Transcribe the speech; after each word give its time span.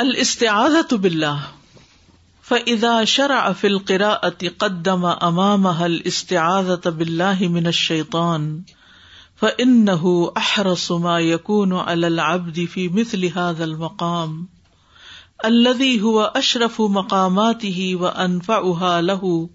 الاستعاذة 0.00 0.96
بالله 0.96 1.40
فإذا 2.42 3.04
شرع 3.04 3.52
في 3.52 3.66
القراءة 3.66 4.48
قدم 4.58 5.04
أمامها 5.04 5.86
الاستعاذة 5.86 6.90
بالله 6.90 7.48
من 7.48 7.66
الشيطان 7.66 8.62
فإنه 9.36 10.32
أحرص 10.36 10.92
ما 10.92 11.20
يكون 11.20 11.72
على 11.76 12.06
العبد 12.06 12.64
في 12.64 12.88
مثل 12.88 13.24
هذا 13.24 13.64
المقام 13.64 14.48
الذي 15.44 16.02
هو 16.02 16.32
أشرف 16.36 16.80
مقاماته 16.80 17.96
وأنفعها 18.00 19.00
له 19.00 19.50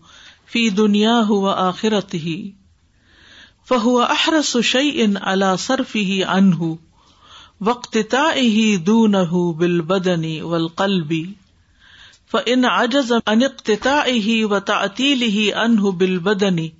في 0.48 0.70
دنياه 0.70 1.32
وآخرته 1.32 2.54
فهو 3.66 4.02
أحرص 4.02 4.57
شيء 4.57 5.18
على 5.18 5.57
صرفه 5.57 6.20
عنه 6.25 6.78
واقتتائه 7.62 8.78
دونه 8.78 9.54
بالبدن 9.54 10.42
والقلب 10.42 11.34
فإن 12.27 12.66
عجز 12.66 13.20
عن 13.27 13.44
اقتتائه 13.44 14.46
وتعتيله 14.46 15.58
عنه 15.58 15.91
بالبدن 15.91 16.72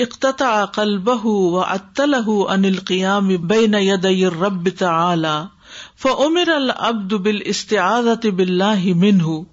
اقتطع 0.00 0.64
قلبه 0.64 1.26
وعتله 1.26 2.50
عن 2.50 2.64
القيام 2.64 3.36
بين 3.36 3.74
يدي 3.74 4.26
الرب 4.26 4.68
تعالى 4.68 5.48
فأمر 5.96 6.56
العبد 6.56 7.14
بالاستعاذة 7.14 8.20
بالله 8.24 8.94
منه 8.96 9.46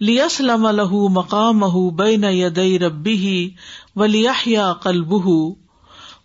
ليسلم 0.00 0.66
له 0.66 1.08
مقامه 1.08 1.90
بين 1.90 2.24
يدي 2.24 2.76
ربه 2.76 3.52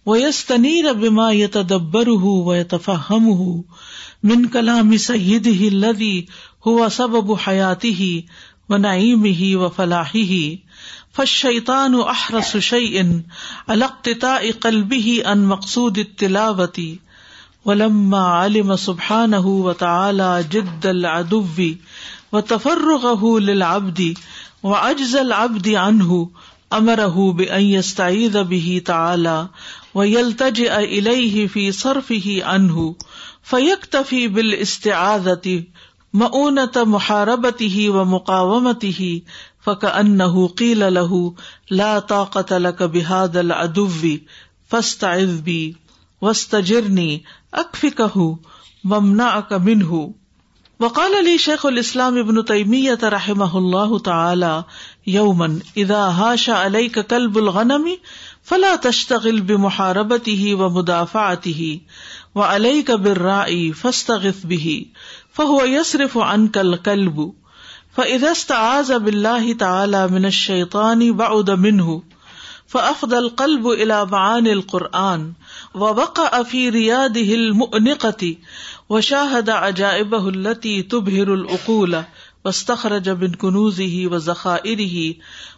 وليحيا 0.05 0.27
قلبه 0.27 0.63
ويستنير 0.85 0.93
بما 0.93 1.31
يتدبره 1.31 2.25
ويتفهمه 2.25 3.63
من 4.23 4.49
كلام 4.49 4.98
سيده 4.98 5.67
الذي 5.67 6.27
هو 6.63 6.89
سبب 6.89 7.38
حياته 7.38 8.23
ونعيمه 8.70 9.52
وفلاحه 9.55 10.57
فالشيطان 11.12 11.99
أحرص 11.99 12.57
شيء 12.57 13.21
على 13.70 13.85
اقتطاع 13.85 14.51
قلبه 14.51 15.24
عن 15.26 15.46
مقصود 15.46 15.98
التلاوة 15.98 16.96
ولما 17.65 18.27
علم 18.27 18.76
سبحانه 18.76 19.48
وتعالى 19.48 20.46
جد 20.51 20.85
العدوی 20.85 21.77
العدو 21.77 21.77
وتفرغه 22.31 23.40
للعبد 23.40 24.18
وعجز 24.63 25.15
العبد 25.15 25.70
عنه 25.70 26.29
امره 26.77 27.32
بأن 27.34 27.62
يستعيذ 27.62 28.43
به 28.43 28.82
تعالى 28.85 29.49
ويلتجئ 29.93 30.77
إليه 30.77 31.48
في 31.48 31.71
صرفه 31.71 32.43
عنه، 32.43 32.96
فيكتفي 33.43 34.27
بالاستعاذة 34.27 35.63
مؤونة 36.13 36.71
محاربته 36.76 37.90
ومقاومته، 37.90 39.21
فكأنه 39.62 40.48
قيل 40.48 40.93
له 40.93 41.35
لا 41.70 41.99
طاقة 41.99 42.57
لك 42.57 42.84
بهذا 42.84 43.41
العدو، 43.41 43.90
فاستعذ 44.68 45.41
بي 45.41 45.76
واستجرني، 46.21 47.24
أكفكه، 47.54 48.40
وامنعك 48.90 49.54
منه. 49.54 50.13
وقال 50.79 51.26
لي 51.26 51.38
شيخ 51.38 51.66
الإسلام 51.66 52.18
ابن 52.18 52.46
تيمية 52.46 52.99
رحمه 53.04 53.57
الله 53.57 53.99
تعالى 53.99 54.63
يوما 55.07 55.60
إذا 55.77 55.98
هاش 55.98 56.49
عليك 56.49 56.99
كلب 56.99 57.38
الغنم 57.38 57.98
فلا 58.43 58.76
تشتغل 58.76 59.41
بمحاربته 59.41 60.55
ومدافعته، 60.55 61.80
وعليك 62.35 62.91
بالراعي 62.91 63.74
فاستغث 63.74 64.46
به، 64.46 64.85
فهو 65.34 65.63
يصرف 65.63 66.18
عنك 66.18 66.57
الكلب، 66.57 67.34
فإذا 67.96 68.31
استعاذ 68.31 69.00
بالله 69.00 69.53
تعالى 69.53 70.08
من 70.08 70.25
الشيطان 70.25 71.13
بعد 71.13 71.52
منه، 71.52 72.03
فأفضى 72.68 73.18
القلب 73.18 73.68
إلى 73.68 74.06
معاني 74.06 74.53
القرآن، 74.53 75.34
ووقع 75.74 76.44
في 76.44 76.70
رياده 76.70 77.34
المؤنقة 77.36 78.36
وشاهد 78.90 79.50
عجائبه 79.50 80.30
التي 80.30 80.84
تبهر 80.84 81.34
العقول 81.34 82.04
واستخرج 82.46 83.10
من 83.10 83.34
كنوزه 83.34 84.08
وذخائره 84.12 85.16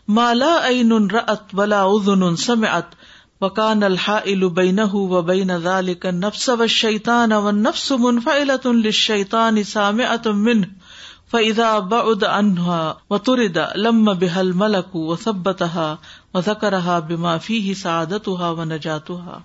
ما 0.08 0.34
لا 0.34 0.54
عين 0.62 1.08
رأت 1.08 1.44
ولا 1.54 1.96
أذن 1.96 2.36
سمعت 2.36 2.90
وكان 3.42 3.84
الحائل 3.84 4.50
بينه 4.50 4.96
وبين 4.96 5.52
ذلك 5.52 6.06
النفس 6.06 6.50
والشيطان 6.50 7.34
والنفس 7.34 7.92
منفعلة 7.92 8.62
للشيطان 8.66 9.64
سامعة 9.64 10.22
منه 10.26 10.68
فإذا 11.28 11.80
بعد 11.80 12.24
عنها 12.24 12.98
وطرد 13.10 13.68
لم 13.76 14.14
بها 14.14 14.42
الملك 14.42 14.96
وثبتها 14.96 16.00
وذكرها 16.34 17.00
بما 17.00 17.38
فيه 17.38 17.74
سعادتها 17.74 18.52
ونجاتها 18.52 19.44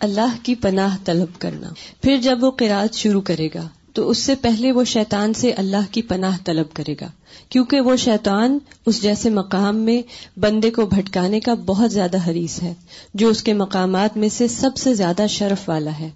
اللہ 0.00 0.36
کی 0.42 0.54
پناہ 0.54 0.96
طلب 1.04 1.40
کرنا۔ 1.40 1.70
پھر 2.02 2.16
جب 2.16 2.44
وہ 2.44 2.50
قرآد 2.50 2.94
شروع 2.94 3.20
کرے 3.20 3.48
گا، 3.54 3.68
تو 3.92 4.08
اس 4.08 4.18
سے 4.18 4.34
پہلے 4.34 4.72
وہ 4.72 4.84
شیطان 4.84 5.34
سے 5.34 5.52
اللہ 5.52 5.92
کی 5.92 6.02
پناہ 6.02 6.36
طلب 6.44 6.72
کرے 6.72 6.94
گا۔ 7.00 7.08
کیونکہ 7.48 7.80
وہ 7.80 7.96
شیطان 7.96 8.58
اس 8.86 9.02
جیسے 9.02 9.30
مقام 9.30 9.76
میں 9.76 10.02
بندے 10.38 10.70
کو 10.70 10.86
بھٹکانے 10.86 11.40
کا 11.40 11.54
بہت 11.54 11.92
زیادہ 11.92 12.30
حریص 12.30 12.62
ہے، 12.62 12.74
جو 13.14 13.28
اس 13.28 13.42
کے 13.42 13.52
مقامات 13.52 14.16
میں 14.16 14.28
سے 14.28 14.48
سب 14.48 14.76
سے 14.76 14.94
زیادہ 14.94 15.26
شرف 15.28 15.68
والا 15.68 15.90
ہے۔ 15.98 16.10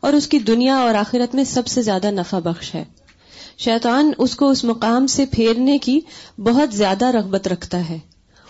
اور 0.00 0.12
اس 0.12 0.28
کی 0.28 0.38
دنیا 0.38 0.76
اور 0.76 0.94
آخرت 0.94 1.34
میں 1.34 1.44
سب 1.44 1.66
سے 1.66 1.82
زیادہ 1.82 2.10
نفع 2.10 2.38
بخش 2.38 2.74
ہے۔ 2.74 2.84
شیطان 3.58 4.10
اس 4.18 4.36
کو 4.36 4.50
اس 4.50 4.64
مقام 4.64 5.06
سے 5.06 5.26
پھیرنے 5.26 5.78
کی 5.78 6.00
بہت 6.38 6.74
زیادہ 6.74 7.06
رغبت 7.06 7.48
رکھتا 7.48 7.88
ہے۔ 7.88 7.98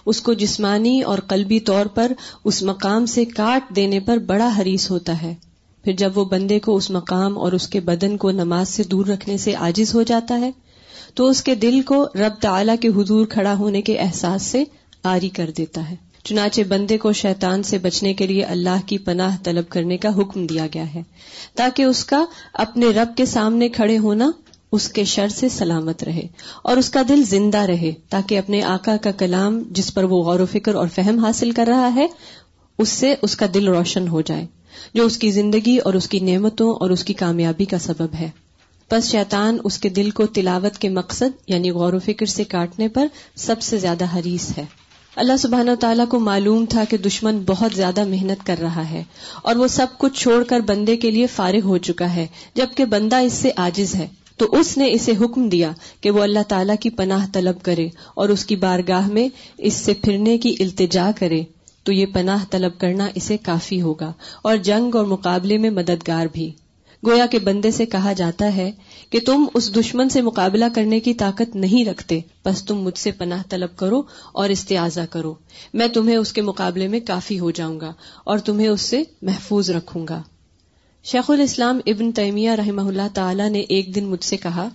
اس 0.07 0.21
کو 0.21 0.33
جسمانی 0.33 1.01
اور 1.03 1.19
قلبی 1.19 1.61
طور 1.61 1.87
پر 1.87 2.13
اس 2.45 2.63
مقام 2.63 3.07
سے 3.07 3.25
کاٹ 3.25 3.77
دینے 3.77 4.01
پر 4.01 4.17
بڑا 4.17 4.51
حریص 4.59 4.91
ہوتا 4.91 5.23
ہے۔ 5.23 5.35
پھر 5.85 5.93
جب 5.93 6.19
وہ 6.19 6.25
بندے 6.25 6.59
کو 6.61 6.77
اس 6.77 6.91
مقام 6.91 7.39
اور 7.39 7.53
اس 7.53 7.69
کے 7.69 7.81
بدن 7.81 8.17
کو 8.17 8.31
نماز 8.31 8.69
سے 8.69 8.83
دور 8.83 9.07
رکھنے 9.07 9.37
سے 9.39 9.55
عاجز 9.55 9.95
ہو 9.95 10.03
جاتا 10.03 10.41
ہے، 10.41 10.51
تو 11.15 11.27
اس 11.27 11.43
کے 11.43 11.55
دل 11.55 11.81
کو 11.83 12.05
رب 12.15 12.41
تعلی 12.41 12.73
کے 12.81 12.89
حضور 12.89 13.27
کھڑا 13.27 13.55
ہونے 13.55 13.83
کے 13.83 13.99
احساس 13.99 14.43
سے 14.43 14.65
آری 15.03 15.29
کر 15.29 15.51
دیتا 15.57 15.91
ہے۔ 15.91 15.97
چنانچہ 16.25 16.63
بندے 16.63 16.99
کو 16.99 17.13
شیطان 17.13 17.63
سے 17.63 17.79
بچنے 17.79 18.15
کے 18.15 18.27
لیے 18.27 18.43
اللہ 18.43 18.87
کی 18.87 18.99
پناہ 18.99 19.37
طلب 19.43 19.69
کرنے 19.69 19.97
کا 19.97 20.09
حکم 20.17 20.47
دیا 20.47 20.67
گیا 20.75 20.95
ہے، 20.95 21.03
تاکہ 21.55 21.83
اس 21.83 22.05
کا 22.05 22.25
اپنے 22.55 22.87
رب 22.87 23.17
کے 23.17 23.27
سامنے 23.27 23.69
کھڑے 23.69 23.99
ہونا 23.99 24.31
اس 24.75 24.89
کے 24.89 25.05
شر 25.05 25.29
سے 25.29 25.49
سلامت 25.49 26.05
رہے 26.05 26.27
اور 26.63 26.77
اس 26.77 26.91
کا 26.91 27.03
دل 27.09 27.23
زندہ 27.25 27.59
رہے 27.59 27.93
تاکہ 28.09 28.39
اپنے 28.39 28.63
آقا 28.63 28.97
کا 28.97 29.11
کلام 29.11 29.63
جس 29.71 29.95
پر 29.95 30.05
وہ 30.05 30.23
غور 30.23 30.41
و 30.41 30.47
فکر 30.47 30.75
اور 30.75 30.89
فہم 30.95 31.19
حاصل 31.19 31.51
کر 31.51 31.67
رہا 31.67 31.95
ہے، 31.95 32.07
اس 32.79 32.89
سے 32.89 33.15
اس 33.23 33.37
کا 33.37 33.47
دل 33.55 33.69
روشن 33.69 34.09
ہو 34.09 34.21
جائے، 34.21 34.47
جو 34.95 35.05
اس 35.05 35.19
کی 35.19 35.31
زندگی 35.31 35.79
اور 35.79 35.95
اس 35.95 36.09
کی 36.09 36.19
نعمتوں 36.19 36.75
اور 36.75 36.91
اس 36.91 37.05
کی 37.05 37.15
کامیابی 37.15 37.65
کا 37.65 37.79
سبب 37.79 38.15
ہے۔ 38.21 38.31
بس 38.91 39.11
شیطان 39.11 39.59
اس 39.65 39.79
کے 39.79 39.89
دل 39.89 40.11
کو 40.11 40.27
تلاوت 40.27 40.79
کے 40.79 40.89
مقصد 40.89 41.51
یعنی 41.51 41.71
غور 41.71 41.93
و 41.93 41.99
فکر 41.99 42.27
سے 42.27 42.45
کاٹنے 42.45 42.89
پر 42.89 43.07
سب 43.37 43.63
سے 43.63 43.79
زیادہ 43.79 44.05
حریص 44.05 44.59
ہے۔ 44.59 44.65
اللہ 45.17 45.37
سبحانہ 45.37 45.71
تعالیٰ 45.81 46.09
کو 46.09 46.19
معلوم 46.19 46.65
تھا 46.69 46.85
کہ 46.89 46.97
دشمن 46.97 47.39
بہت 47.47 47.77
زیادہ 47.77 48.05
محنت 48.05 48.47
کر 48.47 48.57
رہا 48.61 48.91
ہے 48.91 49.05
اور 49.43 49.57
وہ 49.57 49.69
سب 49.69 49.87
کچھ 49.99 50.21
چھوڑ 50.21 50.43
کر 50.45 50.61
بندے 50.61 50.97
کے 50.97 51.11
لیے 51.11 51.27
فارغ 51.27 51.65
ہو 51.65 51.79
چکا 51.79 52.15
ہے، 52.15 52.27
جبکہ 52.55 52.85
بندہ 52.85 53.17
اس 53.17 53.33
سے 53.33 53.51
آجز 53.57 53.95
ہے۔ 53.95 54.07
تو 54.37 54.47
اس 54.51 54.79
نے 54.79 54.93
اسے 54.93 55.13
حکم 55.21 55.49
دیا 55.49 55.73
کہ 56.01 56.11
وہ 56.11 56.23
اللہ 56.23 56.43
تعالیٰ 56.49 56.77
کی 56.81 56.91
پناہ 56.91 57.27
طلب 57.33 57.63
کرے 57.63 57.89
اور 58.15 58.29
اس 58.29 58.45
کی 58.45 58.57
بارگاہ 58.57 59.09
میں 59.09 59.29
اس 59.59 59.75
سے 59.75 59.95
پھرنے 59.95 60.39
کی 60.39 60.55
التجا 60.61 61.11
کرے۔ 61.19 61.43
تو 61.83 61.93
یہ 61.93 62.07
پناہ 62.07 62.45
طلب 62.51 62.79
کرنا 62.79 63.09
اسے 63.15 63.37
کافی 63.37 63.81
ہوگا 63.81 64.13
اور 64.43 64.57
جنگ 64.57 64.95
اور 64.95 65.05
مقابلے 65.05 65.59
میں 65.59 65.71
مددگار 65.71 66.27
بھی۔ 66.33 66.53
گویا 67.07 67.27
کے 67.27 67.39
بندے 67.39 67.71
سے 67.71 67.87
کہا 67.87 68.13
جاتا 68.13 68.57
ہے 68.57 68.73
کہ 69.11 69.21
تم 69.21 69.45
اس 69.55 69.77
دشمن 69.77 70.09
سے 70.09 70.23
مقابلہ 70.23 70.65
کرنے 70.75 71.01
کی 71.01 71.15
طاقت 71.15 71.57
نہیں 71.57 71.85
رکھتے، 71.85 72.21
بس 72.45 72.65
تم 72.65 72.79
مجھ 72.79 72.99
سے 72.99 73.11
پناہ 73.11 73.43
طلب 73.49 73.77
کرو 73.77 74.03
اور 74.33 74.49
استعاذہ 74.49 75.01
کرو۔ 75.11 75.35
میں 75.75 75.89
تمہیں 75.89 76.17
اس 76.17 76.33
کے 76.33 76.43
مقابلے 76.43 76.89
میں 76.89 77.01
کافی 77.01 77.39
ہو 77.39 77.51
جاؤں 77.51 77.81
گا 77.81 77.93
اور 78.25 78.39
تمہیں 78.39 78.69
اس 78.69 78.81
سے 78.81 79.03
محفوظ 79.23 79.71
رکھوں 79.71 80.07
گا۔ 80.09 80.23
شیخ 81.05 81.31
الاسلام 81.31 81.81
ابن 81.87 82.13
تیمیہ 82.13 82.51
رحمہ 82.51 82.81
اللہ 82.81 83.09
تعالی 83.15 83.49
نے 83.49 83.61
ایک 83.61 83.95
دن 83.95 84.05
مجھ 84.05 84.25
سے 84.25 84.37
کہا، 84.37 84.69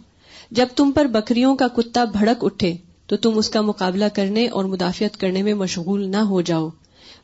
جب 0.52 0.68
تم 0.76 0.92
پر 0.92 1.06
بکریوں 1.06 1.56
کا 1.56 1.68
کتا 1.68 2.04
بھڑک 2.04 2.44
اٹھے، 2.44 2.74
تو 3.08 3.18
تم 3.18 3.38
اس 3.38 3.50
کا 3.50 3.62
مقابلہ 3.62 4.06
کرنے 4.14 4.48
اور 4.48 4.66
مدافعت 4.66 5.18
کرنے 5.18 5.44
میں 5.44 5.54
مشغول 5.54 6.10
نہ 6.10 6.18
ہو 6.18 6.42
جاؤ، 6.42 6.70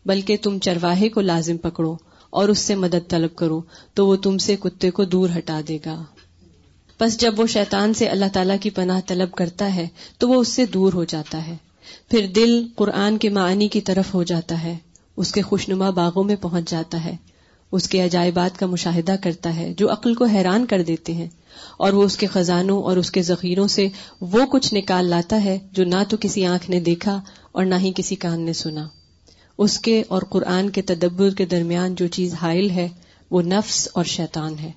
بلکہ 0.06 0.38
تم 0.42 0.60
چرواہے 0.60 1.10
کو 1.10 1.22
لازم 1.22 1.58
پکڑو 1.58 1.96
اور 2.30 2.50
اس 2.50 2.60
سے 2.60 2.76
مدد 2.76 3.10
طلب 3.10 3.36
کرو، 3.36 3.62
تو 3.94 4.08
وہ 4.08 4.16
تم 4.16 4.38
سے 4.38 4.56
کتے 4.56 4.92
کو 4.92 5.04
دور 5.04 5.30
ہٹا 5.38 5.62
دے 5.68 5.78
گا۔ 5.86 6.04
بس 7.00 7.20
جب 7.20 7.40
وہ 7.40 7.48
شیطان 7.48 7.94
سے 7.94 8.08
اللہ 8.08 8.26
تعالیٰ 8.34 8.58
کی 8.62 8.70
پناہ 8.70 9.00
طلب 9.08 9.32
کرتا 9.32 9.76
ہے، 9.76 9.88
تو 10.18 10.30
وہ 10.30 10.36
اس 10.36 10.48
سے 10.48 10.66
دور 10.66 10.94
ہو 10.94 11.04
جاتا 11.04 11.48
ہے۔ 11.48 11.56
پھر 12.10 12.28
دل 12.28 12.68
قرآن 12.76 13.18
کے 13.18 13.30
معنی 13.30 13.68
کی 13.68 13.82
طرف 13.82 14.14
ہو 14.14 14.24
جاتا 14.24 14.64
ہے، 14.64 14.78
اس 15.18 15.32
کے 15.32 15.42
خوشنما 15.42 15.90
باغوں 15.90 16.24
میں 16.24 16.36
پہنچ 16.36 16.70
جاتا 16.70 17.06
ہے۔ 17.06 17.35
اس 17.76 17.90
کے 17.90 18.06
عجائبات 18.06 18.60
کا 18.60 18.66
مشاہدہ 18.66 19.16
کرتا 19.24 19.56
ہے 19.56 19.74
جو 19.78 19.92
عقل 19.92 20.14
کو 20.14 20.26
حیران 20.26 20.66
کر 20.66 20.84
دیتے 20.84 21.14
ہیں 21.14 21.28
اور 21.78 21.94
وہ 21.94 22.04
اس 22.04 22.18
کے 22.18 22.28
خزانوں 22.28 22.84
اور 22.84 22.98
اس 22.98 23.12
کے 23.12 23.22
ذخیروں 23.22 23.68
سے 23.68 23.88
وہ 24.22 24.46
کچھ 24.46 24.74
نکال 24.74 25.06
لاتا 25.06 25.44
ہے 25.44 25.60
جو 25.72 25.86
نہ 25.86 26.04
تو 26.10 26.18
کسی 26.20 26.46
آنکھ 26.46 26.70
نے 26.70 26.80
دیکھا 26.80 27.22
اور 27.52 27.66
نہ 27.66 27.76
ہی 27.76 27.92
کسی 27.96 28.16
کان 28.16 28.42
نے 28.42 28.54
سنا۔ 28.54 28.88
اس 29.58 29.80
کے 29.80 30.04
اور 30.08 30.22
قرآن 30.30 30.70
کے 30.70 30.82
تدبر 30.82 31.30
کے 31.30 31.46
درمیان 31.46 31.96
جو 31.96 32.08
چیز 32.08 32.34
حائل 32.34 32.70
ہے 32.70 32.88
وہ 33.32 33.42
نفس 33.42 33.90
اور 33.94 34.04
شیطان 34.04 34.56
ہے۔ 34.60 34.72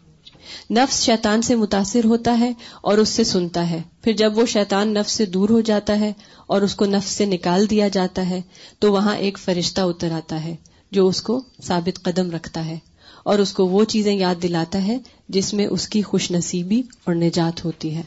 نفس 0.71 1.05
شیطان 1.05 1.43
سے 1.43 1.55
متاثر 1.55 2.05
ہوتا 2.05 2.39
ہے 2.41 2.53
اور 2.81 2.99
اس 2.99 3.09
سے 3.09 3.25
سنتا 3.25 3.71
ہے۔ 3.71 3.83
پھر 4.03 4.13
جب 4.13 4.39
وہ 4.39 4.47
شیطان 4.47 4.95
نفس 4.95 5.13
سے 5.13 5.27
دور 5.27 5.49
ہو 5.49 5.61
جاتا 5.61 6.01
ہے 6.01 6.13
اور 6.47 6.63
اس 6.63 6.75
کو 6.75 6.85
نفس 6.85 7.11
سے 7.11 7.25
نکال 7.25 7.71
دیا 7.71 7.89
جاتا 7.89 8.31
ہے 8.31 8.41
تو 8.79 8.93
وہاں 8.93 9.17
ایک 9.17 9.39
فرشتہ 9.39 9.81
اتر 9.81 10.11
آتا 10.11 10.45
ہے۔ 10.45 10.57
جو 10.91 11.09
اس 11.09 11.23
کو 11.23 11.45
ثابت 11.63 12.03
قدم 12.03 12.31
رکھتا 12.31 12.65
ہے 12.65 12.79
اور 13.23 13.39
اس 13.39 13.53
کو 13.53 13.67
وہ 13.67 13.85
چیزیں 13.85 14.15
یاد 14.15 14.35
دلاتا 14.43 14.83
ہے 14.83 14.99
جس 15.29 15.55
میں 15.55 15.67
اس 15.67 15.89
کی 15.89 16.03
خوش 16.03 16.31
نصیبی 16.31 16.83
اور 17.05 17.15
نجات 17.15 17.65
ہوتی 17.65 17.97
ہے۔ 17.97 18.03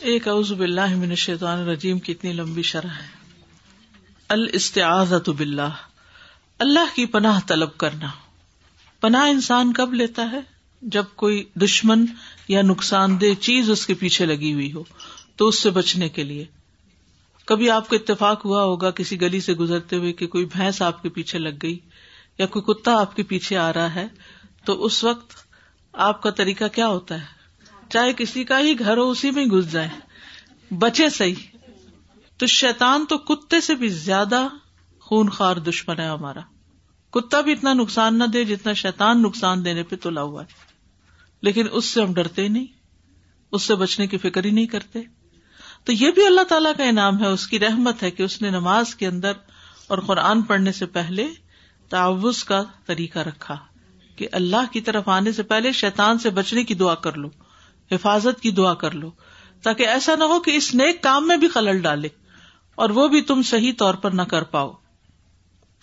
ایک 0.00 0.28
اعوذ 0.28 0.52
باللہ 0.52 0.94
من 0.96 1.10
الشیطان 1.10 1.58
الرجیم 1.58 1.98
کی 1.98 2.12
اتنی 2.12 2.32
لمبی 2.32 2.62
شرح 2.62 2.88
ہے۔ 2.88 3.06
الاستعاذت 4.28 5.28
باللہ، 5.28 5.72
اللہ 6.58 6.96
کی 6.96 7.06
پناہ 7.06 7.40
طلب 7.46 7.76
کرنا۔ 7.76 8.08
پناہ 9.00 9.22
انسان 9.22 9.72
کب 9.72 9.94
لیتا 9.94 10.30
ہے؟ 10.32 10.40
جب 10.82 11.04
کوئی 11.16 11.44
دشمن 11.54 12.04
یا 12.48 12.62
نقصان 12.62 13.20
دہ 13.20 13.42
چیز 13.42 13.70
اس 13.70 13.86
کے 13.86 13.94
پیچھے 13.94 14.26
لگی 14.26 14.52
ہوئی 14.52 14.72
ہو، 14.72 14.84
تو 15.36 15.48
اس 15.48 15.62
سے 15.62 15.70
بچنے 15.70 16.08
کے 16.08 16.24
لیے۔ 16.24 16.44
کبھی 17.44 17.70
آپ 17.70 17.88
کو 17.88 17.96
اتفاق 17.96 18.44
ہوا 18.44 18.64
ہوگا 18.64 18.90
کسی 18.90 19.20
گلی 19.20 19.40
سے 19.40 19.54
گزرتے 19.54 19.96
ہوئے 19.96 20.12
کہ 20.12 20.26
کوئی 20.26 20.44
بھینس 20.44 20.82
آپ 20.82 21.02
کے 21.02 21.08
پیچھے 21.08 21.38
لگ 21.38 21.54
گئی 21.62 21.78
یا 22.38 22.46
کوئی 22.46 22.74
کتا 22.74 23.00
آپ 23.00 23.16
کے 23.16 23.22
پیچھے 23.22 23.56
آ 23.56 23.72
رہا 23.72 23.94
ہے، 23.94 24.06
تو 24.64 24.84
اس 24.84 25.04
وقت 25.04 25.32
آپ 25.92 26.22
کا 26.22 26.30
طریقہ 26.30 26.64
کیا 26.72 26.88
ہوتا 26.88 27.20
ہے؟ 27.20 27.26
چاہے 27.90 28.12
کسی 28.12 28.44
کا 28.44 28.60
ہی 28.60 28.78
گھر 28.78 28.96
ہو، 28.96 29.10
اسی 29.10 29.30
میں 29.30 29.46
گھس 29.46 29.72
جائے 29.72 29.88
بچے 30.74 31.08
صحیح۔ 31.08 31.34
تو 32.36 32.46
شیتان 32.46 33.04
تو 33.08 33.18
کتے 33.18 33.60
سے 33.60 33.74
بھی 33.74 33.88
زیادہ 33.88 34.48
خون 35.00 35.28
خار 35.28 35.56
دشمن 35.56 36.00
ہے 36.00 36.06
ہمارا۔ 36.06 36.40
کتا 37.10 37.40
بھی 37.40 37.52
اتنا 37.52 37.72
نقصان 37.72 38.18
نہ 38.18 38.24
دے 38.24 38.44
جتنا 38.44 38.72
شیتان 38.72 39.22
نقصان 39.22 39.64
دینے 39.64 39.82
پہ 39.82 39.96
تلا 39.96 40.22
ہوا 40.22 40.42
ہے۔ 40.42 40.46
لیکن 41.42 41.66
اس 41.72 41.84
سے 41.84 42.02
ہم 42.02 42.14
ڈرتے 42.14 42.48
نہیں، 42.48 42.66
اس 43.52 43.62
سے 43.62 43.74
بچنے 43.74 44.06
کی 44.06 44.18
فکر 44.18 44.44
ہی 44.44 44.50
نہیں 44.50 44.66
کرتے۔ 44.66 45.00
تو 45.86 45.92
یہ 45.92 46.10
بھی 46.10 46.26
اللہ 46.26 46.44
تعالیٰ 46.48 46.72
کا 46.76 46.84
انعام 46.84 47.20
ہے، 47.20 47.26
اس 47.26 47.46
کی 47.46 47.58
رحمت 47.58 48.02
ہے 48.02 48.10
کہ 48.10 48.22
اس 48.22 48.42
نے 48.42 48.50
نماز 48.50 48.94
کے 48.94 49.06
اندر 49.06 49.32
اور 49.86 49.98
قرآن 49.98 50.42
پڑھنے 50.42 50.72
سے 50.72 50.86
پہلے 50.86 51.26
تعوض 51.88 52.44
کا 52.44 52.62
طریقہ 52.86 53.18
رکھا 53.18 53.56
کہ 54.16 54.28
اللہ 54.32 54.72
کی 54.72 54.80
طرف 54.80 55.08
آنے 55.08 55.32
سے 55.32 55.42
پہلے 55.42 55.72
شیطان 55.72 56.18
سے 56.18 56.30
بچنے 56.30 56.64
کی 56.64 56.74
دعا 56.74 56.94
کر 56.94 57.16
لو، 57.16 57.28
حفاظت 57.90 58.40
کی 58.40 58.50
دعا 58.50 58.74
کر 58.74 58.90
لو، 58.90 59.10
تاکہ 59.62 59.88
ایسا 59.88 60.14
نہ 60.14 60.24
ہو 60.24 60.40
کہ 60.40 60.50
اس 60.50 60.74
نیک 60.74 61.02
کام 61.02 61.26
میں 61.26 61.36
بھی 61.36 61.48
خلل 61.48 61.78
ڈالے 61.78 62.08
اور 62.74 62.90
وہ 62.90 63.08
بھی 63.08 63.20
تم 63.20 63.42
صحیح 63.42 63.72
طور 63.78 63.94
پر 63.94 64.10
نہ 64.10 64.22
کر 64.22 64.42
پاؤ۔ 64.42 64.72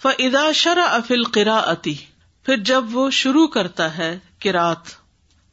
فدا 0.02 0.52
شرا 0.52 0.84
افل 0.84 1.24
قرا 1.24 1.74
پھر 2.46 2.58
جب 2.58 2.84
وہ 2.92 3.10
شروع 3.10 3.48
کرتا 3.48 3.98
ہے 3.98 4.20
کراط 4.40 4.88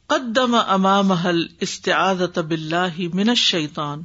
قدم 0.09 0.55
امام 0.67 1.07
محل 1.07 1.45
استعادت 1.59 2.39
بلّہ 2.39 3.07
من 3.13 3.29
الشیطان 3.29 4.01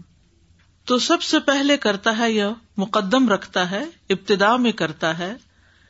تو 0.84 0.99
سب 0.99 1.23
سے 1.23 1.38
پہلے 1.38 1.76
کرتا 1.76 2.19
ہے 2.19 2.32
یا 2.32 2.50
مقدم 2.76 3.29
رکھتا 3.29 3.70
ہے، 3.70 3.84
ابتدا 4.11 4.56
میں 4.56 4.73
کرتا 4.73 5.19
ہے 5.19 5.34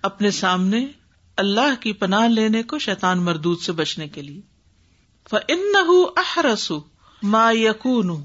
اپنے 0.03 0.31
سامنے 0.31 0.87
اللہ 1.37 1.81
کی 1.81 1.93
پناہ 1.93 2.29
لینے 2.29 2.63
کو 2.63 2.79
شیطان 2.79 3.19
مردود 3.19 3.61
سے 3.61 3.73
بچنے 3.73 4.09
کے 4.09 4.23
لیے۔ 4.23 4.41
ان 5.49 5.61
احرس 6.17 6.73
ما 7.23 7.51
یقون 7.53 8.25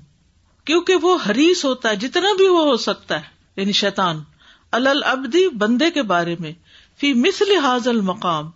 کیونکہ 0.66 0.96
وہ 0.96 1.18
حریص 1.30 1.66
ہوتا 1.66 1.90
ہے، 1.90 1.96
جتنا 1.96 2.30
بھی 2.38 2.48
وہ 2.48 2.64
ہو 2.64 2.78
سکتا 2.78 3.16
ہے۔ 3.16 3.28
یعنی 3.56 3.72
شیطان۔ 3.72 4.24
البدی 4.72 5.50
بندے 5.50 5.92
کے 5.92 6.02
بارے 6.02 6.36
میں۔ 6.40 6.52
فی 7.00 7.14
مثل 7.14 7.58
حاضل 7.58 8.02
مقام 8.02 8.52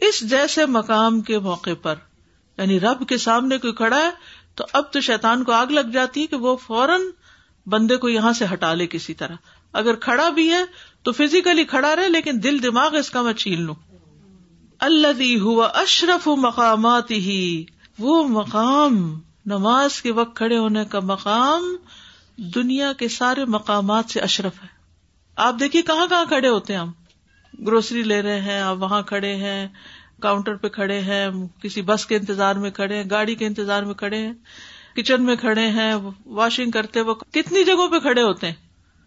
اس 0.00 0.20
جیسے 0.20 0.66
مقام 0.66 1.20
کے 1.20 1.38
موقع 1.38 1.70
پر۔ 1.82 1.94
یعنی 2.58 2.80
رب 2.80 3.08
کے 3.08 3.18
سامنے 3.18 3.58
کوئی 3.58 3.72
کھڑا 3.72 3.98
ہے، 3.98 4.10
تو 4.54 4.64
اب 4.72 4.92
تو 4.92 5.00
شیطان 5.00 5.44
کو 5.44 5.52
آگ 5.52 5.66
لگ 5.66 5.90
جاتی 5.92 6.22
ہے 6.22 6.26
کہ 6.26 6.36
وہ 6.36 6.56
فوراً 6.56 7.00
بندے 7.68 7.96
کو 7.96 8.08
یہاں 8.08 8.32
سے 8.32 8.44
ہٹا 8.52 8.74
لے 8.74 8.86
کسی 8.86 9.14
طرح۔ 9.14 9.34
اگر 9.72 9.94
کھڑا 9.94 10.28
بھی 10.28 10.52
ہے 10.52 10.64
تو 11.02 11.12
فزیکلی 11.12 11.64
کھڑا 11.64 11.96
رہے، 11.96 12.08
لیکن 12.08 12.42
دل 12.42 12.62
دماغ 12.62 12.96
اس 12.96 13.10
کا 13.10 13.22
میں 13.22 13.32
چھیل 13.32 13.60
لوں۔ 13.60 13.74
اللہ 14.78 15.40
ہوا 15.40 15.66
اشرف 15.66 16.28
مقامات 16.28 17.10
ہی 17.10 17.64
وہ 17.98 18.28
مقام، 18.28 19.20
نماز 19.46 20.02
کے 20.02 20.12
وقت 20.12 20.36
کھڑے 20.36 20.58
ہونے 20.58 20.84
کا 20.84 21.00
مقام 21.00 21.76
دنیا 22.36 22.92
کے 22.92 23.08
سارے 23.08 23.44
مقامات 23.44 24.10
سے 24.10 24.20
اشرف 24.20 24.62
ہے۔ 24.62 24.68
آپ 25.36 25.54
دیکھیے 25.60 25.82
کہاں 25.82 26.06
کہاں 26.06 26.24
کھڑے 26.24 26.48
ہوتے 26.48 26.72
ہیں 26.72 26.80
ہم۔ 26.80 26.92
گروسری 27.66 28.02
لے 28.02 28.22
رہے 28.22 28.40
ہیں، 28.40 28.60
آپ 28.60 28.76
وہاں 28.78 29.02
کھڑے 29.02 29.34
ہیں، 29.34 29.68
کاؤنٹر 30.20 30.54
پہ 30.54 30.68
کھڑے 30.68 31.00
ہیں، 31.00 31.28
کسی 31.62 31.82
بس 31.82 32.06
کے 32.06 32.16
انتظار 32.16 32.54
میں 32.54 32.70
کھڑے 32.70 32.96
ہیں، 32.96 33.04
گاڑی 33.10 33.34
کے 33.34 33.46
انتظار 33.46 33.82
میں 33.82 33.94
کھڑے 33.94 34.18
ہیں۔ 34.18 34.32
کچن 34.98 35.22
میں 35.22 35.36
کھڑے 35.36 35.66
ہیں 35.66 35.94
واشنگ 36.26 36.70
کرتے 36.70 37.00
وہ 37.00 37.14
کتنی 37.14 37.64
جگہوں 37.64 37.88
پہ 37.88 37.98
کھڑے 37.98 38.22
ہوتے 38.22 38.46
ہیں؟ 38.46 38.54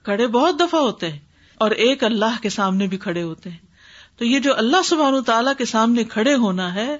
کھڑے 0.04 0.28
بہت 0.28 0.60
دفعہ 0.60 0.82
ہوتے 0.82 1.10
ہیں 1.10 1.20
اور 1.56 1.72
ایک 1.72 2.04
اللہ 2.04 2.42
کے 2.42 2.50
سامنے 2.50 2.88
بھی 2.88 2.98
کھڑے 2.98 3.24
ہوتے 3.24 3.50
ہیں۔ 3.50 3.58
تو 4.18 4.26
یہ 4.26 4.40
جو 4.40 4.58
اللہ 4.58 4.78
سبحان 4.86 5.24
تعالیٰ 5.24 5.54
کے 5.58 5.66
سامنے 5.66 6.04
کھڑے 6.04 6.34
ہونا 6.34 6.76
ہے، 6.76 6.98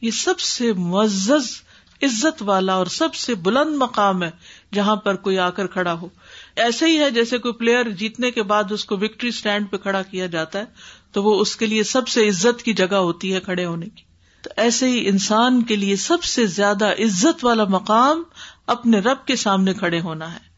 یہ 0.00 0.10
سب 0.10 0.40
سے 0.40 0.72
معزز 0.72 1.62
عزت 2.02 2.42
والا 2.42 2.74
اور 2.74 2.86
سب 2.86 3.14
سے 3.14 3.34
بلند 3.34 3.76
مقام 3.76 4.22
ہے 4.22 4.30
جہاں 4.72 4.96
پر 4.96 5.14
کوئی 5.14 5.38
آ 5.38 5.50
کر 5.50 5.66
کھڑا 5.66 5.92
ہو۔ 5.92 6.08
ایسے 6.56 6.86
ہی 6.86 6.98
ہے 6.98 7.10
جیسے 7.10 7.38
کوئی 7.38 7.54
پلیئر 7.54 7.90
جیتنے 7.90 8.30
کے 8.30 8.42
بعد 8.42 8.72
اس 8.72 8.84
کو 8.84 8.96
وکٹری 8.96 9.28
اسٹینڈ 9.28 9.70
پہ 9.70 9.76
کھڑا 9.76 10.02
کیا 10.02 10.26
جاتا 10.26 10.58
ہے، 10.58 10.64
تو 11.12 11.22
وہ 11.22 11.40
اس 11.40 11.56
کے 11.56 11.66
لیے 11.66 11.82
سب 11.82 12.08
سے 12.08 12.28
عزت 12.28 12.62
کی 12.62 12.72
جگہ 12.72 12.94
ہوتی 12.94 13.34
ہے 13.34 13.40
کھڑے 13.40 13.64
ہونے 13.64 13.86
کی۔ 13.86 14.11
تو 14.42 14.50
ایسے 14.56 14.88
ہی 14.88 15.08
انسان 15.08 15.62
کے 15.62 15.76
لیے 15.76 15.96
سب 15.96 16.22
سے 16.22 16.46
زیادہ 16.46 16.86
عزت 16.86 17.44
والا 17.44 17.64
مقام 17.64 18.22
اپنے 18.66 18.98
رب 18.98 19.26
کے 19.26 19.36
سامنے 19.36 19.74
کھڑے 19.74 20.00
ہونا 20.00 20.34
ہے۔ 20.34 20.52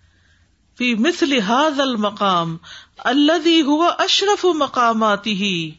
فی 0.79 0.95
مثل 0.95 1.41
حاض 1.41 1.81
المقام 1.81 2.57
اللہ 2.99 3.63
ہوا 3.63 3.89
اشرف 3.89 4.45
مقامات 4.45 5.27
ہی 5.27 5.71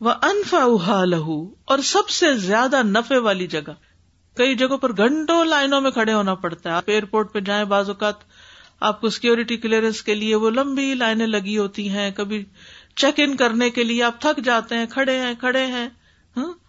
وہ 0.00 1.04
لہو 1.04 1.54
اور 1.64 1.78
سب 1.78 2.08
سے 2.08 2.34
زیادہ 2.34 2.82
نفے 2.82 3.18
والی 3.18 3.46
جگہ۔ 3.46 3.72
کئی 4.36 4.54
جگہوں 4.54 4.78
پر 4.78 4.96
گھنٹوں 4.96 5.44
لائنوں 5.44 5.80
میں 5.80 5.90
کھڑے 5.90 6.12
ہونا 6.12 6.34
پڑتا 6.34 6.70
ہے۔ 6.70 6.74
آپ 6.74 6.82
ایئرپورٹ 6.86 7.32
پہ 7.32 7.40
جائیں 7.40 7.64
بعض 7.64 7.88
اوقات 7.88 8.14
آپ 8.80 9.00
کو 9.00 9.08
سیکورٹی 9.08 9.56
کلیئرنس 9.56 10.02
کے 10.02 10.14
لیے 10.14 10.34
وہ 10.34 10.50
لمبی 10.50 10.94
لائنیں 10.94 11.26
لگی 11.26 11.58
ہوتی 11.58 11.88
ہیں۔ 11.88 12.10
کبھی 12.10 12.44
چیک 12.96 13.14
ان 13.16 13.36
کرنے 13.36 13.70
کے 13.70 13.84
لیے 13.84 14.02
آپ 14.02 14.20
تھک 14.20 14.44
جاتے 14.44 14.74
ہیں، 14.78 14.86
کھڑے 14.86 15.18
ہیں 15.18 15.34
کھڑے 15.40 15.66
ہیں۔ 15.66 15.88
ہاں؟ 16.36 16.63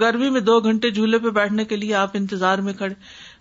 گرمی 0.00 0.30
میں 0.30 0.40
دو 0.40 0.60
گھنٹے 0.60 0.90
جھولے 0.90 1.18
پہ 1.18 1.28
بیٹھنے 1.28 1.64
کے 1.64 1.76
لیے 1.76 1.94
آپ 1.94 2.10
انتظار 2.14 2.58
میں 2.58 2.72
کھڑے۔ 2.72 2.94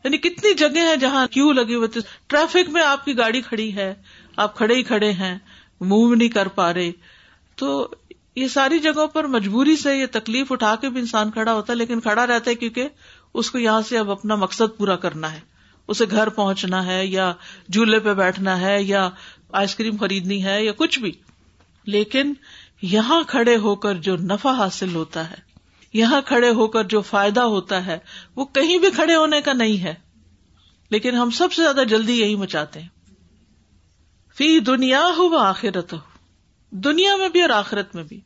یعنی 0.03 0.17
کتنی 0.17 0.53
جگہ 0.53 0.77
ہیں 0.77 0.95
جہاں 0.95 1.27
کیوں 1.27 1.53
لگی 1.53 1.75
ہوئی 1.75 1.99
ٹریفک 2.27 2.69
میں 2.69 2.83
آپ 2.83 3.05
کی 3.05 3.17
گاڑی 3.17 3.41
کھڑی 3.41 3.75
ہے۔ 3.75 3.93
آپ 4.35 4.57
کھڑے 4.57 4.75
ہی 4.75 4.83
کھڑے 4.83 5.11
ہیں۔ 5.11 5.37
موو 5.81 6.15
نہیں 6.15 6.29
کر 6.29 6.47
پا 6.47 6.73
رہے۔ 6.73 6.91
تو 7.55 7.87
یہ 8.35 8.47
ساری 8.47 8.79
جگہوں 8.79 9.07
پر 9.07 9.23
مجبوری 9.23 9.75
سے 9.75 9.97
یہ 9.97 10.05
تکلیف 10.11 10.51
اٹھا 10.51 10.75
کے 10.75 10.89
بھی 10.89 10.99
انسان 10.99 11.31
کھڑا 11.31 11.53
ہوتا 11.53 11.73
ہے، 11.73 11.77
لیکن 11.77 11.99
کھڑا 11.99 12.27
رہتا 12.27 12.49
ہے 12.49 12.55
کیونکہ 12.55 12.87
اس 13.33 13.51
کو 13.51 13.57
یہاں 13.57 13.81
سے 13.81 13.97
اب 13.97 14.11
اپنا 14.11 14.35
مقصد 14.35 14.77
پورا 14.77 14.95
کرنا 14.95 15.33
ہے۔ 15.33 15.39
اسے 15.87 16.05
گھر 16.11 16.29
پہنچنا 16.29 16.85
ہے 16.85 17.05
یا 17.05 17.33
جھولے 17.69 17.99
پہ 17.99 18.13
بیٹھنا 18.13 18.61
ہے 18.61 18.83
یا 18.83 19.09
آئس 19.51 19.75
کریم 19.75 19.97
خریدنی 19.97 20.45
ہے 20.45 20.65
یا 20.65 20.71
کچھ 20.77 20.99
بھی۔ 20.99 21.11
لیکن 21.85 22.33
یہاں 22.81 23.23
کھڑے 23.27 23.57
ہو 23.57 23.75
کر 23.75 23.93
جو 23.93 24.15
نفع 24.15 24.51
حاصل 24.51 24.95
ہوتا 24.95 25.29
ہے 25.31 25.46
یہاں 25.93 26.21
کھڑے 26.21 26.49
ہو 26.49 26.67
کر 26.67 26.83
جو 26.83 27.01
فائدہ 27.01 27.39
ہوتا 27.39 27.85
ہے، 27.85 27.97
وہ 28.35 28.45
کہیں 28.45 28.77
بھی 28.77 28.91
کھڑے 28.91 29.15
ہونے 29.15 29.41
کا 29.41 29.53
نہیں 29.53 29.83
ہے۔ 29.83 29.93
لیکن 30.89 31.15
ہم 31.15 31.29
سب 31.29 31.53
سے 31.53 31.61
زیادہ 31.61 31.83
جلدی 31.87 32.19
یہی 32.19 32.35
مچاتے 32.35 32.81
ہیں۔ 32.81 32.87
فی 34.37 34.59
دنیا 34.59 35.03
ہو 35.17 35.23
وہ 35.23 35.39
آخرت 35.39 35.93
ہو 35.93 35.97
دنیا 36.69 37.15
میں 37.15 37.29
بھی 37.29 37.41
اور 37.41 37.49
آخرت 37.49 37.95
میں 37.95 38.03
بھی۔ 38.03 38.19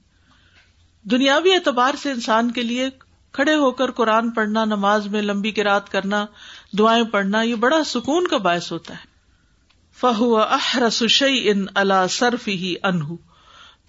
دنیاوی 1.04 1.54
اعتبار 1.54 1.94
سے 2.02 2.12
انسان 2.12 2.52
کے 2.52 2.62
لیے 2.62 2.90
کھڑے 3.32 3.56
ہو 3.56 3.72
کر 3.72 3.92
قرآن 3.92 4.30
پڑھنا، 4.30 4.66
نماز 4.66 5.08
میں 5.08 5.22
لمبی 5.22 5.52
کی 5.52 5.64
رات 5.64 5.92
کرنا، 5.92 6.26
دعائیں 6.78 7.04
پڑھنا، 7.04 7.42
یہ 7.42 7.56
بڑا 7.56 7.84
سکون 7.84 8.28
کا 8.28 8.38
باعث 8.38 8.72
ہوتا 8.72 8.94
ہے۔ 8.94 9.12
فہو 9.98 10.38
احرس 10.38 11.04
شعی 11.10 11.50
ان 11.50 11.66
اللہ 11.76 12.08
سرف 12.10 12.48
ہی 12.48 12.76
انہ 12.84 13.04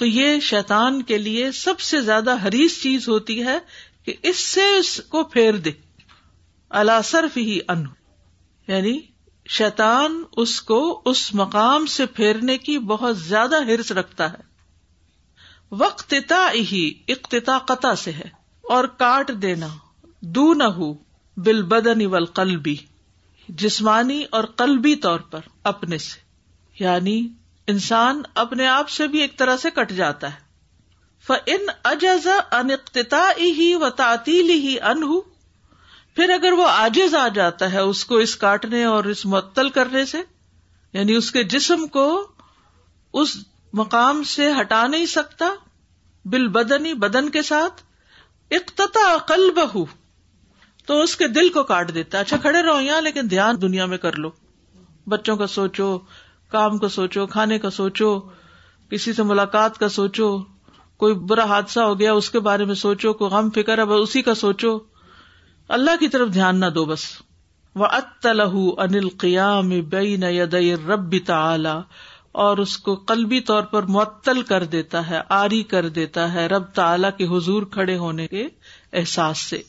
تو 0.02 0.06
یہ 0.06 0.40
شیطان 0.40 1.02
کے 1.02 1.18
لیے 1.18 1.52
سب 1.52 1.80
سے 1.80 2.00
زیادہ 2.00 2.36
حریص 2.44 2.82
چیز 2.82 3.08
ہوتی 3.08 3.44
ہے 3.44 3.58
کہ 4.04 4.14
اس 4.22 4.36
سے 4.36 4.76
اس 4.76 5.00
کو 5.08 5.24
پھیر 5.24 5.56
دے۔ 5.56 5.70
اللہ 6.70 7.02
صرف 7.04 7.36
ہی 7.36 7.58
ان 7.68 7.84
یعنی 8.68 9.00
شیطان 9.48 10.22
اس 10.36 10.62
کو 10.62 11.02
اس 11.04 11.34
مقام 11.34 11.86
سے 11.86 12.06
پھیرنے 12.06 12.58
کی 12.58 12.78
بہت 12.78 13.18
زیادہ 13.18 13.64
ہرس 13.64 13.92
رکھتا 13.92 14.32
ہے۔ 14.32 14.42
وقت 15.70 16.14
ہی 16.72 16.92
اقتتا 17.08 17.58
قطع 17.58 17.94
سے 17.94 18.12
ہے۔ 18.12 18.28
اور 18.62 18.84
کاٹ 18.84 19.30
دینا۔ 19.42 19.68
دو 20.20 20.54
نہ 20.54 20.64
ہو 20.64 20.94
بل 21.36 21.62
بدن 21.62 22.24
قلبی 22.24 22.76
جسمانی 23.48 24.22
اور 24.30 24.44
قلبی 24.44 24.94
طور 24.96 25.20
پر، 25.20 25.40
اپنے 25.64 25.98
سے۔ 25.98 26.20
یعنی 26.84 27.28
انسان 27.66 28.22
اپنے 28.34 28.66
آپ 28.66 28.88
سے 28.88 29.06
بھی 29.06 29.20
ایک 29.20 29.38
طرح 29.38 29.56
سے 29.56 29.70
کٹ 29.70 29.90
جاتا 29.90 30.34
ہے۔ 30.34 30.52
ان 31.46 31.66
اجز 31.84 32.26
انقتا 32.50 33.30
ہی 33.38 33.74
و 33.74 33.90
تعطیلی 33.90 34.52
ہی 34.52 34.80
ان 34.80 35.20
پھر 36.16 36.30
اگر 36.30 36.52
وہ 36.52 36.68
آجز 36.68 37.14
آ 37.14 37.28
جاتا 37.28 37.72
ہے 37.72 37.78
اس 37.78 38.04
کو 38.04 38.16
اس 38.16 38.36
کاٹنے 38.36 38.84
اور 38.84 39.04
اس 39.04 39.26
معطل 39.26 39.70
کرنے 39.70 40.04
سے 40.04 40.18
یعنی 40.92 41.14
اس 41.14 41.32
کے 41.32 41.44
جسم 41.44 41.86
کو 41.86 42.28
اس 43.12 43.36
مقام 43.72 44.22
سے 44.22 44.50
ہٹا 44.60 44.86
نہیں 44.86 45.06
سکتا 45.06 45.54
بل 46.24 46.48
بدنی 46.48 46.94
بدن 46.94 47.28
کے 47.28 47.42
ساتھ 47.42 47.82
اقتتا 48.50 49.14
عقل 49.14 49.50
بہ 49.50 49.84
تو 50.86 51.02
اس 51.02 51.16
کے 51.16 51.28
دل 51.28 51.48
کو 51.48 51.62
کاٹ 51.62 51.94
دیتا 51.94 52.18
اچھا 52.18 52.36
کھڑے 52.36 52.62
رہو 52.62 52.80
یہاں، 52.80 53.00
لیکن 53.00 53.30
دھیان 53.30 53.62
دنیا 53.62 53.86
میں 53.86 53.98
کر 53.98 54.12
لو۔ 54.12 54.30
بچوں 55.06 55.36
کا 55.36 55.46
سوچو 55.46 55.98
کام 56.52 56.78
کا 56.78 56.88
سوچو، 56.88 57.26
کھانے 57.26 57.58
کا 57.58 57.70
سوچو، 57.70 58.20
کسی 58.90 59.12
سے 59.12 59.22
ملاقات 59.22 59.78
کا 59.78 59.88
سوچو، 59.88 60.38
کوئی 60.96 61.14
برا 61.14 61.44
حادثہ 61.44 61.80
ہو 61.80 61.98
گیا 61.98 62.12
اس 62.12 62.30
کے 62.30 62.40
بارے 62.40 62.64
میں 62.64 62.74
سوچو، 62.74 63.12
کوئی 63.12 63.30
غم 63.30 63.50
فکر 63.50 63.78
ہے 63.78 63.82
اسی 63.82 64.22
کا 64.22 64.34
سوچو۔ 64.34 64.78
اللہ 65.68 65.90
کی 66.00 66.08
طرف 66.08 66.28
دھیان 66.34 66.60
نہ 66.60 66.66
دو 66.66 66.84
بس۔ 66.84 67.04
وہ 67.74 67.86
اتلح 67.86 68.54
انل 68.78 69.08
قیام 69.08 69.68
بین 69.68 70.24
رب 70.86 71.14
تعلی 71.26 71.78
اور 72.32 72.58
اس 72.58 72.78
کو 72.78 72.94
قلبی 72.94 73.40
طور 73.40 73.62
پر 73.62 73.82
معطل 73.82 74.42
کر 74.42 74.64
دیتا 74.64 75.10
ہے، 75.10 75.20
آری 75.28 75.62
کر 75.62 75.88
دیتا 75.88 76.32
ہے 76.32 76.46
رب 76.46 76.62
تعلی 76.74 77.08
کے 77.18 77.36
حضور 77.36 77.62
کھڑے 77.62 77.96
ہونے 77.96 78.26
کے 78.26 78.48
احساس 78.92 79.38
سے۔ 79.38 79.62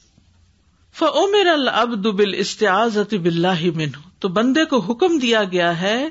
فمر 0.93 1.47
العبد 1.47 2.05
بل 2.05 2.33
استعزت 2.33 3.13
بلّہ 3.13 3.61
من 3.75 3.89
تو 4.19 4.27
بندے 4.27 4.65
کو 4.65 4.79
حکم 4.79 5.17
دیا 5.17 5.43
گیا 5.43 5.81
ہے 5.81 6.07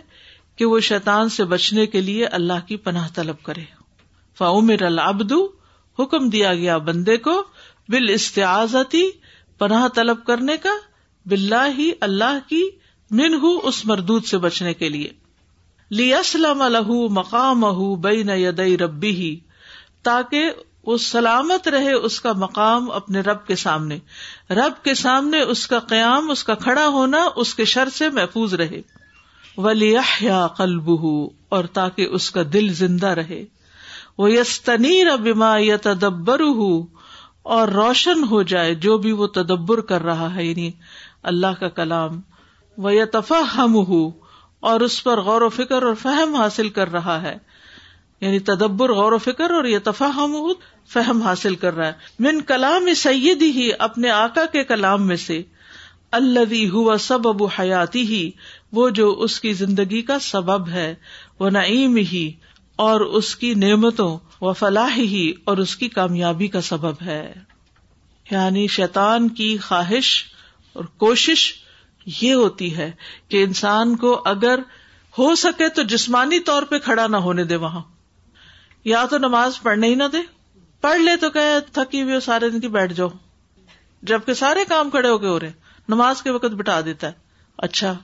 کہ 0.62 0.66
وہ 0.66 0.80
شیطان 0.80 1.28
سے 1.28 1.44
بچنے 1.44 1.86
کے 1.86 2.00
لیے 2.00 2.26
اللہ 2.26 2.66
کی 2.66 2.76
پناہ 2.76 3.08
طلب 3.14 3.42
کرے۔ 3.42 3.64
فمر 4.38 4.82
العبد، 4.82 5.32
حکم 5.98 6.28
دیا 6.28 6.54
گیا 6.54 6.78
بندے 6.78 7.16
کو 7.16 7.44
بال 7.88 8.08
استعزتی 8.08 9.10
پناہ 9.58 9.88
طلب 9.88 10.24
کرنے 10.24 10.56
کا 10.56 10.68
بلّہ 11.26 11.68
ہی 11.78 11.90
اللہ 12.00 12.38
کی 12.48 12.70
من 13.10 13.34
ہُ 13.34 13.44
اس 13.62 13.86
مردود 13.86 14.24
سے 14.24 14.38
بچنے 14.38 14.74
کے 14.74 14.88
لیے۔ 14.88 15.10
لی 15.90 16.14
اسلم 16.14 16.62
الح 16.62 16.92
مقام 17.10 17.60
بین 18.00 18.28
یدئی 18.28 18.78
ربی 18.78 19.10
ہی 19.10 19.36
تاکہ 20.02 20.50
وہ 20.86 20.96
سلامت 20.96 21.68
رہے 21.68 21.92
اس 21.92 22.20
کا 22.20 22.32
مقام 22.32 22.90
اپنے 22.90 23.20
رب 23.20 23.46
کے 23.46 23.56
سامنے۔ 23.56 23.98
رب 24.50 24.84
کے 24.84 24.94
سامنے 24.94 25.40
اس 25.40 25.66
کا 25.66 25.78
قیام، 25.78 26.30
اس 26.30 26.44
کا 26.44 26.54
کھڑا 26.54 26.86
ہونا، 26.86 27.28
اس 27.36 27.54
کے 27.54 27.64
شر 27.64 27.88
سے 27.88 28.08
محفوظ 28.08 28.54
رہے۔ 28.54 28.82
ولی 29.56 29.96
قلب 30.56 30.90
اور 31.48 31.64
تاکہ 31.64 32.08
اس 32.10 32.30
کا 32.30 32.42
دل 32.52 32.68
زندہ 32.68 33.06
رہے۔ 33.06 33.44
وہ 34.18 34.32
یستنیر 34.32 35.16
بما 35.16 35.58
یتدبر 35.58 36.40
اور 37.42 37.68
روشن 37.68 38.24
ہو 38.24 38.42
جائے 38.42 38.74
جو 38.74 38.98
بھی 38.98 39.12
وہ 39.12 39.26
تدبر 39.26 39.80
کر 39.80 40.02
رہا 40.02 40.34
ہے 40.34 40.44
یعنی 40.44 40.70
اللہ 41.22 41.60
کا 41.60 41.68
کلام۔ 41.68 42.20
وہ 42.78 42.94
یتفا 42.94 43.40
ہم 43.56 43.76
اور 44.60 44.80
اس 44.80 45.04
پر 45.04 45.20
غور 45.20 45.42
و 45.42 45.48
فکر 45.48 45.82
اور 45.82 45.94
فہم 45.94 46.34
حاصل 46.34 46.68
کر 46.68 46.92
رہا 46.92 47.22
ہے۔ 47.22 47.36
یعنی 48.20 48.38
تدبر، 48.38 48.92
غور 48.92 49.12
و 49.12 49.18
فکر 49.18 49.50
اور 49.50 49.64
یہ 49.64 49.78
فہم 50.88 51.22
حاصل 51.22 51.54
کر 51.54 51.76
رہا 51.76 51.86
ہے۔ 51.86 51.92
من 52.18 52.40
کلام 52.40 52.94
سید 52.94 53.42
ہی 53.42 53.70
اپنے 53.78 54.10
آقا 54.10 54.46
کے 54.46 54.64
کلام 54.64 55.06
میں 55.06 55.16
سے۔ 55.16 55.42
اللہ 56.10 56.68
ہوا 56.68 56.98
سب 56.98 57.44
حیاتی 57.44 58.02
ہی 58.02 58.30
وہ 58.72 58.90
جو 58.90 59.10
اس 59.12 59.40
کی 59.40 59.52
زندگی 59.52 60.02
کا 60.02 60.18
سبب 60.18 60.68
ہے، 60.68 60.94
وہ 61.38 61.50
نعیم 61.50 61.96
ہی 61.96 62.32
اور 62.76 63.00
اس 63.00 63.36
کی 63.36 63.54
نعمتوں 63.54 64.18
و 64.40 64.52
فلاح 64.52 64.96
ہی 64.96 65.32
اور 65.44 65.56
اس 65.56 65.76
کی 65.76 65.88
کامیابی 65.88 66.46
کا 66.46 66.60
سبب 66.60 66.94
ہے۔ 67.02 67.34
یعنی 68.30 68.66
شیطان 68.66 69.28
کی 69.28 69.58
خواہش 69.58 70.24
اور 70.72 70.84
کوشش 70.84 71.54
یہ 72.22 72.34
ہوتی 72.34 72.76
ہے 72.76 72.90
کہ 73.28 73.44
انسان 73.44 73.96
کو 73.96 74.22
اگر 74.24 74.58
ہو 75.18 75.34
سکے 75.34 75.68
تو 75.68 75.82
جسمانی 75.82 76.40
طور 76.40 76.62
پہ 76.62 76.78
کھڑا 76.78 77.06
نہ 77.06 77.16
ہونے 77.16 77.44
دے 77.44 77.56
وہاں۔ 77.56 77.82
یا 78.84 79.04
تو 79.10 79.18
نماز 79.18 79.62
پڑھنے 79.62 79.88
ہی 79.88 79.94
نہ 79.94 80.04
دے۔ 80.12 80.18
پڑھ 80.80 81.00
لے 81.00 81.16
تو 81.16 81.30
کہ 81.30 81.40
تھکی 81.72 82.02
ہوئی 82.02 82.20
سارے 82.20 82.50
دن 82.50 82.60
کی 82.60 82.68
بیٹھ 82.68 82.92
جاؤ۔ 82.92 83.08
جبکہ 84.02 84.34
سارے 84.34 84.60
کام 84.68 84.90
کھڑے 84.90 85.08
ہو 85.08 85.18
کے 85.18 85.26
ہو 85.26 85.40
رہے 85.40 85.52
نماز 85.88 86.22
کے 86.22 86.30
وقت 86.30 86.54
بٹا 86.54 86.80
دیتا 86.80 87.06
ہے۔ 87.06 87.12
اچھا۔ 87.58 87.94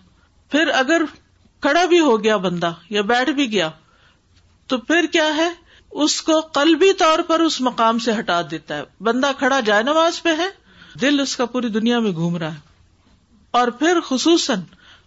پھر 0.50 0.69
اگر 0.69 1.02
کھڑا 1.61 1.85
بھی 1.85 2.00
ہو 2.00 2.25
گیا 2.25 2.37
بندہ 2.37 2.73
یا 2.90 3.02
بیٹھ 3.02 3.31
بھی 3.31 3.52
گیا، 3.52 3.71
تو 4.67 4.78
پھر 4.78 5.07
کیا 5.12 5.37
ہے؟ 5.37 5.49
اس 5.90 6.23
کو 6.23 6.40
قلبی 6.40 6.93
طور 6.93 7.19
پر 7.19 7.40
اس 7.40 7.61
مقام 7.61 7.99
سے 7.99 8.12
ہٹا 8.19 8.40
دیتا 8.50 8.76
ہے۔ 8.76 8.83
بندہ 9.00 9.31
کھڑا 9.38 9.61
جائے 9.61 9.83
نماز 9.83 10.23
پہ 10.23 10.28
ہے، 10.38 10.49
دل 11.00 11.21
اس 11.21 11.37
کا 11.37 11.47
پوری 11.47 11.69
دنیا 11.69 11.99
میں 11.99 12.12
گھوم 12.12 12.37
رہا 12.37 12.55
ہے۔ 12.55 12.59
اور 13.50 13.69
پھر 13.69 14.00
خصوصاً 14.00 14.61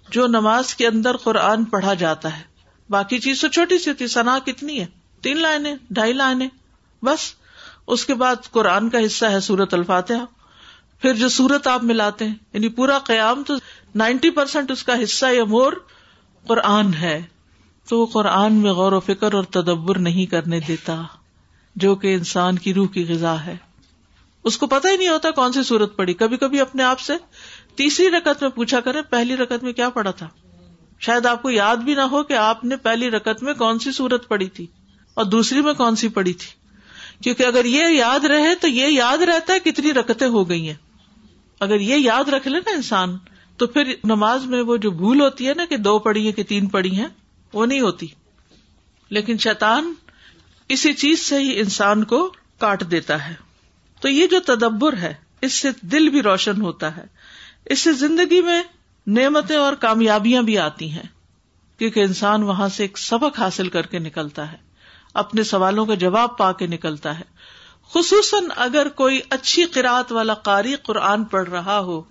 جو 0.10 0.28
نماز 0.28 0.76
کے 0.76 0.88
اندر 0.88 1.18
قرآن 1.18 1.66
پڑھا 1.66 1.94
جاتا 1.94 2.38
ہے۔ 2.38 2.44
باقی 2.90 3.20
چیز 3.20 3.42
تو 3.42 3.48
چھوٹی 3.48 3.78
سی 3.78 3.90
ہوتی 3.90 4.08
سنا 4.08 4.40
کتنی 4.40 4.80
ہے؟ 4.80 4.86
تین 5.22 5.38
لائنیں، 5.38 5.76
ڈھائی 5.90 6.14
لائنیں، 6.14 6.48
بس۔ 7.04 7.20
اس 7.88 8.06
کے 8.06 8.14
بعد 8.14 8.36
قرآن 8.52 8.90
کا 8.90 9.06
حصہ 9.06 9.26
ہے 9.26 9.40
سورت 9.40 9.74
الفاتحہ۔ 9.74 10.41
پھر 11.02 11.14
جو 11.14 11.30
سورت 11.30 11.68
آپ 11.68 11.84
ملاتے 11.84 12.28
ہیں 12.28 12.36
یعنی 12.54 12.70
پورا 12.70 13.00
قیام 13.00 13.44
تو 13.44 13.54
نائنٹی 13.96 14.30
پرسینٹ 14.30 14.72
اس 14.72 14.84
کا 14.84 15.04
حصہ 15.04 15.26
یا 15.32 15.44
مور 15.44 15.74
قرآن 16.48 16.94
ہے۔ 16.94 17.24
تو 17.90 18.00
وہ 18.00 18.06
قرآن 18.06 18.54
میں 18.54 18.72
غور 18.72 18.92
و 18.92 19.00
فکر 19.00 19.34
اور 19.34 19.44
تدبر 19.44 20.00
نہیں 20.00 20.26
کرنے 20.26 20.60
دیتا، 20.68 21.02
جو 21.76 21.96
کہ 21.96 22.16
انسان 22.16 22.58
کی 22.58 22.74
روح 22.74 22.88
کی 22.88 23.06
غذا 23.10 23.46
ہے۔ 23.46 23.58
اس 24.44 24.58
کو 24.58 24.68
پتہ 24.68 24.88
ہی 24.88 24.98
نہیں 24.98 25.10
ہوتا 25.10 25.32
کون 25.32 25.54
سی 25.54 25.64
سورت 25.64 25.96
پڑی 25.96 26.14
کبھی 26.14 26.38
کبھی 26.38 26.60
اپنے 26.60 26.84
آپ 26.84 27.00
سے 27.00 27.14
تیسری 27.76 28.10
رکت 28.10 28.42
میں 28.42 28.50
پوچھا 28.50 28.80
کرے 28.80 29.02
پہلی 29.02 29.38
رکت 29.38 29.64
میں 29.64 29.74
کیا 29.74 29.90
پڑھا 29.90 30.12
تھا؟ 30.12 30.28
شاید 31.00 31.26
آپ 31.26 31.42
کو 31.42 31.50
یاد 31.50 31.78
بھی 31.78 31.94
نہ 31.94 32.02
ہو 32.02 32.24
کہ 32.24 32.34
آپ 32.34 32.66
نے 32.66 32.76
پہلی 32.76 33.12
رکت 33.12 33.44
میں 33.44 33.54
کون 33.54 33.80
سی 33.80 33.92
سورت 33.92 34.28
پڑی 34.28 34.50
تھی 34.50 34.68
اور 35.14 35.26
دوسری 35.26 35.62
میں 35.62 35.74
کون 35.74 35.96
سی 35.96 36.08
پڑی 36.08 36.34
تھی۔ 36.34 36.48
کیونکہ 37.24 37.44
اگر 37.44 37.66
یہ 37.66 37.84
یاد 37.88 38.26
رہے 38.26 38.56
تو 38.56 38.68
یہ 38.68 38.88
یاد 38.88 39.18
رہتا 39.18 39.54
ہے 39.54 39.60
کتنی 39.60 39.94
رکتیں 39.94 40.28
ہو 40.28 40.50
گئی 40.50 40.68
ہیں۔ 40.68 40.91
اگر 41.62 41.80
یہ 41.80 41.96
یاد 41.96 42.30
رکھ 42.30 42.48
لے 42.48 42.60
نا 42.60 42.72
انسان، 42.76 43.18
تو 43.58 43.68
پھر 43.68 43.94
نماز 44.04 44.46
میں 44.46 44.62
وہ 44.62 44.78
جو 44.78 44.92
بھول 44.92 45.22
ہوتی 45.22 45.48
ہے 45.48 45.54
نا 45.54 45.66
کہ 45.66 45.78
دو 45.78 46.00
پڑی 46.00 46.28
ہے 46.28 46.32
کہ 46.32 46.44
تین 46.44 46.68
پڑی 46.68 46.98
ہیں، 46.98 47.08
وہ 47.54 47.66
نہیں 47.66 47.82
ہوتی۔ 47.82 48.08
لیکن 49.10 49.38
شیطان 49.38 49.94
اسی 50.70 50.94
چیز 50.94 51.20
سے 51.20 51.40
ہی 51.40 51.60
انسان 51.60 52.04
کو 52.04 52.34
کاٹ 52.60 52.92
دیتا 52.92 53.30
ہے۔ 53.30 53.34
تو 54.02 54.10
یہ 54.10 54.28
جو 54.28 54.40
تدبر 54.40 54.98
ہے، 54.98 55.14
اس 55.42 55.54
سے 55.54 55.70
دل 55.82 56.10
بھی 56.10 56.22
روشن 56.22 56.62
ہوتا 56.62 56.98
ہے۔ 56.98 57.04
اس 57.66 57.80
سے 57.80 57.94
زندگی 57.94 58.42
میں 58.42 58.64
نعمتیں 59.08 59.56
اور 59.56 59.74
کامیابیاں 59.74 60.42
بھی 60.42 60.58
آتی 60.58 60.92
ہیں۔ 60.92 61.08
کیونکہ 61.80 62.00
انسان 62.00 62.44
وہاں 62.44 62.70
سے 62.70 62.84
ایک 62.84 62.98
سبق 62.98 63.40
حاصل 63.40 63.70
کر 63.70 63.86
کے 63.86 64.00
نکلتا 64.00 64.52
ہے۔ 64.52 64.58
اپنے 65.14 65.44
سوالوں 65.44 65.86
کا 65.86 65.94
جواب 65.94 66.38
پا 66.38 66.52
کے 66.52 66.68
نکلتا 66.68 67.20
ہے۔ 67.20 67.31
خصوصاً 67.94 68.44
اگر 68.56 68.88
کوئی 68.90 69.20
اچھی 69.30 69.64
قرآت 69.64 70.12
والا 70.12 70.34
قاری 70.34 70.76
قرآن 70.76 71.24
پڑھ 71.24 71.50
رہا 71.50 71.80
ہو 71.80 72.02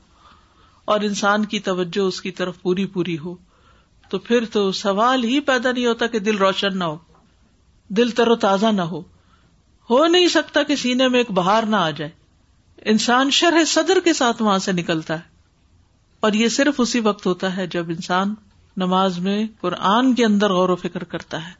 اور 0.84 1.00
انسان 1.00 1.44
کی 1.44 1.60
توجہ 1.60 2.00
اس 2.00 2.20
کی 2.20 2.30
طرف 2.30 2.62
پوری 2.62 2.86
پوری 2.86 3.18
ہو، 3.18 3.34
تو 4.08 4.18
پھر 4.18 4.44
تو 4.52 4.72
سوال 4.72 5.24
ہی 5.24 5.40
پیدا 5.40 5.72
نہیں 5.72 5.86
ہوتا 5.86 6.06
کہ 6.06 6.18
دل 6.18 6.36
روشن 6.36 6.78
نہ 6.78 6.84
ہو، 6.84 6.98
دل 7.88 8.10
تر 8.10 8.28
و 8.28 8.36
تازہ 8.36 8.66
نہ 8.66 8.82
ہو۔ 8.82 9.00
ہو 9.90 10.06
نہیں 10.06 10.28
سکتا 10.28 10.62
کہ 10.62 10.76
سینے 10.76 11.08
میں 11.08 11.20
ایک 11.20 11.30
بہار 11.30 11.62
نہ 11.62 11.76
آ 11.76 11.90
جائے۔ 11.90 12.10
انسان 12.84 13.30
شرح 13.30 13.64
صدر 13.64 14.00
کے 14.04 14.12
ساتھ 14.12 14.42
وہاں 14.42 14.58
سے 14.58 14.72
نکلتا 14.72 15.14
ہے۔ 15.14 15.30
اور 16.20 16.32
یہ 16.32 16.48
صرف 16.48 16.74
اسی 16.78 17.00
وقت 17.00 17.26
ہوتا 17.26 17.56
ہے 17.56 17.66
جب 17.66 17.88
انسان 17.88 18.34
نماز 18.76 19.18
میں 19.18 19.46
قرآن 19.60 20.14
کے 20.14 20.24
اندر 20.24 20.52
غور 20.52 20.68
و 20.68 20.76
فکر 20.76 21.04
کرتا 21.04 21.48
ہے۔ 21.48 21.59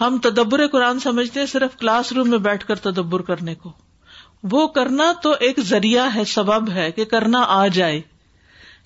ہم 0.00 0.18
تدبر 0.22 0.66
قرآن 0.66 1.00
سمجھتے 1.00 1.40
ہیں 1.40 1.46
صرف 1.46 1.76
کلاس 1.76 2.12
روم 2.12 2.30
میں 2.30 2.38
بیٹھ 2.38 2.66
کر 2.66 2.74
تدبر 2.74 3.22
کرنے 3.22 3.54
کو۔ 3.54 3.72
وہ 4.42 4.66
کرنا 4.66 5.12
تو 5.22 5.34
ایک 5.40 5.60
ذریعہ 5.60 6.08
ہے، 6.14 6.24
سبب 6.24 6.70
ہے 6.70 6.92
کہ 6.92 7.04
کرنا 7.04 7.44
آ 7.48 7.66
جائے۔ 7.66 8.00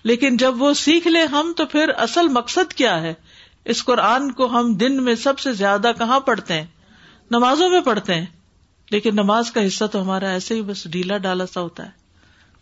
لیکن 0.05 0.37
جب 0.37 0.63
وہ 0.63 0.75
سیکھ 0.75 1.09
لے 1.09 1.23
ہم 1.23 1.53
تو 1.57 1.67
پھر 1.67 1.89
اصل 1.97 2.29
مقصد 2.29 2.73
کیا 2.73 3.03
ہے؟ 3.03 3.15
اس 3.65 3.85
قرآن 3.85 4.33
کو 4.33 4.47
ہم 4.47 4.75
دن 4.75 5.03
میں 5.03 5.15
سب 5.15 5.39
سے 5.39 5.53
زیادہ 5.53 5.93
کہاں 5.99 6.21
پڑھتے 6.21 6.55
ہیں؟ 6.55 6.67
نمازوں 7.31 7.71
میں 7.71 7.81
پڑھتے 7.81 8.15
ہیں۔ 8.15 8.27
لیکن 8.91 9.15
نماز 9.15 9.51
کا 9.51 9.67
حصہ 9.67 9.85
تو 9.85 10.03
ہمارا 10.03 10.29
ایسے 10.29 10.55
ہی 10.55 10.63
بس 10.63 10.89
ڈھیلا 10.91 11.17
ڈالا 11.19 11.47
سا 11.47 11.61
ہوتا 11.61 11.87
ہے۔ 11.87 11.91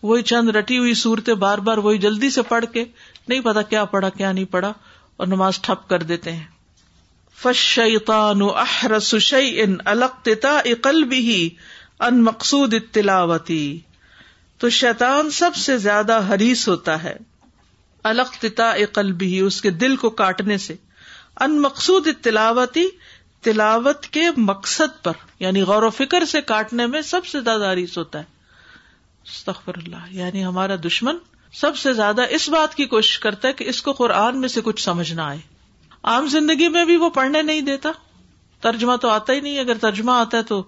وہی 0.02 0.22
چند 0.22 0.48
رٹی 0.48 0.78
ہوئی 0.78 0.94
صورتیں 0.94 1.34
بار 1.34 1.58
بار 1.58 1.78
وہی 1.78 1.98
جلدی 1.98 2.30
سے 2.30 2.42
پڑھ 2.42 2.64
کے 2.72 2.84
نہیں 3.28 3.40
پتا 3.40 3.62
کیا 3.62 3.84
پڑھا، 3.84 4.08
کیا 4.08 4.32
نہیں 4.32 4.44
پڑھا 4.44 4.72
اور 5.16 5.26
نماز 5.26 5.60
ٹھپ 5.60 5.88
کر 5.88 6.02
دیتے 6.02 6.32
ہیں۔ 6.32 6.44
فشیطان 7.42 8.38
احرس 8.42 9.14
شیء 9.14 9.62
ان 9.62 9.76
القتا 9.84 10.60
قلبه 10.82 11.48
ان 12.00 12.22
مقصود 12.22 12.74
التلاوتی۔ 12.74 13.78
تو 14.58 14.70
شیطان 14.70 15.30
سب 15.30 15.56
سے 15.56 15.78
زیادہ 15.78 16.20
حریص 16.28 16.68
ہوتا 16.68 17.02
ہے 17.02 17.16
القتا 18.04 18.72
قلبی 18.92 19.40
اس 19.40 19.60
کے 19.60 19.70
دل 19.70 19.96
کو 19.96 20.10
کاٹنے 20.10 20.58
سے۔ 20.58 20.74
ان 21.40 21.62
مقصود 21.62 22.08
تلاوتی 22.22 22.84
تلاوت 23.40 24.06
کے 24.06 24.24
مقصد 24.36 25.04
پر 25.04 25.12
یعنی 25.38 25.62
غور 25.62 25.82
و 25.82 25.90
فکر 25.90 26.24
سے 26.24 26.40
کاٹنے 26.40 26.86
میں 26.86 27.02
سب 27.02 27.26
سے 27.26 27.40
زیادہ 27.40 27.72
حریص 27.72 27.98
ہوتا 27.98 28.18
ہے۔ 28.18 28.24
استغفر 29.24 29.72
اللہ 29.76 30.06
یعنی 30.10 30.44
ہمارا 30.44 30.76
دشمن 30.76 31.16
سب 31.52 31.76
سے 31.76 31.92
زیادہ 31.92 32.22
اس 32.30 32.48
بات 32.48 32.74
کی 32.74 32.84
کوشش 32.84 33.18
کرتا 33.18 33.48
ہے 33.48 33.52
کہ 33.52 33.64
اس 33.64 33.82
کو 33.82 33.92
قرآن 33.92 34.40
میں 34.40 34.48
سے 34.48 34.60
کچھ 34.64 34.82
سمجھ 34.82 35.12
نہ 35.12 35.20
آئے۔ 35.20 35.49
عام 36.04 36.26
زندگی 36.26 36.68
میں 36.68 36.84
بھی 36.84 36.96
وہ 36.96 37.10
پڑھنے 37.10 37.42
نہیں 37.42 37.60
دیتا۔ 37.60 37.88
ترجمہ 38.60 38.96
تو 38.96 39.08
آتا 39.08 39.32
ہی 39.32 39.40
نہیں، 39.40 39.58
اگر 39.58 39.78
ترجمہ 39.78 40.10
آتا 40.10 40.38
ہے 40.38 40.42
تو 40.42 40.62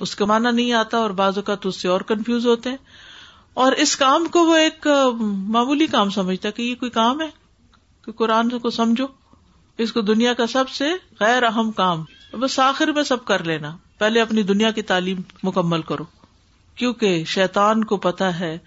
اس 0.00 0.16
کا 0.16 0.24
معنی 0.24 0.50
نہیں 0.52 0.72
آتا 0.72 0.98
اور 0.98 1.10
بعض 1.10 1.38
اوقات 1.38 1.66
اس 1.66 1.76
سے 1.76 1.88
اور 1.88 2.00
کنفیوز 2.00 2.46
ہوتے 2.46 2.70
ہیں۔ 2.70 2.76
اور 3.54 3.72
اس 3.72 3.96
کام 3.96 4.26
کو 4.26 4.46
وہ 4.46 4.56
ایک 4.56 4.86
معمولی 5.20 5.86
کام 5.86 6.10
سمجھتا 6.10 6.50
کہ 6.50 6.62
یہ 6.62 6.74
کوئی 6.74 6.90
کام 6.90 7.20
ہے، 7.20 7.28
کہ 8.04 8.12
قرآن 8.12 8.58
کو 8.58 8.70
سمجھو۔ 8.70 9.06
اس 9.78 9.92
کو 9.92 10.00
دنیا 10.00 10.32
کا 10.32 10.46
سب 10.46 10.68
سے 10.68 10.92
غیر 11.20 11.42
اہم 11.42 11.70
کام۔ 11.72 12.04
بس 12.32 12.58
آخر 12.58 12.88
میں 12.88 13.02
سب 13.02 13.24
کر 13.24 13.44
لینا۔ 13.44 13.76
پہلے 13.98 14.20
اپنی 14.20 14.42
دنیا 14.42 14.70
کی 14.70 14.82
تعلیم 14.82 15.20
مکمل 15.42 15.82
کرو۔ 15.82 16.04
کیونکہ 16.74 17.24
شیطان 17.24 17.84
کو 17.84 17.96
پتا 17.96 18.40
ہے 18.40 18.58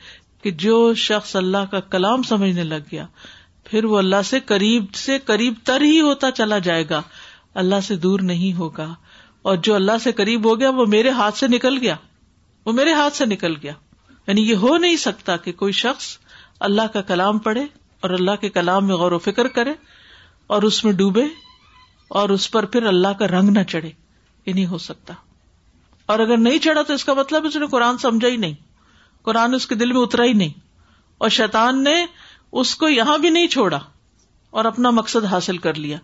کہ 0.42 0.52
جو 0.52 0.94
شخص 0.94 1.36
اللہ 1.36 1.58
کا 1.72 1.80
کلام 1.80 2.24
سمجھنے 2.24 2.64
لگ 2.64 2.76
گیا 2.92 3.06
پھر 3.70 3.86
وہ 3.86 3.98
اللہ 3.98 4.22
سے 4.26 4.40
قریب 4.40 4.96
سے 4.96 5.20
قریب 5.20 5.54
تر 5.64 5.82
ہی 5.82 6.02
ہوتا 6.02 6.32
چلا 6.32 6.58
جائے 6.58 6.84
گا۔ 6.90 7.02
اللہ 7.54 7.82
سے 7.84 7.96
دور 7.96 8.20
نہیں 8.20 8.58
ہوگا۔ 8.58 8.94
اور 9.42 9.56
جو 9.56 9.76
اللہ 9.76 9.92
سے 10.04 10.12
قریب 10.12 10.46
ہو 10.46 10.60
گیا، 10.60 10.70
وہ 10.70 10.86
میرے 10.86 11.10
ہاتھ 11.10 11.38
سے 11.38 11.48
نکل 11.48 11.78
گیا۔ 11.78 11.96
وہ 12.66 12.72
میرے 12.72 12.94
ہاتھ 12.94 13.16
سے 13.16 13.26
نکل 13.26 13.56
گیا۔ 13.56 13.74
یعنی 14.28 14.50
یہ 14.50 14.56
ہو 14.56 14.78
نہیں 14.78 14.96
سکتا 14.96 15.38
کہ 15.38 15.52
کوئی 15.52 15.74
شخص 15.74 16.18
اللہ 16.60 16.82
کا 16.94 17.02
کلام 17.02 17.38
پڑھے 17.38 17.64
اور 18.00 18.10
اللہ 18.10 18.32
کے 18.42 18.50
کلام 18.50 18.88
میں 18.88 18.96
غور 18.96 19.12
و 19.12 19.20
فکر 19.20 19.48
کرے 19.48 19.74
اور 20.48 20.62
اس 20.62 20.86
میں 20.86 20.94
ڈوبے 20.94 21.24
اور 22.08 22.30
اس 22.30 22.52
پر 22.52 22.66
پھر 22.66 22.84
اللہ 22.84 23.08
کا 23.08 23.28
رنگ 23.28 23.50
نہ 23.50 23.64
چڑھے۔ 23.64 23.92
یہ 24.46 24.54
نہیں 24.54 24.66
ہو 24.66 24.78
سکتا۔ 24.78 25.14
اور 26.06 26.20
اگر 26.20 26.38
نہیں 26.38 26.60
چڑھا 26.60 26.82
تو 26.82 26.94
اس 26.94 27.06
کا 27.06 27.14
مطلب 27.14 27.46
اس 27.46 27.56
نے 27.56 27.68
قرآن 27.68 27.98
سمجھا 27.98 28.28
ہی 28.28 28.38
نہیں۔ 28.38 28.54
قرآن 29.22 29.54
اس 29.54 29.68
کے 29.68 29.76
دل 29.76 29.92
میں 29.92 30.02
اترا 30.02 30.24
ہی 30.24 30.34
نہیں۔ 30.34 30.60
اور 31.18 31.30
شیطان 31.30 31.84
نے 31.84 32.06
اس 32.52 32.76
کو 32.76 32.90
یہاں 32.90 33.18
بھی 33.18 33.30
نہیں 33.30 33.48
چھوڑا 33.48 33.80
اور 34.50 34.66
اپنا 34.66 34.90
مقصد 34.90 35.26
حاصل 35.26 35.58
کر 35.58 35.74
لیا۔ 35.74 35.98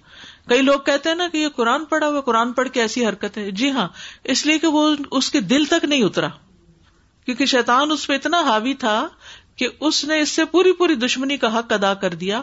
کئی 0.48 0.62
لوگ 0.62 0.80
کہتے 0.80 1.10
ہیں 1.10 1.16
نا 1.16 1.28
کہ 1.32 1.38
یہ 1.38 1.48
قرآن 1.56 1.86
پڑھا 1.86 2.08
ہوا 2.08 2.22
قرآن 2.22 2.54
پڑھ 2.54 2.70
کے 2.70 2.82
ایسی 2.82 3.08
حرکت 3.08 3.38
ہے۔ 3.38 3.52
جی 3.52 3.72
ہاں 3.72 3.88
اس 4.24 4.46
لیے 4.46 4.60
کہ 4.60 4.68
وہ 4.68 4.96
اس 5.12 5.30
کے 5.30 5.42
دل 5.42 5.66
تک 5.66 5.86
نہیں 5.86 6.04
اترا۔ 6.04 6.28
کیونکہ 7.26 7.46
شیطان 7.46 7.92
اس 7.92 8.08
پہ 8.08 8.14
اتنا 8.14 8.42
حاوی 8.42 8.74
تھا 8.74 9.08
کہ 9.56 9.68
اس 9.80 10.06
نے 10.06 10.20
اس 10.20 10.30
سے 10.30 10.46
پوری 10.46 10.74
پوری 10.74 10.96
دشمنی 10.96 11.38
کا 11.38 11.60
حق 11.60 11.74
ادا 11.74 11.94
کر 11.94 12.14
دیا 12.14 12.42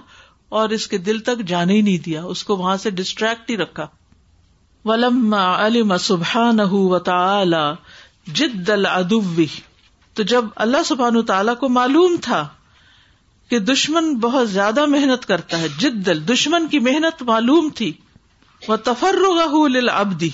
اور 0.49 0.69
اس 0.69 0.89
کے 0.89 0.99
دل 0.99 1.19
تک 1.19 1.39
جانے 1.47 1.73
ہی 1.73 1.83
نہیں 1.83 1.99
دیا۔ 1.99 2.25
اس 2.25 2.45
کو 2.45 2.57
وہاں 2.57 2.77
سے 2.77 2.91
ڈسٹریکٹ 2.91 3.51
ہی 3.51 3.57
رکھا۔ 3.57 3.87
ولم 4.85 5.35
علم 5.35 5.97
سبحان 5.97 6.57
جد 8.27 8.71
العدو۔ 8.71 9.43
تو 10.15 10.23
جب 10.23 10.45
اللہ 10.57 10.83
سبحان 10.87 11.25
تعالیٰ 11.25 11.57
کو 11.57 11.69
معلوم 11.69 12.17
تھا 12.23 12.49
کہ 13.53 13.59
دشمن 13.59 14.15
بہت 14.15 14.51
زیادہ 14.51 14.87
محنت 14.87 15.27
کرتا 15.27 15.61
ہے 15.61 15.69
جد 15.69 16.07
دل 16.07 16.29
دشمن 16.29 16.69
کی 16.69 16.79
محنت 16.79 17.23
معلوم 17.23 17.69
تھی۔ 17.69 17.93
وہ 18.69 18.77
تفرغ 18.77 19.59
ابدی 19.91 20.31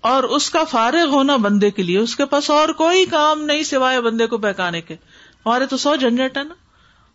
اور 0.00 0.22
اس 0.22 0.50
کا 0.50 0.64
فارغ 0.64 1.08
ہونا 1.08 1.36
بندے 1.36 1.70
کے 1.70 1.82
لیے، 1.82 1.98
اس 1.98 2.16
کے 2.16 2.24
پاس 2.24 2.50
اور 2.50 2.68
کوئی 2.68 3.06
کام 3.06 3.42
نہیں 3.42 3.62
سوائے 3.62 4.00
بندے 4.00 4.26
کو 4.26 4.38
بہکانے 4.38 4.80
کے۔ 4.80 4.94
ہمارے 5.46 5.66
تو 5.66 5.76
سو 5.76 5.96
جھنجٹ 5.96 6.36
ہے 6.38 6.44
نا، 6.44 6.54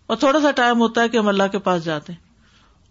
اور 0.08 0.18
تھوڑا 0.18 0.42
سا 0.42 0.52
ٹائم 0.52 0.80
ہوتا 0.80 1.02
ہے 1.02 1.10
کہ 1.10 1.18
ہم 1.18 1.28
اللہ 1.28 1.48
کے 1.52 1.60
پاس 1.60 1.86
جاتے 1.86 2.14
ہیں۔ 2.14 2.20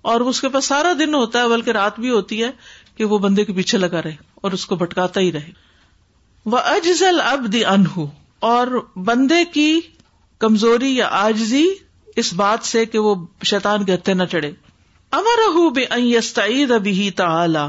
اور 0.02 0.20
اس 0.20 0.40
کے 0.40 0.48
پاس 0.48 0.64
سارا 0.64 0.92
دن 0.98 1.14
ہوتا 1.14 1.42
ہے، 1.42 1.48
بلکہ 1.48 1.70
رات 1.70 2.00
بھی 2.00 2.10
ہوتی 2.10 2.44
ہے 2.44 2.50
کہ 2.96 3.04
وہ 3.04 3.18
بندے 3.18 3.44
کے 3.44 3.52
پیچھے 3.52 3.78
لگا 3.78 4.02
رہے 4.02 4.16
اور 4.34 4.52
اس 4.52 4.66
کو 4.66 4.76
بھٹکاتا 4.76 5.20
ہی 5.20 5.32
رہے۔ 5.32 5.50
وہ 6.46 6.58
اجزل 6.58 7.20
اب 7.20 7.52
دی 7.52 7.64
انہ 7.64 8.04
اور 8.38 8.66
بندے 8.96 9.44
کی 9.44 9.80
کمزوری 10.38 10.96
یا 10.96 11.08
آجزی 11.12 11.66
اس 12.20 12.32
بات 12.32 12.66
سے 12.66 12.86
کہ 12.86 12.98
وہ 12.98 13.26
شیطان 13.44 13.84
کے 13.84 13.94
ہتھے 13.94 14.14
نہ 14.14 14.24
چڑھے۔ 14.24 14.52
امر 15.10 15.70
بے 15.70 15.84
ابھی 16.74 17.10
تعلی 17.10 17.68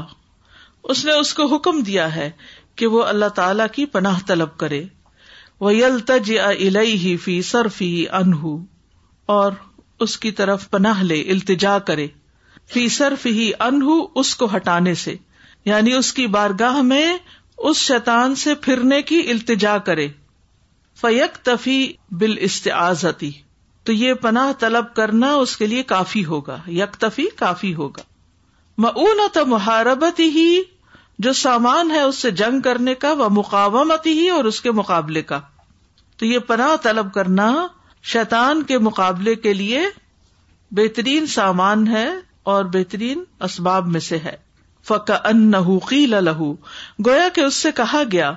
اس 0.82 1.04
نے 1.04 1.12
اس 1.12 1.34
کو 1.34 1.56
حکم 1.56 1.80
دیا 1.80 2.14
ہے 2.14 2.30
کہ 2.76 2.86
وہ 2.86 3.02
اللہ 3.02 3.28
تعالی 3.28 3.62
کی 3.72 3.86
پناہ 3.86 4.18
طلب 4.26 4.56
کرے۔ 4.56 4.84
وہ 5.60 5.74
یل 5.74 5.98
تج 5.98 6.36
فی 7.24 7.42
سرفی 7.42 8.08
انہ 8.08 8.56
اور 9.26 9.52
اس 10.00 10.18
کی 10.18 10.30
طرف 10.30 10.70
پناہ 10.70 11.02
لے، 11.02 11.20
التجا 11.20 11.78
کرے۔ 11.78 12.06
فی 12.72 12.88
صرف 12.88 13.26
ہی 13.26 13.52
انہ 13.60 13.84
اس 14.14 14.36
کو 14.36 14.48
ہٹانے 14.56 14.94
سے۔ 14.94 15.14
یعنی 15.64 15.92
اس 15.92 16.12
کی 16.12 16.26
بارگاہ 16.26 16.82
میں 16.82 17.18
اس 17.58 17.76
شیطان 17.76 18.34
سے 18.34 18.54
پھرنے 18.54 19.02
کی 19.02 19.20
التجا 19.30 19.78
کرے۔ 19.78 20.08
فیک 21.00 21.36
تفی 21.42 21.92
بال 22.10 22.34
تو 23.84 23.92
یہ 23.92 24.14
پناہ 24.14 24.52
طلب 24.58 24.94
کرنا 24.94 25.32
اس 25.32 25.56
کے 25.56 25.66
لیے 25.66 25.82
کافی 25.82 26.24
ہوگا 26.24 26.58
یک 26.66 26.96
تفی 26.96 27.26
کافی 27.36 27.74
ہوگا۔ 27.74 28.02
مون 28.78 29.48
محاربت 29.48 30.20
ہی، 30.20 30.62
جو 31.18 31.32
سامان 31.32 31.90
ہے 31.90 32.00
اس 32.00 32.16
سے 32.16 32.30
جنگ 32.30 32.60
کرنے 32.60 32.94
کا 32.94 33.12
وہ 33.12 33.28
مقامت 33.28 34.06
ہی 34.06 34.28
اور 34.28 34.44
اس 34.44 34.60
کے 34.60 34.70
مقابلے 34.70 35.22
کا۔ 35.22 35.40
تو 36.16 36.26
یہ 36.26 36.38
پناہ 36.38 36.76
طلب 36.82 37.14
کرنا 37.14 37.66
شیطان 38.02 38.62
کے 38.62 38.78
مقابلے 38.78 39.34
کے 39.34 39.54
لیے 39.54 39.80
بہترین 40.70 41.26
سامان 41.26 41.88
ہے 41.88 42.08
اور 42.42 42.64
بہترین 42.64 43.24
اسباب 43.40 43.86
میں 43.86 44.00
سے 44.00 44.18
ہے۔ 44.18 44.36
فق 44.84 45.10
ان 45.24 45.78
قیل 45.78 46.24
لہو 46.24 46.52
گویا 47.06 47.28
کہ 47.34 47.40
اس 47.40 47.54
سے 47.54 47.72
کہا 47.72 48.02
گیا، 48.12 48.32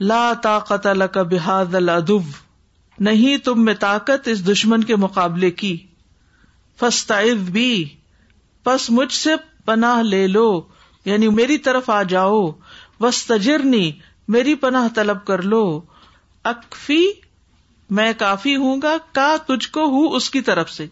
لا 0.00 0.32
طاقت 0.42 0.86
لک 0.86 1.18
بحاد 1.18 1.74
الادو 1.74 2.20
نہیں 3.00 3.36
تم 3.36 3.64
میں 3.64 3.74
طاقت 3.74 4.28
اس 4.28 4.48
دشمن 4.48 4.84
کے 4.84 4.96
مقابلے 4.96 5.50
کی۔ 5.50 5.86
فستعذ 6.80 7.50
بھی 7.50 7.88
پس 8.64 8.90
مجھ 8.90 9.12
سے 9.12 9.30
پناہ 9.64 10.02
لے 10.02 10.26
لو 10.26 10.62
یعنی 11.04 11.28
میری 11.28 11.58
طرف 11.58 11.90
آ 11.90 12.02
جاؤ۔ 12.02 12.50
وسطرنی 13.00 13.92
میری 14.28 14.54
پناہ 14.54 14.88
طلب 14.94 15.24
کر 15.24 15.42
لو۔ 15.42 15.80
اکفی، 16.44 17.06
میں 17.90 18.12
کافی 18.18 18.56
ہوں 18.56 18.82
گا، 18.82 18.96
کا 19.12 19.36
تجھ 19.46 19.68
کو 19.68 19.84
ہوں 19.84 20.08
اس 20.08 20.30
کی 20.30 20.40
طرف 20.40 20.70
سے۔ 20.70 20.86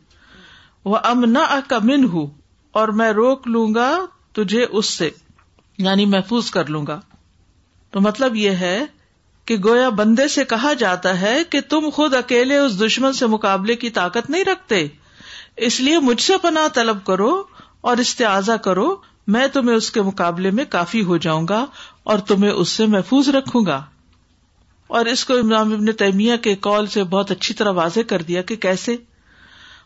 وہ 0.85 0.99
امنا 1.03 1.61
کا 1.69 1.79
من 1.83 2.05
ہوں 2.05 2.27
اور 2.73 2.89
میں 2.89 3.11
روک 3.11 3.49
لوں 3.49 3.75
گا 3.75 3.99
تجھے 4.33 4.67
اس 4.71 4.87
سے 4.87 5.11
یعنی 5.79 6.07
محفوظ 6.07 6.51
کر 6.51 6.67
لوں 6.67 6.87
گا۔ 6.87 7.01
تو 7.91 8.01
مطلب 8.01 8.37
یہ 8.37 8.51
ہے 8.51 8.85
کہ 9.47 9.57
گویا 9.65 9.89
بندے 9.89 10.29
سے 10.29 10.45
کہا 10.45 10.73
جاتا 10.73 11.21
ہے 11.21 11.45
کہ 11.51 11.61
تم 11.61 11.91
خود 11.95 12.15
اکیلے 12.15 12.59
اس 12.59 12.81
دشمن 12.81 13.13
سے 13.13 13.27
مقابلے 13.27 13.77
کی 13.77 13.91
طاقت 13.91 14.31
نہیں 14.31 14.45
رکھتے۔ 14.45 14.87
اس 15.57 15.81
لیے 15.81 15.99
مجھ 15.99 16.21
سے 16.21 16.33
پناہ 16.43 16.69
طلب 16.75 17.05
کرو 17.05 17.43
اور 17.81 17.97
استعزا 17.97 18.57
کرو۔ 18.57 18.97
میں 19.27 19.47
تمہیں 19.47 19.77
اس 19.77 19.91
کے 19.91 20.03
مقابلے 20.03 20.51
میں 20.51 20.65
کافی 20.65 21.05
ہو 21.05 21.17
جاؤں 21.17 21.47
گا 21.49 21.67
اور 22.03 22.19
تمہیں 22.19 22.51
اس 22.51 22.69
سے 22.69 22.87
محفوظ 22.87 23.29
رکھوں 23.29 23.67
گا۔ 23.67 23.85
اور 24.87 25.07
اس 25.07 25.25
کو 25.25 25.35
امام 25.35 25.73
ابن 25.73 25.93
تیمیہ 25.93 26.37
کے 26.37 26.57
کال 26.57 26.87
سے 26.87 27.05
بہت 27.05 27.31
اچھی 27.31 27.55
طرح 27.55 27.71
واضح 27.71 28.01
کر 28.07 28.23
دیا 28.23 28.43
کہ 28.43 28.57
کیسے؟ 28.57 28.97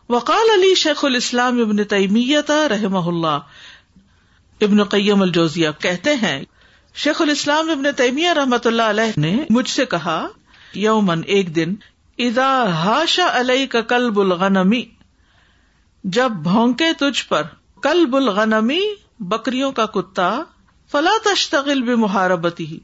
وقال 0.09 0.49
علی 0.53 0.75
شیخ 0.75 1.05
الاسلام 1.05 1.61
ابن 1.61 1.83
تیمیت 1.83 2.51
رحم 2.51 3.07
اللہ۔ 3.07 3.39
ابن 4.61 4.83
قیم 4.83 5.21
الجوزیہ 5.21 5.69
کہتے 5.79 6.15
ہیں 6.15 6.41
شیخ 6.95 7.21
الاسلام 7.21 7.69
ابن 7.69 7.83
تیمیہ 7.97 8.29
رحمت 8.29 8.67
اللہ 8.67 8.81
علیہ 8.81 9.19
نے 9.19 9.45
مجھ 9.49 9.69
سے 9.69 9.85
کہا 9.85 10.27
یومن 10.73 11.21
ایک 11.25 11.55
دن 11.55 11.75
ادا 12.17 12.63
ہاشا 12.63 13.27
علیہ 13.33 13.67
کا 13.67 13.81
کلب 13.81 14.19
الغنمی، 14.19 14.83
جب 16.03 16.31
بھونکے 16.31 16.93
تجھ 16.99 17.27
پر 17.27 17.43
کلب 17.81 18.15
الغنمی 18.15 18.79
بکریوں 19.19 19.71
کا 19.71 19.85
کتا، 19.85 20.41
فلا 20.91 21.11
تشتغل 21.23 21.81
بھی 21.81 21.95
محاربتی 21.95 22.65
ہی 22.65 22.79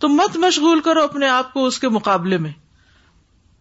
تم 0.00 0.08
مت 0.08 0.36
مشغول 0.36 0.80
کرو 0.80 1.02
اپنے 1.02 1.28
آپ 1.28 1.52
کو 1.52 1.66
اس 1.66 1.78
کے 1.78 1.88
مقابلے 1.88 2.38
میں 2.38 2.52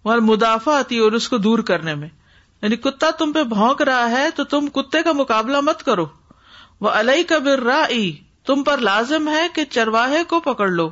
اور 0.02 0.18
مدافع 0.18 0.80
آتی 0.80 0.98
اور 0.98 1.12
اس 1.12 1.30
کو 1.30 1.38
دور 1.38 1.60
کرنے 1.60 1.96
میں۔ 1.96 2.10
یعنی 2.62 2.76
کتا 2.76 3.12
تم 3.12 3.32
پہ 3.32 3.44
بھونک 3.44 3.82
رہا 3.82 4.12
ہے 4.12 4.30
تو 4.36 4.44
تم 4.44 4.68
کتے 4.68 5.04
کا 5.04 5.12
مقابلہ 5.12 5.62
مت 5.62 5.84
کرو۔ 5.84 6.06
وہ 6.80 6.90
الئی 6.90 7.24
کا 7.24 7.38
بر 7.38 7.60
تم 8.46 8.64
پر 8.64 8.78
لازم 8.78 9.28
ہے 9.28 9.48
کہ 9.56 9.66
چرواہے 9.66 10.24
کو 10.24 10.40
پکڑ 10.40 10.70
لو۔ 10.70 10.90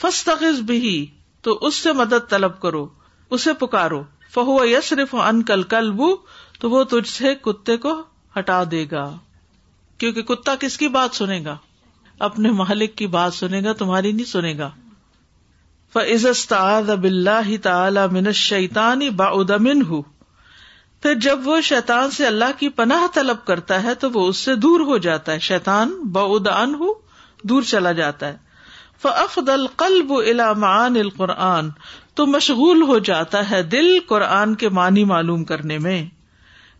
فستخذ 0.00 0.60
بھی 0.60 1.06
تو 1.42 1.58
اس 1.60 1.74
سے 1.74 1.92
مدد 1.92 2.30
طلب 2.30 2.60
کرو، 2.60 2.88
اسے 3.30 3.52
پکارو۔ 3.52 4.02
فہو 4.30 4.64
یسرف 4.64 5.14
ان 5.14 5.42
کل 5.42 5.62
کلبو 5.62 6.16
تو 6.60 6.70
وہ 6.70 6.84
تجھ 6.84 7.08
سے 7.08 7.34
کتے 7.34 7.76
کو 7.76 8.02
ہٹا 8.38 8.62
دے 8.70 8.86
گا۔ 8.90 9.16
کیونکہ 9.98 10.22
کتا 10.22 10.54
کس 10.60 10.78
کی 10.78 10.88
بات 10.88 11.16
سنے 11.16 11.44
گا؟ 11.44 11.56
اپنے 12.18 12.50
مالک 12.50 12.96
کی 12.96 13.06
بات 13.06 13.34
سنے 13.34 13.62
گا، 13.64 13.72
تمہاری 13.72 14.12
نہیں 14.12 14.26
سنے 14.26 14.58
گا۔ 14.58 14.70
فعزت 15.92 16.52
بلّہ 17.00 17.56
تعالی 17.62 18.00
من 18.12 18.32
شیتانی 18.32 19.10
با 19.10 19.24
ادمن 19.24 19.82
ہوں 19.82 20.02
پھر 21.02 21.14
جب 21.14 21.38
وہ 21.44 21.60
شیطان 21.60 22.10
سے 22.10 22.26
اللہ 22.26 22.44
کی 22.58 22.68
پناہ 22.68 23.06
طلب 23.14 23.36
کرتا 23.44 23.82
ہے 23.82 23.94
تو 23.94 24.10
وہ 24.10 24.28
اس 24.28 24.36
سے 24.36 24.54
دور 24.54 24.80
ہو 24.80 24.98
جاتا 24.98 25.32
ہے۔ 25.32 25.38
شیطان 25.38 25.94
بعد 25.94 26.46
ہو 26.48 26.94
دور 27.42 27.62
چلا 27.62 27.92
جاتا 27.92 28.28
ہے۔ 28.28 28.36
فعفد 29.02 29.48
القلب 29.48 30.12
الامان 30.12 30.96
القرآن۔ 30.96 31.70
تو 32.14 32.26
مشغول 32.26 32.82
ہو 32.82 32.98
جاتا 32.98 33.50
ہے 33.50 33.62
دل 33.62 33.98
قرآن 34.06 34.54
کے 34.54 34.68
معنی 34.68 35.04
معلوم 35.04 35.44
کرنے 35.44 35.78
میں۔ 35.78 36.06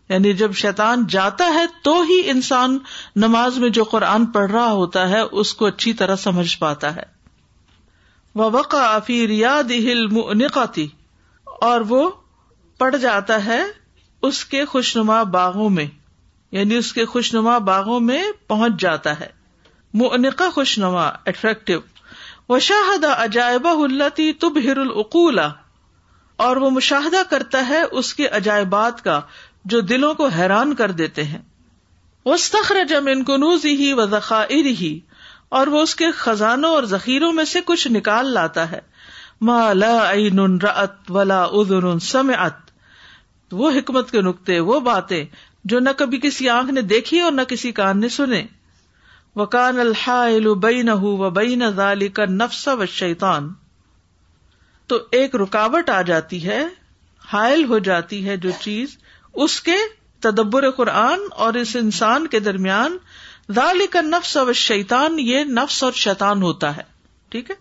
یعنی 0.09 0.33
جب 0.33 0.53
شیطان 0.53 1.07
جاتا 1.09 1.45
ہے 1.53 1.65
تو 1.83 2.01
ہی 2.01 2.21
انسان 2.25 2.79
نماز 3.15 3.57
میں 3.57 3.69
جو 3.69 3.83
قرآن 3.83 4.25
پڑھ 4.25 4.51
رہا 4.51 4.71
ہوتا 4.71 5.09
ہے، 5.09 5.19
اس 5.19 5.53
کو 5.53 5.65
اچھی 5.65 5.93
طرح 5.93 6.15
سمجھ 6.15 6.57
پاتا 6.57 6.95
ہے۔ 6.95 7.03
وہ 8.35 8.49
وقع 8.53 8.99
فی 8.99 9.27
ریاد 9.27 9.71
نقاتی 10.35 10.87
اور 11.43 11.81
وہ 11.81 12.11
پڑ 12.77 12.95
جاتا 12.95 13.45
ہے 13.45 13.80
اس 14.21 14.45
کے 14.45 14.65
خوشنما 14.65 15.23
باغوں 15.23 15.69
میں 15.69 15.85
یعنی 16.51 16.75
اس 16.75 16.93
کے 16.93 17.05
خوشنما 17.05 17.57
باغوں 17.57 17.99
میں 17.99 18.23
پہنچ 18.47 18.71
جاتا 18.79 19.19
ہے۔ 19.19 19.27
منقا 19.93 20.49
خوشنما 20.49 21.07
اٹریکٹو 21.07 21.73
وہ 22.49 22.59
شاہدہ 22.59 23.07
عجائبہ 23.07 23.69
التی 23.69 24.33
تب 24.33 24.59
ہر 24.63 24.77
العقولا 24.77 25.49
اور 26.35 26.57
وہ 26.57 26.69
مشاہدہ 26.69 27.21
کرتا 27.29 27.67
ہے 27.69 27.81
اس 27.91 28.13
کے 28.13 28.27
عجائبات 28.27 29.03
کا، 29.03 29.21
جو 29.65 29.81
دلوں 29.81 30.13
کو 30.13 30.27
حیران 30.27 30.75
کر 30.75 30.91
دیتے 30.91 31.23
ہیں۔ 31.23 31.39
وہ 32.25 32.37
سخر 32.37 32.83
جم 32.89 33.07
ان 33.07 33.23
کنوز 33.23 33.65
ہی 33.65 33.93
و 33.93 34.05
ذخائر 34.05 34.65
ہی 34.65 34.99
اور 35.49 35.67
وہ 35.67 35.81
اس 35.81 35.95
کے 35.95 36.11
خزانوں 36.11 36.69
اور 36.69 36.83
ذخیروں 36.83 37.33
میں 37.33 37.45
سے 37.45 37.59
کچھ 37.65 37.87
نکال 37.87 38.25
لاتا 38.25 38.71
ہے۔ 38.71 38.79
ما 39.41 39.73
لا 39.73 40.11
عین 40.11 40.39
رأت 40.39 41.11
ولا 41.11 41.43
اذن 41.43 41.99
سمعت۔ 41.99 42.60
وہ 43.51 43.71
حکمت 43.71 44.11
کے 44.11 44.21
نقطے 44.21 44.59
وہ 44.59 44.79
باتیں 44.79 45.25
جو 45.65 45.79
نہ 45.79 45.89
کبھی 45.97 46.19
کسی 46.23 46.49
آنکھ 46.49 46.71
نے 46.71 46.81
دیکھی 46.81 47.19
اور 47.19 47.31
نہ 47.31 47.41
کسی 47.41 47.71
کان 47.71 47.99
نے 47.99 48.09
سنے۔ 48.09 48.43
وکان 49.35 49.79
الحائل 49.79 50.53
بین 50.53 50.89
و 50.89 51.29
بین 51.29 51.63
ذالی 51.71 52.07
کا 52.07 52.25
نفس 52.25 52.67
و 52.67 52.85
شیتان 52.85 53.49
تو 54.87 54.97
ایک 55.11 55.35
رکاوٹ 55.35 55.89
آ 55.89 56.01
جاتی 56.01 56.45
ہے، 56.45 56.65
حائل 57.33 57.63
ہو 57.65 57.79
جاتی 57.79 58.27
ہے 58.27 58.37
جو 58.37 58.49
چیز 58.61 58.97
اس 59.33 59.61
کے 59.61 59.75
تدبر 60.19 60.69
قرآن 60.71 61.19
اور 61.31 61.53
اس 61.53 61.75
انسان 61.75 62.27
کے 62.27 62.39
درمیان۔ 62.39 62.97
ذالی 63.51 63.87
کا 63.87 64.01
نفس 64.01 64.37
و 64.37 64.53
شیتان 64.53 65.19
یہ 65.19 65.43
نفس 65.43 65.83
اور 65.83 65.91
شیطان 65.91 66.41
ہوتا 66.41 66.77
ہے، 66.77 66.83
ٹھیک 67.29 67.51
ہے؟ 67.51 67.55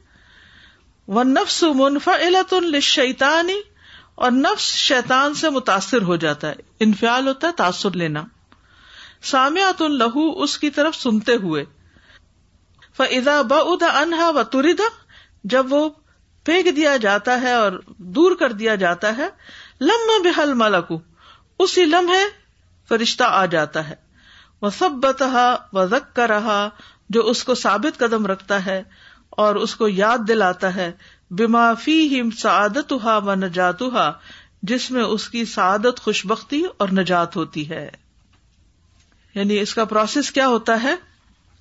وہ 1.07 1.25
نفس 1.25 1.63
منفا 1.63 2.13
الشیتانی 2.13 3.61
اور 4.21 4.31
نفس 4.31 4.63
شیتان 4.63 5.35
سے 5.35 5.51
متاثر 5.51 6.03
ہو 6.03 6.17
جاتا 6.17 6.49
ہے۔ 6.49 6.55
انفیال 6.81 7.29
ہوتا 7.29 7.47
ہے، 7.47 7.53
تاثر 7.53 7.91
لینا۔ 7.91 8.23
سامیات 9.23 9.83
لہو، 9.83 10.43
اس 10.43 10.59
کی 10.59 10.71
طرف 10.71 10.95
سنتے 10.95 11.35
ہوئے۔ 11.35 11.65
فضا 12.97 13.43
بدا 13.43 14.01
انہا 14.01 14.31
و 14.31 14.43
تردا 14.43 14.83
جب 15.45 15.73
وہ 15.73 15.89
پھینک 16.45 16.77
دیا 16.77 16.97
جاتا 16.97 17.41
ہے 17.41 17.53
اور 17.53 17.73
دور 17.87 18.37
کر 18.37 18.53
دیا 18.53 18.75
جاتا 18.75 19.17
ہے 19.17 19.29
لم 19.81 20.23
بحل 20.25 20.55
ملک 20.55 20.93
اسی 21.59 21.85
لمحے 21.85 22.25
فرشتہ 22.89 23.25
آ 23.25 23.47
جاتا 23.47 23.89
ہے۔ 23.89 23.95
وہ 24.63 24.71
سب 24.71 24.91
بتہا 24.91 25.57
و 25.73 25.85
رہا 26.17 26.69
جو 27.11 27.21
اس 27.21 27.45
کو 27.45 27.55
ثابت 27.55 27.99
قدم 27.99 28.27
رکھتا 28.27 28.67
ہے 28.67 28.83
اور 29.31 29.55
اس 29.55 29.75
کو 29.75 29.89
یاد 29.89 30.19
دلاتا 30.29 30.75
ہے۔ 30.75 30.93
فی 31.85 32.21
ہم 32.21 32.31
سعادت 32.31 32.93
ہا 33.05 33.19
و 33.19 33.35
نجات 33.35 33.83
جس 34.63 34.91
میں 34.91 35.03
اس 35.03 35.29
کی 35.29 35.45
سعادت 35.45 36.01
خوش 36.01 36.27
بختی 36.27 36.63
اور 36.77 36.89
نجات 36.89 37.37
ہوتی 37.37 37.71
ہے۔ 37.71 37.91
یعنی 39.35 39.61
اس 39.61 39.75
کا 39.75 39.85
پروسیس 39.85 40.31
کیا 40.31 40.49
ہوتا 40.49 40.83
ہے؟ 40.83 40.95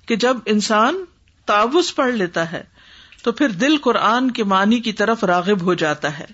کہ 0.06 0.16
جب 0.16 0.36
انسان 0.46 1.04
تعوض 1.46 1.94
پڑھ 1.94 2.14
لیتا 2.14 2.52
ہے، 2.52 2.62
تو 3.22 3.32
پھر 3.32 3.48
دل 3.48 3.76
قرآن 3.76 4.30
کے 4.30 4.44
معنی 4.44 4.80
کی 4.80 4.92
طرف 4.92 5.24
راغب 5.24 5.62
ہو 5.62 5.74
جاتا 5.74 6.18
ہے۔ 6.18 6.26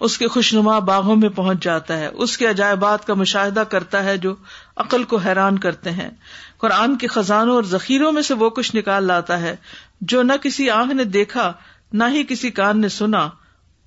اس 0.00 0.18
کے 0.18 0.28
خوشنما 0.28 0.78
باغوں 0.78 1.16
میں 1.16 1.28
پہنچ 1.28 1.62
جاتا 1.62 1.96
ہے۔ 1.96 2.06
اس 2.06 2.38
کے 2.38 2.46
عجائبات 2.46 3.06
کا 3.06 3.14
مشاہدہ 3.14 3.60
کرتا 3.60 4.04
ہے 4.04 4.16
جو 4.16 4.34
عقل 4.76 5.04
کو 5.04 5.16
حیران 5.16 5.58
کرتے 5.58 5.90
ہیں۔ 5.90 6.10
قرآن 6.58 6.96
کے 6.96 7.06
خزانوں 7.06 7.54
اور 7.54 7.62
ذخیروں 7.62 8.12
میں 8.12 8.22
سے 8.22 8.34
وہ 8.34 8.50
کچھ 8.50 8.76
نکال 8.76 9.04
لاتا 9.04 9.40
ہے 9.40 9.56
جو 10.00 10.22
نہ 10.22 10.32
کسی 10.42 10.70
آنکھ 10.70 10.94
نے 10.94 11.04
دیکھا 11.04 11.52
نہ 11.92 12.04
ہی 12.08 12.24
کسی 12.28 12.50
کان 12.50 12.80
نے 12.80 12.88
سنا 12.88 13.28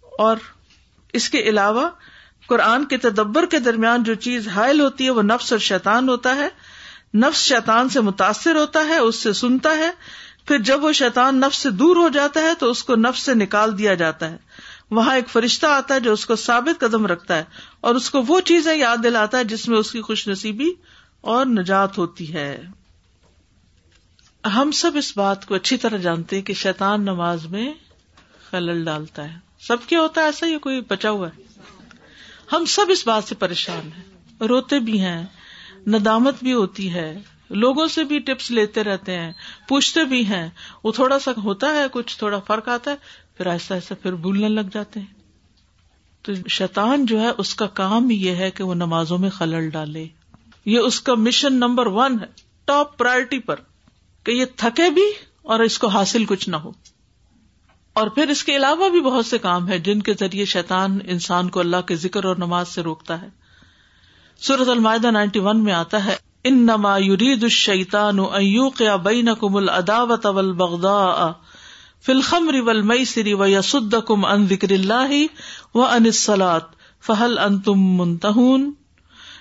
اور 0.01 0.37
اس 1.13 1.29
کے 1.29 1.39
علاوہ 1.39 1.89
قرآن 2.47 2.85
کے 2.85 2.97
تدبر 2.97 3.45
کے 3.45 3.59
درمیان 3.59 4.03
جو 4.03 4.13
چیز 4.13 4.47
حائل 4.47 4.81
ہوتی 4.81 5.05
ہے 5.05 5.09
وہ 5.09 5.21
نفس 5.21 5.51
اور 5.51 5.59
شیطان 5.59 6.09
ہوتا 6.09 6.35
ہے۔ 6.35 6.49
نفس 7.17 7.39
شیطان 7.39 7.89
سے 7.89 8.01
متاثر 8.01 8.55
ہوتا 8.55 8.79
ہے، 8.87 8.97
اس 8.97 9.15
سے 9.15 9.33
سنتا 9.33 9.77
ہے۔ 9.77 9.91
پھر 10.45 10.57
جب 10.57 10.83
وہ 10.83 10.91
شیطان 10.91 11.37
نفس 11.37 11.57
سے 11.57 11.69
دور 11.69 11.95
ہو 11.95 12.09
جاتا 12.09 12.41
ہے 12.41 12.53
تو 12.59 12.69
اس 12.69 12.83
کو 12.83 12.95
نفس 12.95 13.21
سے 13.21 13.33
نکال 13.33 13.77
دیا 13.77 13.93
جاتا 13.93 14.31
ہے۔ 14.31 14.37
وہاں 14.91 15.15
ایک 15.15 15.29
فرشتہ 15.29 15.65
آتا 15.65 15.95
ہے 15.95 15.99
جو 15.99 16.13
اس 16.13 16.25
کو 16.25 16.35
ثابت 16.35 16.79
قدم 16.79 17.05
رکھتا 17.05 17.37
ہے 17.37 17.43
اور 17.81 17.95
اس 17.95 18.09
کو 18.09 18.21
وہ 18.27 18.39
چیزیں 18.39 18.75
یاد 18.75 18.97
دلاتا 19.03 19.37
ہے 19.37 19.43
جس 19.43 19.67
میں 19.67 19.77
اس 19.77 19.91
کی 19.91 20.01
خوش 20.01 20.27
نصیبی 20.27 20.69
اور 21.21 21.45
نجات 21.45 21.97
ہوتی 21.97 22.33
ہے۔ 22.33 22.61
ہم 24.55 24.71
سب 24.71 24.91
اس 24.95 25.17
بات 25.17 25.45
کو 25.45 25.55
اچھی 25.55 25.77
طرح 25.77 25.97
جانتے 25.97 26.35
ہیں 26.35 26.43
کہ 26.43 26.53
شیطان 26.53 27.01
نماز 27.01 27.45
میں 27.45 27.73
خلل 28.51 28.85
ڈالتا 28.85 29.33
ہے۔ 29.33 29.39
سب 29.59 29.77
کیا 29.87 29.99
ہوتا 29.99 30.21
ہے 30.21 30.25
ایسا 30.25 30.47
ہی 30.47 30.57
کوئی 30.57 30.81
بچا 30.87 31.09
ہوا 31.09 31.27
ہے۔ 31.27 31.43
ہم 32.51 32.65
سب 32.65 32.85
اس 32.89 33.07
بات 33.07 33.23
سے 33.23 33.35
پریشان 33.35 33.89
ہیں۔ 33.97 34.03
روتے 34.43 34.79
بھی 34.79 35.01
ہیں، 35.01 35.25
ندامت 35.87 36.35
بھی 36.41 36.53
ہوتی 36.53 36.93
ہے۔ 36.93 37.17
لوگوں 37.49 37.87
سے 37.87 38.03
بھی 38.03 38.19
ٹپس 38.19 38.51
لیتے 38.51 38.83
رہتے 38.83 39.15
ہیں، 39.15 39.31
پوچھتے 39.67 40.03
بھی 40.03 40.25
ہیں۔ 40.25 40.49
وہ 40.83 40.91
تھوڑا 40.91 41.19
سا 41.19 41.31
ہوتا 41.43 41.67
ہے، 41.67 41.85
کچھ 41.91 42.17
تھوڑا 42.17 42.39
فرق 42.39 42.67
آتا 42.69 42.91
ہے، 42.91 42.95
پھر 43.37 43.47
ایسا 43.47 43.75
ایسا 43.75 43.95
پھر 43.95 44.13
بھولنے 44.15 44.49
لگ 44.49 44.61
جاتے 44.73 44.99
ہیں۔ 44.99 45.07
تو 46.21 46.47
شیطان 46.49 47.05
جو 47.05 47.21
ہے، 47.21 47.29
اس 47.37 47.55
کا 47.55 47.67
کام 47.67 48.11
یہ 48.11 48.31
ہے 48.31 48.51
کہ 48.51 48.63
وہ 48.63 48.73
نمازوں 48.73 49.17
میں 49.17 49.29
خلل 49.29 49.69
ڈالے۔ 49.69 50.07
یہ 50.65 50.79
اس 50.79 51.01
کا 51.01 51.15
مشن 51.15 51.53
نمبر 51.53 51.85
ون 51.85 52.19
ہے۔ 52.21 52.25
ٹاپ 52.65 52.97
پرائرٹی 52.97 53.39
پر 53.39 53.55
کہ 54.23 54.31
یہ 54.31 54.45
تھکے 54.55 54.89
بھی 54.89 55.05
اور 55.41 55.59
اس 55.59 55.79
کو 55.79 55.87
حاصل 55.87 56.25
کچھ 56.25 56.49
نہ 56.49 56.55
ہو۔ 56.55 56.71
اور 57.93 58.07
پھر 58.07 58.29
اس 58.29 58.43
کے 58.43 58.55
علاوہ 58.55 58.89
بھی 58.89 59.01
بہت 59.01 59.25
سے 59.25 59.37
کام 59.37 59.69
ہے 59.69 59.79
جن 59.79 60.01
کے 60.01 60.13
ذریعے 60.19 60.45
شیطان 60.45 60.99
انسان 61.07 61.49
کو 61.49 61.59
اللہ 61.59 61.81
کے 61.87 61.95
ذکر 61.95 62.25
اور 62.25 62.35
نماز 62.35 62.67
سے 62.67 62.81
روکتا 62.81 63.21
ہے۔ 63.21 63.29
سورت 64.37 64.69
المائدہ 64.69 65.11
نائنٹی 65.11 65.39
ون 65.39 65.63
میں 65.63 65.73
آتا 65.73 66.05
ہے 66.05 66.15
ان 66.43 66.57
نما 66.57 66.97
یورید 66.97 67.43
الشیطان 67.43 68.17
یا 68.79 68.95
بین 68.95 69.29
کم 69.39 69.55
العداوت 69.55 70.25
اول 70.25 70.51
بغدا 70.51 71.31
فلخم 72.05 72.49
ریول 72.49 72.81
مئی 72.81 73.05
سری 73.05 73.33
و 73.33 73.45
یسد 73.45 73.95
کم 74.07 74.25
ان 74.25 74.47
ذکر 74.47 74.71
اللہ 74.71 75.25
و 75.75 75.81
انسلات 75.81 76.63
فہل 77.01 77.37
ان 77.37 77.59
تم 77.59 77.79
منتہون۔ 77.79 78.71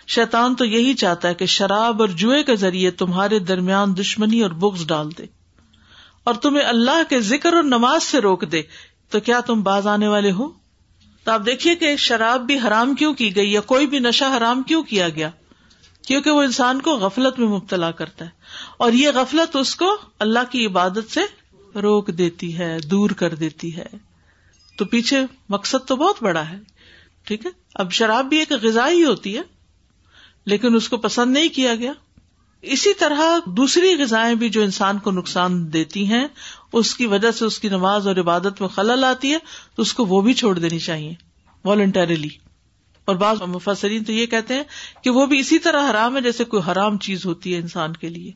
شیطان 0.06 0.54
تو 0.54 0.64
یہی 0.64 0.94
چاہتا 0.94 1.28
ہے 1.28 1.34
کہ 1.34 1.46
شراب 1.46 2.00
اور 2.00 2.08
جوئے 2.08 2.42
کے 2.42 2.56
ذریعے 2.56 2.90
تمہارے 2.90 3.38
درمیان 3.38 3.96
دشمنی 3.96 4.40
اور 4.40 4.50
بغض 4.50 4.86
ڈال 4.86 5.08
دے۔ 5.18 5.39
اور 6.24 6.34
تمہیں 6.34 6.64
اللہ 6.64 7.02
کے 7.08 7.20
ذکر 7.20 7.52
اور 7.52 7.62
نماز 7.62 8.02
سے 8.02 8.18
روک 8.18 8.52
دے 8.52 8.62
تو 9.10 9.20
کیا 9.20 9.40
تم 9.40 9.62
باز 9.62 9.86
آنے 9.86 10.08
والے 10.08 10.32
ہو؟ 10.32 10.48
تو 11.24 11.30
آپ 11.30 11.46
دیکھیے 11.46 11.74
کہ 11.74 11.96
شراب 11.96 12.40
بھی 12.40 12.58
حرام 12.58 12.94
کیوں 12.94 13.14
کی 13.14 13.36
گئی 13.36 13.52
یا 13.52 13.60
کوئی 13.60 13.86
بھی 13.86 13.98
نشہ 13.98 14.24
حرام 14.36 14.62
کیوں 14.62 14.82
کیا 14.82 15.08
گیا؟ 15.08 15.30
کیونکہ 16.06 16.30
وہ 16.30 16.42
انسان 16.42 16.80
کو 16.80 16.96
غفلت 16.96 17.38
میں 17.38 17.48
مبتلا 17.48 17.90
کرتا 17.90 18.24
ہے 18.24 18.30
اور 18.78 18.92
یہ 18.92 19.10
غفلت 19.14 19.56
اس 19.56 19.76
کو 19.76 19.96
اللہ 20.18 20.38
کی 20.50 20.66
عبادت 20.66 21.10
سے 21.10 21.20
روک 21.78 22.08
دیتی 22.08 22.58
ہے، 22.58 22.78
دور 22.90 23.10
کر 23.10 23.34
دیتی 23.34 23.76
ہے۔ 23.76 23.86
تو 24.76 24.84
پیچھے 24.84 25.26
مقصد 25.48 25.88
تو 25.88 25.96
بہت 25.96 26.22
بڑا 26.22 26.48
ہے، 26.48 26.58
ٹھیک 27.24 27.46
ہے؟ 27.46 27.50
اب 27.74 27.92
شراب 27.92 28.26
بھی 28.26 28.38
ایک 28.38 28.52
غذا 28.52 28.88
ہی 28.88 29.04
ہوتی 29.04 29.36
ہے، 29.36 29.42
لیکن 30.44 30.74
اس 30.74 30.88
کو 30.88 30.96
پسند 30.96 31.32
نہیں 31.32 31.48
کیا 31.48 31.74
گیا۔ 31.74 31.92
اسی 32.62 32.94
طرح 32.94 33.20
دوسری 33.46 33.96
غذائیں 33.98 34.34
بھی 34.34 34.48
جو 34.48 34.62
انسان 34.62 34.98
کو 34.98 35.10
نقصان 35.10 35.72
دیتی 35.72 36.06
ہیں، 36.06 36.28
اس 36.72 36.94
کی 36.94 37.06
وجہ 37.06 37.30
سے 37.30 37.44
اس 37.44 37.58
کی 37.58 37.68
نماز 37.68 38.08
اور 38.08 38.16
عبادت 38.16 38.60
میں 38.60 38.68
خلل 38.68 39.04
آتی 39.04 39.32
ہے، 39.32 39.38
تو 39.74 39.82
اس 39.82 39.94
کو 39.94 40.04
وہ 40.04 40.20
بھی 40.20 40.34
چھوڑ 40.34 40.58
دینی 40.58 40.78
چاہیے 40.78 41.14
والنٹریلی 41.64 42.28
اور 43.04 43.16
بعض 43.16 43.42
مفسرین 43.42 44.04
تو 44.04 44.12
یہ 44.12 44.26
کہتے 44.26 44.54
ہیں 44.54 44.62
کہ 45.04 45.10
وہ 45.10 45.26
بھی 45.26 45.38
اسی 45.38 45.58
طرح 45.58 45.90
حرام 45.90 46.16
ہے 46.16 46.20
جیسے 46.20 46.44
کوئی 46.44 46.72
حرام 46.72 46.98
چیز 46.98 47.26
ہوتی 47.26 47.54
ہے 47.54 47.58
انسان 47.58 47.92
کے 47.92 48.08
لیے، 48.08 48.32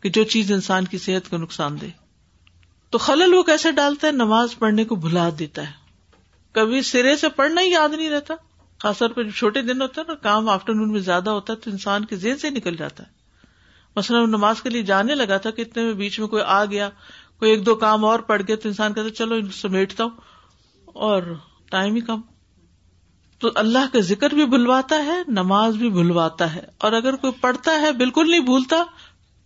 کہ 0.00 0.10
جو 0.10 0.24
چیز 0.24 0.52
انسان 0.52 0.84
کی 0.84 0.98
صحت 0.98 1.30
کو 1.30 1.36
نقصان 1.36 1.80
دے۔ 1.80 1.88
تو 2.90 2.98
خلل 2.98 3.34
وہ 3.34 3.42
کیسے 3.42 3.72
ڈالتا 3.72 4.06
ہے؟ 4.06 4.12
نماز 4.12 4.58
پڑھنے 4.58 4.84
کو 4.84 4.94
بھلا 4.94 5.28
دیتا 5.38 5.62
ہے۔ 5.62 5.72
کبھی 6.52 6.82
سرے 6.82 7.16
سے 7.16 7.28
پڑھنا 7.28 7.60
ہی 7.60 7.70
یاد 7.70 7.88
نہیں 7.88 8.10
رہتا، 8.10 8.34
خاص 8.78 8.98
طور 8.98 9.08
پہ 9.08 9.30
چھوٹے 9.30 9.62
دن 9.62 9.82
ہوتا 9.82 10.00
ہے 10.00 10.06
نا 10.08 10.14
کام 10.14 10.48
آفٹر 10.48 10.74
نون 10.74 10.92
میں 10.92 11.00
زیادہ 11.00 11.30
ہوتا 11.30 11.52
ہے 11.52 11.58
تو 11.58 11.70
انسان 11.70 12.04
کے 12.04 12.16
ذہن 12.16 12.38
سے 12.38 12.50
نکل 12.50 12.76
جاتا 12.76 13.04
ہے۔ 13.04 13.17
مثلاً 13.98 14.28
نماز 14.28 14.62
کے 14.62 14.70
لیے 14.70 14.82
جانے 14.82 15.14
لگا 15.14 15.36
تھا 15.36 15.50
کہ 15.50 15.62
اتنے 15.62 15.82
میں 15.82 15.92
بیچ 15.92 16.18
میں 16.20 16.28
کوئی 16.28 16.42
آ 16.46 16.64
گیا، 16.64 16.88
کوئی 17.38 17.50
ایک 17.50 17.66
دو 17.66 17.74
کام 17.74 18.04
اور 18.04 18.18
پڑ 18.20 18.42
گئے 18.48 18.56
تو 18.56 18.68
انسان 18.68 18.94
کہتے 18.94 19.10
چلو 19.10 19.36
سمیٹتا 19.52 20.04
ہوں، 20.04 20.10
اور 20.86 21.22
ٹائم 21.70 21.94
ہی 21.94 22.00
کم۔ 22.00 22.20
تو 23.38 23.48
اللہ 23.54 23.92
کا 23.92 24.00
ذکر 24.00 24.34
بھی 24.34 24.46
بھلواتا 24.46 24.96
ہے، 25.04 25.22
نماز 25.28 25.76
بھی 25.76 25.90
بھلواتا 25.90 26.54
ہے۔ 26.54 26.64
اور 26.78 26.92
اگر 26.92 27.16
کوئی 27.16 27.32
پڑھتا 27.40 27.80
ہے، 27.80 27.92
بالکل 27.92 28.30
نہیں 28.30 28.40
بھولتا، 28.40 28.76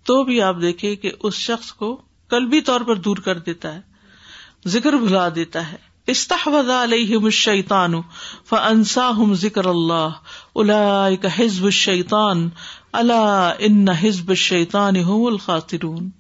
تو 0.06 0.22
بھی 0.24 0.40
آپ 0.42 0.56
دیکھیں 0.62 0.94
کہ 0.96 1.10
اس 1.22 1.34
شخص 1.34 1.72
کو 1.72 2.00
قلبی 2.28 2.60
طور 2.60 2.80
پر 2.80 2.96
دور 2.96 3.16
کر 3.16 3.38
دیتا 3.38 3.74
ہے، 3.74 3.80
ذکر 4.66 4.92
بھلا 4.92 5.28
دیتا 5.34 5.72
ہے۔ 5.72 5.76
استحوذ 6.06 6.70
علیہم 6.70 7.24
الشیطان 7.24 7.92
فانساہم 8.44 9.34
ذکر 9.34 9.64
اللہ 9.64 10.08
اولئک 10.52 11.26
حزب 11.38 11.64
الشیطان۔ 11.64 12.48
الا 12.92 13.52
ان 13.58 13.88
حزب 13.88 14.28
الشیطان 14.28 14.96
هم 14.96 15.26
الخاسرون 15.26 16.10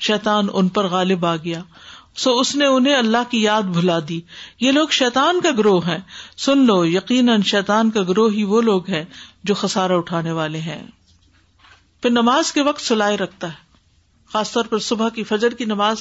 شیطان 0.00 0.46
ان 0.52 0.68
پر 0.68 0.86
غالب 0.86 1.26
آ 1.26 1.36
گیا۔ 1.36 1.62
سو 2.16 2.38
اس 2.38 2.56
نے 2.56 2.66
انہیں 2.66 2.94
اللہ 2.94 3.30
کی 3.30 3.42
یاد 3.42 3.62
بھلا 3.62 3.98
دی۔ 4.08 4.20
یہ 4.60 4.72
لوگ 4.72 4.88
شیطان 4.88 5.40
کا 5.40 5.48
گروہ 5.58 5.86
ہے 5.86 5.98
سن 6.36 6.58
لو، 6.58 6.84
یقیناً 6.84 7.42
شیطان 7.42 7.90
کا 7.90 8.02
گروہ 8.02 8.32
ہی 8.32 8.44
وہ 8.44 8.62
لوگ 8.62 8.90
ہیں 8.90 9.04
جو 9.44 9.54
خسارا 9.54 9.96
اٹھانے 9.96 10.32
والے 10.32 10.58
ہیں۔ 10.58 10.82
پھر 12.02 12.10
نماز 12.10 12.52
کے 12.52 12.62
وقت 12.62 12.80
سلائے 12.80 13.16
رکھتا 13.16 13.48
ہے۔ 13.48 13.54
خاص 14.32 14.52
طور 14.52 14.64
پر 14.64 14.78
صبح 14.78 15.08
کی 15.08 15.24
فجر 15.24 15.54
کی 15.54 15.64
نماز، 15.64 15.96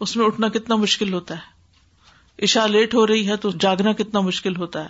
اس 0.00 0.16
میں 0.16 0.26
اٹھنا 0.26 0.48
کتنا 0.48 0.76
مشکل 0.76 1.12
ہوتا 1.12 1.34
ہے۔ 1.34 1.54
عشا 2.44 2.66
لیٹ 2.66 2.94
ہو 2.94 3.06
رہی 3.06 3.28
ہے 3.28 3.36
تو 3.36 3.50
جاگنا 3.50 3.92
کتنا 3.92 4.20
مشکل 4.20 4.56
ہوتا 4.56 4.84
ہے۔ 4.84 4.88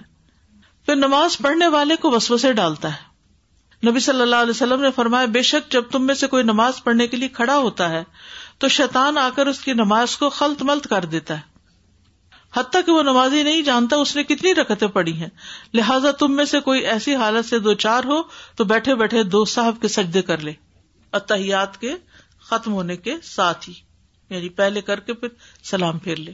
پھر 0.87 0.97
نماز 0.97 1.39
پڑھنے 1.39 1.67
والے 1.69 1.97
کو 1.97 2.11
وسوسے 2.11 2.53
ڈالتا 2.53 2.89
ہے۔ 2.89 3.14
نبی 3.87 4.01
صلی 4.01 4.21
اللہ 4.21 4.37
علیہ 4.37 4.51
وسلم 4.51 4.81
نے 4.81 4.91
فرمایا، 4.91 5.27
بے 5.27 5.43
شک 5.43 5.73
جب 5.73 5.85
تم 5.91 6.07
میں 6.07 6.15
سے 6.15 6.27
کوئی 6.27 6.45
نماز 6.45 6.85
پڑھنے 6.85 7.07
کے 7.07 7.17
لیے 7.17 7.29
کھڑا 7.29 7.57
ہوتا 7.57 7.89
ہے، 7.89 8.05
تو 8.59 8.69
شیطان 8.69 9.19
آ 9.19 9.29
کر 9.37 9.47
اس 9.47 9.61
کی 9.61 9.73
نماز 9.73 10.17
کو 10.17 10.31
خلط 10.31 10.63
ملت 10.63 10.87
کر 10.89 11.05
دیتا 11.05 11.37
ہے۔ 11.37 11.55
حتیٰ 12.55 12.81
کہ 12.87 12.93
وہ 12.93 13.03
نمازی 13.03 13.43
نہیں 13.43 13.63
جانتا 13.63 13.97
اس 13.97 14.17
نے 14.17 14.25
کتنی 14.25 14.55
رکتیں 14.55 14.89
پڑی 14.89 15.13
ہیں۔ 15.13 15.29
لہٰذا 15.75 16.11
تم 16.11 16.37
میں 16.37 16.45
سے 16.45 16.61
کوئی 16.61 16.81
ایسی 16.81 17.15
حالت 17.15 17.45
سے 17.45 17.59
دو 17.59 17.75
چار 17.75 18.05
ہو، 18.05 18.23
تو 18.57 18.65
بیٹھے 18.65 18.95
بیٹھے 18.95 19.23
دو 19.23 19.45
صاحب 19.45 19.77
کے 19.81 19.89
سجدے 19.89 20.23
کر 20.23 20.39
لے۔ 20.39 20.53
اتحیات 21.13 21.81
کے 21.81 21.95
ختم 22.41 22.73
ہونے 22.73 22.97
کے 22.97 23.15
ساتھ 23.23 23.69
ہی 23.69 23.75
یعنی 24.31 24.49
پہلے 24.49 24.81
کر 24.81 25.01
کے 25.01 25.13
پھر 25.13 25.29
سلام 25.65 25.99
پھیر 25.99 26.17
لے۔ 26.17 26.33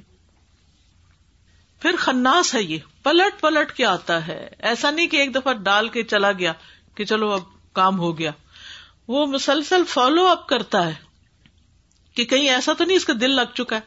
پھر 1.80 1.90
خناس 1.98 2.54
ہے 2.54 2.62
یہ، 2.62 2.78
پلٹ 3.02 3.40
پلٹ 3.40 3.72
کے 3.72 3.84
آتا 3.84 4.26
ہے۔ 4.26 4.48
ایسا 4.58 4.90
نہیں 4.90 5.06
کہ 5.06 5.16
ایک 5.16 5.34
دفعہ 5.34 5.52
ڈال 5.52 5.88
کے 5.88 6.02
چلا 6.02 6.32
گیا۔ 6.32 6.52
کہ 7.00 7.06
چلو 7.06 7.30
اب 7.30 7.40
کام 7.72 7.98
ہو 7.98 8.18
گیا۔ 8.18 8.30
وہ 9.08 9.26
مسلسل 9.26 9.82
فالو 9.88 10.26
اپ 10.26 10.48
کرتا 10.48 10.86
ہے 10.86 10.94
کہ 12.14 12.24
کہیں 12.24 12.48
ایسا 12.48 12.72
تو 12.72 12.84
نہیں 12.84 12.96
اس 12.96 13.04
کا 13.04 13.12
دل 13.20 13.30
لگ 13.30 13.54
چکا 13.54 13.76
ہے۔ 13.76 13.80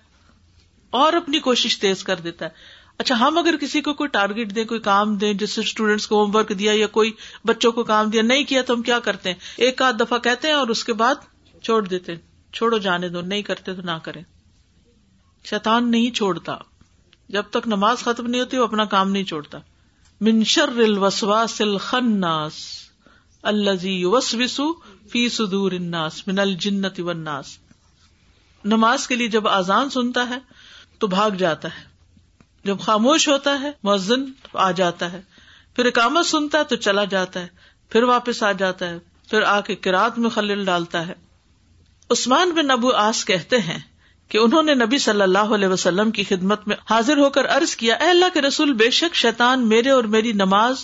اور 0.89 1.13
اپنی 1.13 1.39
کوشش 1.39 1.79
تیز 1.79 2.03
کر 2.03 2.15
دیتا 2.15 2.45
ہے۔ 2.45 2.49
اچھا 2.97 3.19
ہم 3.19 3.37
اگر 3.37 3.57
کسی 3.57 3.81
کو 3.81 3.93
کوئی 3.93 4.07
ٹارگیٹ 4.07 4.55
دیں، 4.55 4.65
کوئی 4.65 4.79
کام 4.79 5.15
دیں، 5.15 5.33
جس 5.33 5.51
سے 5.51 5.61
اسٹوڈینٹس 5.61 6.07
کو 6.07 6.21
ہوم 6.21 6.35
ورک 6.35 6.59
دیا 6.59 6.71
یا 6.75 6.87
کوئی 6.87 7.11
بچوں 7.45 7.71
کو 7.71 7.83
کام 7.83 8.09
دیا، 8.09 8.21
نہیں 8.21 8.43
کیا 8.43 8.61
تو 8.61 8.73
ہم 8.73 8.81
کیا 8.81 8.99
کرتے 8.99 9.29
ہیں؟ 9.29 9.39
ایک 9.57 9.81
آدھ 9.81 9.95
دفعہ 9.99 10.17
کہتے 10.17 10.47
ہیں 10.47 10.55
اور 10.55 10.67
اس 10.67 10.83
کے 10.83 10.93
بعد 10.93 11.15
چھوڑ 11.63 11.87
دیتے 11.87 12.11
ہیں۔ 12.11 12.53
چھوڑو، 12.53 12.77
جانے 12.77 13.09
دو، 13.09 13.21
نہیں 13.21 13.41
کرتے 13.41 13.73
تو 13.73 13.81
نہ 13.81 13.97
کریں۔ 14.03 14.23
شیطان 15.45 15.91
نہیں 15.91 16.11
چھوڑتا۔ 16.11 16.57
جب 17.29 17.43
تک 17.49 17.67
نماز 17.67 17.97
ختم 17.97 18.27
نہیں 18.27 18.41
ہوتی، 18.41 18.57
وہ 18.57 18.63
اپنا 18.63 18.85
کام 18.85 19.11
نہیں 19.11 19.23
چھوڑتا۔ 19.23 19.57
منشر 20.21 20.67
الوسواس 20.67 21.61
الخناس۔ 21.61 22.82
الزی 23.43 24.05
وس 24.05 24.35
وسو 24.35 24.73
فی 25.09 25.29
سدور 25.29 25.71
اناس 25.71 26.27
من 26.27 26.39
الجنت 26.39 26.99
والناس۔ 26.99 27.57
نماز 28.65 29.07
کے 29.07 29.15
لیے 29.15 29.27
جب 29.27 29.47
آزان 29.47 29.89
سنتا 29.89 30.29
ہے 30.29 30.37
تو 30.99 31.07
بھاگ 31.07 31.31
جاتا 31.31 31.67
ہے۔ 31.67 31.83
جب 32.63 32.79
خاموش 32.79 33.29
ہوتا 33.29 33.61
ہے 33.61 33.71
مؤذن 33.83 34.25
آ 34.53 34.71
جاتا 34.71 35.11
ہے۔ 35.11 35.21
پھر 35.75 35.85
اکامت 35.85 36.25
سنتا 36.25 36.57
ہے 36.57 36.63
تو 36.63 36.75
چلا 36.75 37.03
جاتا 37.03 37.39
ہے۔ 37.39 37.47
پھر 37.89 38.03
واپس 38.03 38.43
آ 38.43 38.51
جاتا 38.51 38.89
ہے۔ 38.89 38.99
پھر 39.29 39.41
آ 39.41 39.61
کے 39.61 39.75
کراط 39.75 40.17
میں 40.17 40.29
خلل 40.29 40.65
ڈالتا 40.65 41.07
ہے۔ 41.07 41.13
عثمان 42.09 42.51
بن 42.51 42.71
ابو 42.71 42.91
آس 42.91 43.25
کہتے 43.25 43.59
ہیں 43.59 43.79
کہ 44.33 44.37
انہوں 44.37 44.63
نے 44.63 44.73
نبی 44.73 44.97
صلی 44.97 45.21
اللہ 45.21 45.37
علیہ 45.37 45.67
وسلم 45.67 46.11
کی 46.11 46.23
خدمت 46.23 46.67
میں 46.67 46.75
حاضر 46.89 47.17
ہو 47.17 47.29
کر 47.29 47.45
عرض 47.45 47.75
کیا، 47.75 47.95
اے 47.95 48.09
اللہ 48.09 48.25
کے 48.33 48.41
رسول، 48.41 48.73
بے 48.73 48.89
شک 48.89 49.15
شیطان 49.15 49.67
میرے 49.67 49.89
اور 49.89 50.03
میری 50.03 50.31
نماز 50.31 50.75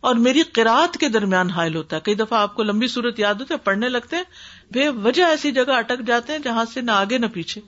اور 0.00 0.14
میری 0.14 0.42
قرآت 0.42 0.96
کے 0.96 1.08
درمیان 1.08 1.50
حائل 1.50 1.76
ہوتا 1.76 1.96
ہے۔ 1.96 2.00
کئی 2.00 2.14
دفعہ 2.14 2.40
آپ 2.40 2.54
کو 2.54 2.62
لمبی 2.62 2.86
صورت 2.86 3.20
یاد 3.20 3.34
ہوتی 3.34 3.54
ہے، 3.54 3.58
پڑھنے 3.58 3.88
لگتے 3.88 4.16
ہیں، 4.16 4.22
بے 4.72 4.88
وجہ 4.88 5.24
ایسی 5.24 5.52
جگہ 5.52 5.72
اٹک 5.72 6.06
جاتے 6.06 6.32
ہیں 6.32 6.38
جہاں 6.38 6.64
سے 6.74 6.80
نہ 6.80 6.90
آگے 6.90 7.18
نہ 7.18 7.26
پیچھے۔ 7.26 7.60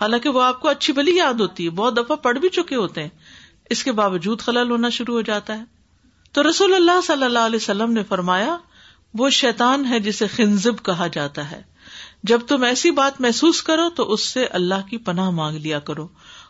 حالانکہ 0.00 0.28
وہ 0.28 0.42
آپ 0.42 0.60
کو 0.60 0.68
اچھی 0.68 0.92
بلی 0.92 1.16
یاد 1.16 1.34
ہوتی 1.34 1.64
ہے، 1.64 1.70
بہت 1.70 1.96
دفعہ 1.96 2.16
پڑھ 2.16 2.38
بھی 2.38 2.48
چکے 2.48 2.76
ہوتے 2.76 3.02
ہیں۔ 3.02 3.10
اس 3.70 3.84
کے 3.84 3.92
باوجود 3.92 4.40
خلل 4.40 4.70
ہونا 4.70 4.88
شروع 4.88 5.14
ہو 5.14 5.20
جاتا 5.20 5.58
ہے۔ 5.58 5.64
تو 6.32 6.50
رسول 6.50 6.74
اللہ 6.74 7.00
صلی 7.06 7.24
اللہ 7.24 7.38
علیہ 7.38 7.56
وسلم 7.56 7.92
نے 7.92 8.02
فرمایا، 8.02 8.56
وہ 9.14 9.30
شیطان 9.30 9.86
ہے 9.86 9.98
جسے 9.98 10.26
خنزب 10.26 10.82
کہا 10.82 11.06
جاتا 11.06 11.50
ہے۔ 11.50 11.73
جب 12.24 12.40
تم 12.48 12.62
ایسی 12.62 12.90
بات 12.90 13.20
محسوس 13.20 13.62
کرو 13.62 13.90
تو 13.90 14.12
اس 14.12 14.20
سے 14.20 14.46
اللہ 14.46 14.88
کی 14.90 14.96
پناہ 14.96 15.30
مانگ 15.30 15.58
لیا 15.58 15.78
کرو 15.78 16.08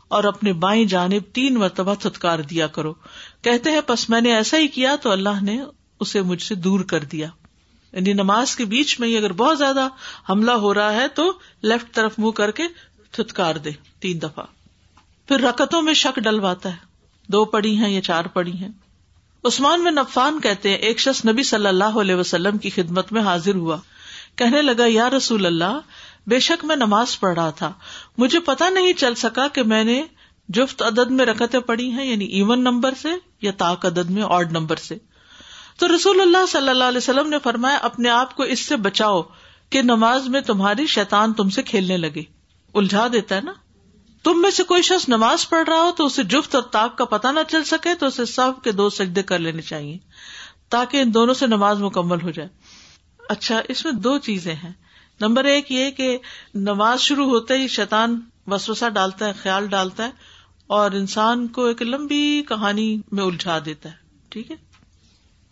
اور 0.08 0.24
اپنے 0.24 0.52
بائیں 0.52 0.84
جانب 0.84 1.22
تین 1.32 1.54
مرتبہ 1.54 1.94
تھتکار 1.94 2.38
دیا 2.38 2.66
کرو۔ 2.66 2.94
کہتے 3.42 3.70
ہیں، 3.70 3.80
پس 3.86 4.10
میں 4.10 4.20
نے 4.20 4.34
ایسا 4.34 4.58
ہی 4.58 4.68
کیا 4.68 4.96
تو 4.96 5.10
اللہ 5.10 5.42
نے 5.42 5.62
اسے 6.00 6.22
مجھ 6.22 6.42
سے 6.42 6.54
دور 6.54 6.80
کر 6.80 7.00
دیا۔ 7.00 7.28
یعنی 7.92 8.12
نماز 8.12 8.56
کے 8.56 8.64
بیچ 8.64 9.00
میں 9.00 9.08
ہی 9.08 9.16
اگر 9.16 9.32
بہت 9.32 9.58
زیادہ 9.58 9.88
حملہ 10.30 10.50
ہو 10.50 10.74
رہا 10.74 10.92
ہے 10.92 11.08
تو 11.08 11.32
لیفٹ 11.62 11.94
طرف 11.94 12.14
منہ 12.18 12.30
کر 12.30 12.50
کے 12.50 12.62
تھتکار 13.10 13.54
دے 13.54 13.70
تین 14.00 14.22
دفعہ۔ 14.22 14.44
پھر 15.28 15.40
رکتوں 15.40 15.82
میں 15.82 15.94
شک 15.94 16.20
ڈلواتا 16.20 16.68
ہے۔ 16.68 16.76
دو 17.28 17.44
پڑی 17.44 17.76
ہیں 17.76 17.90
یا 17.90 18.00
چار 18.00 18.24
پڑی 18.24 18.52
ہیں۔ 18.52 18.68
عثمان 19.44 19.82
میں 19.84 19.92
نفان 19.92 20.40
کہتے 20.40 20.68
ہیں، 20.68 20.76
ایک 20.76 21.00
شخص 21.00 21.24
نبی 21.24 21.42
صلی 21.42 21.66
اللہ 21.66 21.84
علیہ 21.84 22.14
وسلم 22.14 22.58
کی 22.58 22.70
خدمت 22.70 23.12
میں 23.12 23.22
حاضر 23.22 23.54
ہوا۔ 23.54 23.76
کہنے 24.36 24.62
لگا، 24.62 24.84
یا 24.86 25.10
رسول 25.10 25.46
اللہ، 25.46 25.80
بے 26.26 26.40
شک 26.40 26.64
میں 26.64 26.76
نماز 26.76 27.20
پڑھ 27.20 27.34
رہا 27.34 27.50
تھا۔ 27.50 27.72
مجھے 28.18 28.40
پتا 28.40 28.68
نہیں 28.68 28.92
چل 28.92 29.14
سکا 29.14 29.48
کہ 29.48 29.62
میں 29.62 29.84
نے 29.84 30.02
جفت 30.48 30.82
عدد 30.82 31.10
میں 31.10 31.26
رکتیں 31.26 31.60
پڑھی 31.60 31.90
ہیں 31.90 32.06
یعنی 32.06 32.24
ایون 32.24 32.60
نمبر 32.60 32.94
سے 33.02 33.08
یا 33.42 33.52
تاک 33.56 33.86
عدد 33.86 34.10
میں 34.10 34.22
آڈ 34.28 34.52
نمبر 34.52 34.76
سے۔ 34.76 34.94
تو 35.78 35.96
رسول 35.96 36.20
اللہ 36.20 36.46
صلی 36.48 36.68
اللہ 36.68 36.84
علیہ 36.84 36.98
وسلم 36.98 37.28
نے 37.28 37.36
فرمایا، 37.38 37.76
اپنے 37.76 38.08
آپ 38.08 38.36
کو 38.36 38.42
اس 38.42 38.60
سے 38.60 38.76
بچاؤ 38.76 39.22
کہ 39.70 39.82
نماز 39.82 40.28
میں 40.28 40.40
تمہاری 40.40 40.86
شیطان 40.86 41.32
تم 41.32 41.50
سے 41.50 41.62
کھیلنے 41.62 41.96
لگے۔ 41.96 42.22
الجھا 42.74 43.06
دیتا 43.12 43.34
ہے 43.34 43.40
نا۔ 43.40 43.52
تم 44.22 44.42
میں 44.42 44.50
سے 44.50 44.62
کوئی 44.62 44.82
شخص 44.82 45.08
نماز 45.08 45.48
پڑھ 45.48 45.68
رہا 45.68 45.82
ہو 45.82 45.90
تو 45.96 46.06
اسے 46.06 46.22
جفت 46.22 46.54
اور 46.54 46.62
تاک 46.62 46.98
کا 46.98 47.04
پتہ 47.04 47.28
نہ 47.28 47.40
چل 47.48 47.64
سکے 47.64 47.94
تو 47.94 48.06
اسے 48.06 48.24
سب 48.24 48.52
کے 48.64 48.72
دو 48.72 48.90
سجدے 48.90 49.22
کر 49.22 49.38
لینے 49.38 49.62
چاہیے 49.62 49.98
تاکہ 50.68 51.02
ان 51.02 51.14
دونوں 51.14 51.34
سے 51.34 51.46
نماز 51.46 51.80
مکمل 51.80 52.22
ہو 52.22 52.30
جائے۔ 52.30 52.48
اچھا 53.28 53.60
اس 53.68 53.84
میں 53.84 53.92
دو 53.92 54.18
چیزیں 54.18 54.54
ہیں۔ 54.54 54.72
نمبر 55.20 55.44
ایک 55.44 55.72
یہ 55.72 55.90
کہ 55.90 56.18
نماز 56.54 57.00
شروع 57.00 57.26
ہوتے 57.26 57.58
ہی 57.58 57.68
شیطان 57.68 58.20
وسوسا 58.46 58.88
ڈالتا 58.88 59.26
ہے، 59.26 59.32
خیال 59.32 59.66
ڈالتا 59.66 60.04
ہے 60.04 60.10
اور 60.66 60.90
انسان 60.90 61.48
کو 61.48 61.64
ایک 61.64 61.82
لمبی 61.82 62.42
کہانی 62.48 63.00
میں 63.12 63.24
الجھا 63.24 63.58
دیتا 63.64 63.88
ہے، 63.88 63.94
ٹھیک 64.28 64.50
ہے؟ 64.50 64.56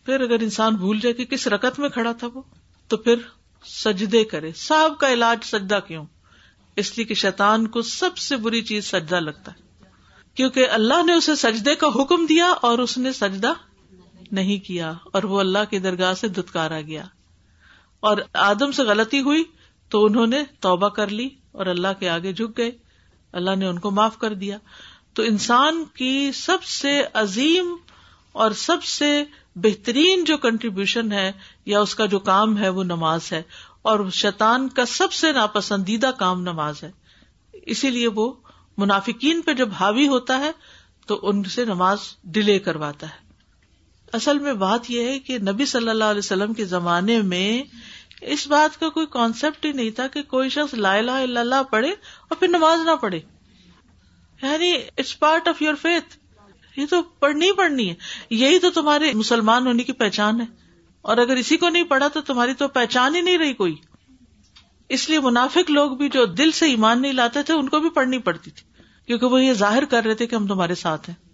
پھر 0.04 0.20
اگر 0.20 0.40
انسان 0.40 0.74
بھول 0.74 1.00
جائے 1.00 1.12
کہ 1.12 1.24
کس 1.24 1.46
رکت 1.46 1.78
میں 1.78 1.88
کھڑا 1.88 2.12
تھا 2.12 2.28
وہ، 2.34 2.42
تو 2.88 2.96
پھر 2.96 3.14
سجدے 3.64 4.24
کرے۔ 4.24 4.52
سب 4.56 4.88
کا 5.00 5.12
علاج 5.12 5.38
سجدہ 5.44 5.78
کیوں؟ 5.88 6.06
اس 6.76 6.96
لیے 6.96 7.06
کہ 7.06 7.14
شیطان 7.14 7.66
کو 7.66 7.82
سب 7.82 8.16
سے 8.16 8.36
بری 8.36 8.62
چیز 8.62 8.86
سجدہ 8.86 9.20
لگتا 9.20 9.52
ہے۔ 9.52 9.84
کیونکہ 10.34 10.68
اللہ 10.68 11.02
نے 11.06 11.12
اسے 11.12 11.36
سجدے 11.36 11.74
کا 11.74 11.86
حکم 11.86 12.26
دیا 12.26 12.46
اور 12.46 12.78
اس 12.78 12.98
نے 12.98 13.12
سجدہ 13.12 13.52
نہیں 14.32 14.66
کیا 14.66 14.92
اور 15.04 15.22
وہ 15.22 15.40
اللہ 15.40 15.58
کی 15.70 15.78
درگاہ 15.78 16.14
سے 16.14 16.28
دتکارا 16.28 16.80
گیا۔ 16.80 17.04
اور 18.02 18.16
آدم 18.34 18.72
سے 18.72 18.82
غلطی 18.82 19.20
ہوئی 19.20 19.44
تو 19.88 20.04
انہوں 20.04 20.26
نے 20.26 20.42
توبہ 20.60 20.88
کر 20.88 21.08
لی 21.08 21.28
اور 21.52 21.66
اللہ 21.66 21.88
کے 22.00 22.08
آگے 22.08 22.32
جھک 22.32 22.58
گئے۔ 22.58 22.70
اللہ 23.32 23.54
نے 23.56 23.66
ان 23.66 23.78
کو 23.78 23.90
معاف 23.90 24.18
کر 24.18 24.34
دیا۔ 24.34 24.58
تو 25.14 25.22
انسان 25.22 25.84
کی 25.94 26.30
سب 26.34 26.62
سے 26.62 27.02
عظیم 27.14 27.76
اور 28.32 28.50
سب 28.50 28.84
سے 28.84 29.24
بہترین 29.54 30.24
جو 30.24 30.36
کنٹریبیوشن 30.36 31.12
ہے 31.12 31.32
یا 31.64 31.80
اس 31.80 31.94
کا 31.94 32.06
جو 32.06 32.18
کام 32.18 32.58
ہے 32.58 32.68
وہ 32.68 32.84
نماز 32.84 33.20
ہے۔ 33.32 33.42
اور 33.82 34.10
شیطان 34.12 34.68
کا 34.68 34.86
سب 34.86 35.12
سے 35.12 35.32
ناپسندیدہ 35.32 36.10
کام 36.18 36.40
نماز 36.40 36.82
ہے۔ 36.82 36.90
اسی 37.52 37.90
لیے 37.90 38.08
وہ 38.08 38.32
منافقین 38.76 39.40
پہ 39.40 39.52
جب 39.52 39.68
حاوی 39.80 40.08
ہوتا 40.08 40.38
ہے 40.38 40.50
تو 41.06 41.20
ان 41.22 41.42
سے 41.44 41.64
نماز 41.64 41.98
ڈیلے 42.24 42.58
کرواتا 42.58 43.06
ہے۔ 43.06 43.21
اصل 44.12 44.38
میں 44.38 44.52
بات 44.52 44.90
یہ 44.90 45.00
ہے 45.00 45.18
کہ 45.18 45.38
نبی 45.38 45.64
صلی 45.64 45.88
اللہ 45.88 46.04
علیہ 46.04 46.18
وسلم 46.18 46.54
کے 46.54 46.64
زمانے 46.64 47.22
میں 47.22 47.62
اس 48.20 48.46
بات 48.46 48.80
کا 48.80 48.88
کوئی 48.88 49.06
کانسیپٹ 49.10 49.66
ہی 49.66 49.72
نہیں 49.72 49.90
تھا 49.90 50.06
کہ 50.06 50.22
کوئی 50.22 50.48
شخص 50.48 50.74
لا 50.74 50.94
الہ 50.94 51.10
الا 51.10 51.40
اللہ 51.40 51.62
پڑھے 51.70 51.90
اور 51.90 52.36
پھر 52.36 52.48
نماز 52.48 52.80
نہ 52.80 52.96
پڑھے۔ 53.00 53.20
یعنی 54.42 54.72
it's 54.98 55.18
part 55.18 55.48
of 55.48 55.62
your 55.62 55.74
faith 55.74 56.18
یہ 56.80 56.86
تو 56.90 57.02
پڑھنی 57.02 57.46
ہی 57.46 57.52
پڑھنی 57.52 57.88
ہے۔ 57.88 57.94
یہی 58.30 58.58
تو 58.58 58.70
تمہارے 58.70 59.12
مسلمان 59.14 59.66
ہونے 59.66 59.82
کی 59.82 59.92
پہچان 59.92 60.40
ہے۔ 60.40 60.46
اور 61.02 61.16
اگر 61.16 61.36
اسی 61.36 61.56
کو 61.56 61.68
نہیں 61.68 61.84
پڑھا 61.84 62.08
تو 62.08 62.20
تمہاری 62.20 62.54
تو 62.54 62.68
پہچان 62.68 63.16
ہی 63.16 63.20
نہیں 63.20 63.38
رہی 63.38 63.52
کوئی۔ 63.52 63.74
اس 64.88 65.08
لیے 65.08 65.20
منافق 65.20 65.70
لوگ 65.70 65.90
بھی 65.90 66.08
جو 66.08 66.26
دل 66.26 66.50
سے 66.50 66.66
ایمان 66.66 67.02
نہیں 67.02 67.12
لاتے 67.12 67.42
تھے، 67.42 67.54
ان 67.54 67.68
کو 67.68 67.80
بھی 67.80 67.90
پڑھنی 67.90 68.18
پڑتی 68.18 68.50
تھی۔ 68.50 68.82
کیونکہ 69.06 69.26
وہ 69.26 69.44
یہ 69.44 69.52
ظاہر 69.52 69.84
کر 69.84 70.04
رہے 70.04 70.14
تھے 70.14 70.26
کہ 70.26 70.34
ہم 70.34 70.46
تمہارے 70.46 70.74
ساتھ 70.74 71.10
ہیں۔ 71.10 71.31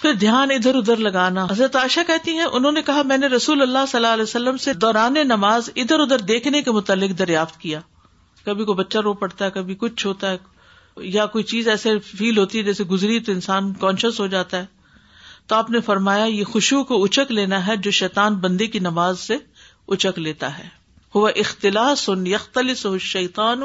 پھر 0.00 0.12
دھیان 0.12 0.50
ادھر 0.50 0.74
ادھر 0.74 0.96
لگانا۔ 0.96 1.46
حضرت 1.50 1.76
عائشہ 1.76 2.00
کہتی 2.06 2.30
ہیں، 2.30 2.44
انہوں 2.44 2.72
نے 2.72 2.82
کہا، 2.82 3.02
میں 3.02 3.18
نے 3.18 3.26
رسول 3.26 3.62
اللہ 3.62 3.78
صلی 3.88 3.98
اللہ 3.98 4.14
علیہ 4.14 4.22
وسلم 4.22 4.56
سے 4.56 4.72
دوران 4.74 5.14
نماز 5.14 5.70
ادھر 5.76 6.00
ادھر 6.00 6.18
دیکھنے 6.18 6.62
کے 6.62 6.70
متعلق 6.70 7.18
دریافت 7.18 7.60
کیا۔ 7.60 7.80
کبھی 8.44 8.64
کوئی 8.64 8.76
بچہ 8.76 8.98
رو 8.98 9.14
پڑتا 9.14 9.44
ہے، 9.44 9.50
کبھی 9.50 9.74
کچھ 9.74 10.06
ہوتا 10.06 10.30
ہے، 10.30 10.36
یا 10.96 11.26
کوئی 11.26 11.44
چیز 11.44 11.68
ایسے 11.68 11.98
فیل 11.98 12.38
ہوتی 12.38 12.58
ہے 12.58 12.62
جیسے 12.62 12.84
گزری 12.84 13.20
تو 13.20 13.32
انسان 13.32 13.72
کانشیس 13.72 14.20
ہو 14.20 14.26
جاتا 14.26 14.56
ہے۔ 14.56 14.66
تو 15.46 15.54
آپ 15.54 15.70
نے 15.70 15.80
فرمایا، 15.80 16.24
یہ 16.24 16.44
خوشبو 16.44 16.84
کو 16.84 17.04
اچک 17.04 17.32
لینا 17.32 17.66
ہے 17.66 17.76
جو 17.76 17.90
شیطان 17.90 18.34
بندے 18.34 18.66
کی 18.66 18.78
نماز 18.78 19.20
سے 19.20 19.36
اچک 19.88 20.18
لیتا 20.18 20.58
ہے۔ 20.58 20.68
وہ 21.14 21.28
اختلاس 21.36 22.10
یختلس 22.26 22.86
شیطان 23.00 23.62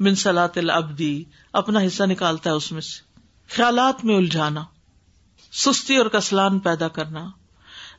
منسلات 0.00 0.58
العبدی 0.58 1.24
اپنا 1.52 1.80
حصہ 1.80 2.02
نکالتا 2.02 2.50
ہے 2.50 2.54
اس 2.54 2.72
میں 2.72 2.80
سے۔ 2.80 3.00
خیالات 3.54 4.04
میں 4.04 4.16
الجھانا۔ 4.16 4.64
سستی 5.52 5.96
اور 5.96 6.06
کسلان 6.06 6.58
پیدا 6.58 6.88
کرنا۔ 6.88 7.30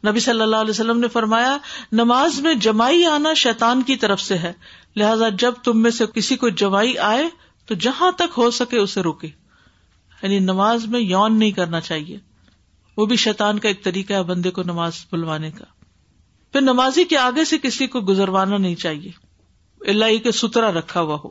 نبی 0.07 0.19
صلی 0.19 0.41
اللہ 0.41 0.55
علیہ 0.55 0.69
وسلم 0.69 0.99
نے 0.99 1.07
فرمایا، 1.07 1.57
نماز 1.91 2.39
میں 2.39 2.53
جمائی 2.53 3.05
آنا 3.05 3.33
شیطان 3.33 3.81
کی 3.81 3.95
طرف 3.95 4.21
سے 4.21 4.37
ہے۔ 4.37 4.53
لہذا 4.95 5.29
جب 5.29 5.53
تم 5.63 5.81
میں 5.81 5.91
سے 5.91 6.05
کسی 6.13 6.35
کو 6.35 6.49
جمائی 6.49 6.97
آئے، 6.97 7.29
تو 7.65 7.75
جہاں 7.75 8.11
تک 8.11 8.37
ہو 8.37 8.51
سکے 8.51 8.77
اسے 8.77 9.01
روکے۔ 9.01 9.27
یعنی 10.23 10.39
نماز 10.39 10.85
میں 10.85 10.99
یون 10.99 11.39
نہیں 11.39 11.51
کرنا 11.51 11.81
چاہیے۔ 11.81 12.17
وہ 12.97 13.05
بھی 13.05 13.15
شیطان 13.15 13.59
کا 13.59 13.67
ایک 13.67 13.83
طریقہ 13.83 14.13
ہے 14.13 14.23
بندے 14.23 14.49
کو 14.49 14.63
نماز 14.63 14.93
بلوانے 15.11 15.51
کا۔ 15.51 15.65
پھر 16.51 16.61
نمازی 16.61 17.03
کے 17.03 17.17
آگے 17.17 17.45
سے 17.45 17.57
کسی 17.57 17.87
کو 17.87 18.01
گزروانا 18.01 18.57
نہیں 18.57 18.75
چاہیے۔ 18.75 19.11
اللہ 19.87 20.23
کے 20.23 20.31
سترا 20.31 20.71
رکھا 20.71 21.01
ہوا 21.01 21.17
ہو۔ 21.23 21.29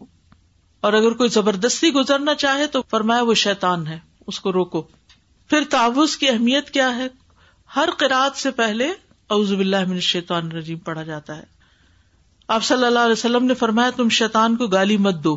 اور 0.80 0.92
اگر 0.92 1.12
کوئی 1.12 1.28
زبردستی 1.28 1.92
گزرنا 1.92 2.34
چاہے 2.34 2.66
تو 2.66 2.82
فرمایا 2.90 3.22
وہ 3.22 3.34
شیطان 3.34 3.86
ہے، 3.86 3.98
اس 4.26 4.40
کو 4.40 4.52
روکو۔ 4.52 4.82
پھر 5.52 5.62
تعوض 5.70 6.16
کی 6.16 6.28
اہمیت 6.28 6.70
کیا 6.70 6.96
ہے؟ 6.96 7.06
ہر 7.76 7.88
قرآد 7.98 8.36
سے 8.36 8.50
پہلے 8.50 8.88
اعوذ 9.30 9.52
باللہ 9.52 9.84
من 9.84 9.92
الشیطان 9.92 10.46
الرجیم 10.46 10.78
پڑھا 10.78 11.02
جاتا 11.02 11.36
ہے۔ 11.36 11.42
آپ 12.48 12.64
صلی 12.64 12.84
اللہ 12.84 12.98
علیہ 12.98 13.12
وسلم 13.12 13.44
نے 13.44 13.54
فرمایا، 13.54 13.90
تم 13.90 14.08
شیطان 14.08 14.56
کو 14.56 14.66
گالی 14.66 14.96
مت 14.96 15.14
دو، 15.24 15.36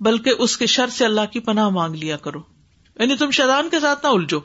بلکہ 0.00 0.32
اس 0.38 0.56
کے 0.56 0.66
شر 0.66 0.86
سے 0.86 1.04
اللہ 1.04 1.20
کی 1.32 1.40
پناہ 1.40 1.68
مانگ 1.68 1.94
لیا 1.94 2.16
کرو۔ 2.16 2.38
یعنی 3.00 3.16
تم 3.16 3.30
شیطان 3.30 3.68
کے 3.68 3.80
ساتھ 3.80 4.04
نہ 4.04 4.10
الجھو۔ 4.10 4.40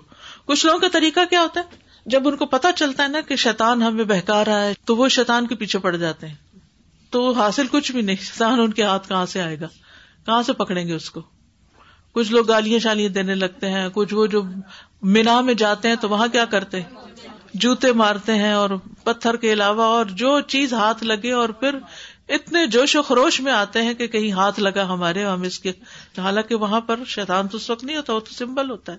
کچھ 0.46 0.66
لوگوں 0.66 0.80
کا 0.80 0.88
طریقہ 0.92 1.20
کیا 1.30 1.42
ہوتا 1.42 1.60
ہے؟ 1.60 1.76
جب 2.06 2.28
ان 2.28 2.38
کو 2.38 2.46
پتا 2.46 2.72
چلتا 2.72 3.04
ہے 3.04 3.08
نا 3.08 3.22
کہ 3.22 3.36
شیطان 3.36 3.84
ہمیں 3.84 4.06
بہکا 4.06 4.46
رہا 4.46 4.62
ہے، 4.62 4.74
تو 4.86 4.96
وہ 4.96 5.08
شیطان 5.08 5.48
کے 5.48 5.56
پیچھے 5.56 5.80
پڑ 5.80 5.96
جاتے 5.96 6.28
ہیں۔ 6.28 6.36
تو 7.10 7.32
حاصل 7.32 7.68
کچھ 7.72 7.92
بھی 7.92 8.02
نہیں، 8.02 8.16
شیطان 8.16 8.60
ان 8.60 8.74
کے 8.74 8.84
ہاتھ 8.84 9.10
کہاں 9.10 9.26
سے 9.26 9.42
آئے 9.42 9.60
گا؟ 9.60 9.68
کہاں 10.26 10.44
سے 10.44 10.54
پکڑیں 10.54 10.88
گے 10.88 10.94
اس 10.94 11.10
کو؟ 11.10 11.22
کچھ 12.14 12.32
لوگ 12.32 12.48
گالیاں 12.48 12.80
شالیاں 12.80 13.10
دینے 13.10 13.36
لگتے 13.36 13.70
ہیں، 13.70 13.90
کچھ 13.94 14.14
وہ 14.14 14.26
جو 14.26 14.44
مینا 15.02 15.42
میں 15.42 15.54
جاتے 15.54 15.88
ہیں 15.88 15.96
تو 15.96 16.10
وہاں 16.10 16.28
کیا 16.28 16.46
کرتے؟ 16.46 16.82
جوتے 17.54 17.92
مارتے 17.92 18.36
ہیں 18.36 18.54
اور 18.54 18.70
پتھر 19.04 19.36
کے 19.36 19.54
علاوہ 19.54 19.84
اور 19.84 20.06
جو 20.06 20.40
چیز 20.40 20.74
ہاتھ 20.74 21.04
لگے 21.04 21.32
اور 21.32 21.50
پھر 21.50 21.76
اتنے 22.30 22.68
جوش 22.68 22.96
و 22.96 23.02
خروش 23.02 23.42
میں 23.42 23.52
آتے 23.52 23.82
ہیں 23.82 23.94
کہ 23.94 24.08
کہیں 24.08 24.32
ہاتھ 24.32 24.60
لگا 24.60 24.94
ہمارے 24.94 25.24
ہم 25.24 25.42
اس 25.42 25.60
کے۔ 25.60 25.72
حالانکہ 26.18 26.56
وہاں 26.56 26.82
پر 26.82 27.00
شیطان 27.08 27.48
تو 27.48 27.58
اس 27.58 27.70
وقت 27.70 27.84
نہیں 27.84 27.98
ہوتا، 27.98 28.14
وہ 28.14 28.20
تو 28.20 28.34
سمبل 28.34 28.70
ہوتا 28.70 28.92
ہے۔ 28.94 28.98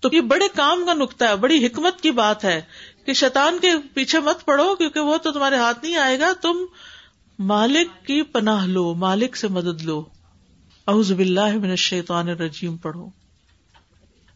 تو 0.00 0.08
یہ 0.12 0.20
بڑے 0.20 0.48
کام 0.54 0.86
کا 0.86 0.94
نقطہ 0.94 1.24
ہے، 1.24 1.36
بڑی 1.36 1.66
حکمت 1.66 2.00
کی 2.00 2.10
بات 2.10 2.44
ہے 2.44 2.60
کہ 3.04 3.12
شیطان 3.12 3.58
کے 3.58 3.68
پیچھے 3.94 4.20
مت 4.20 4.44
پڑو، 4.44 4.74
کیونکہ 4.74 5.00
وہ 5.00 5.16
تو 5.16 5.30
تمہارے 5.32 5.56
ہاتھ 5.56 5.84
نہیں 5.84 5.96
آئے 5.96 6.20
گا۔ 6.20 6.32
تم 6.42 6.56
مالک 7.38 8.06
کی 8.06 8.22
پناہ 8.22 8.66
لو، 8.66 8.94
مالک 8.94 9.36
سے 9.36 9.48
مدد 9.48 9.82
لو۔ 9.82 10.04
اعوذ 10.90 11.12
باللہ 11.12 11.58
من 11.58 11.70
الشیطان 11.70 12.28
الرجیم 12.28 12.76
پڑھو۔ 12.76 13.08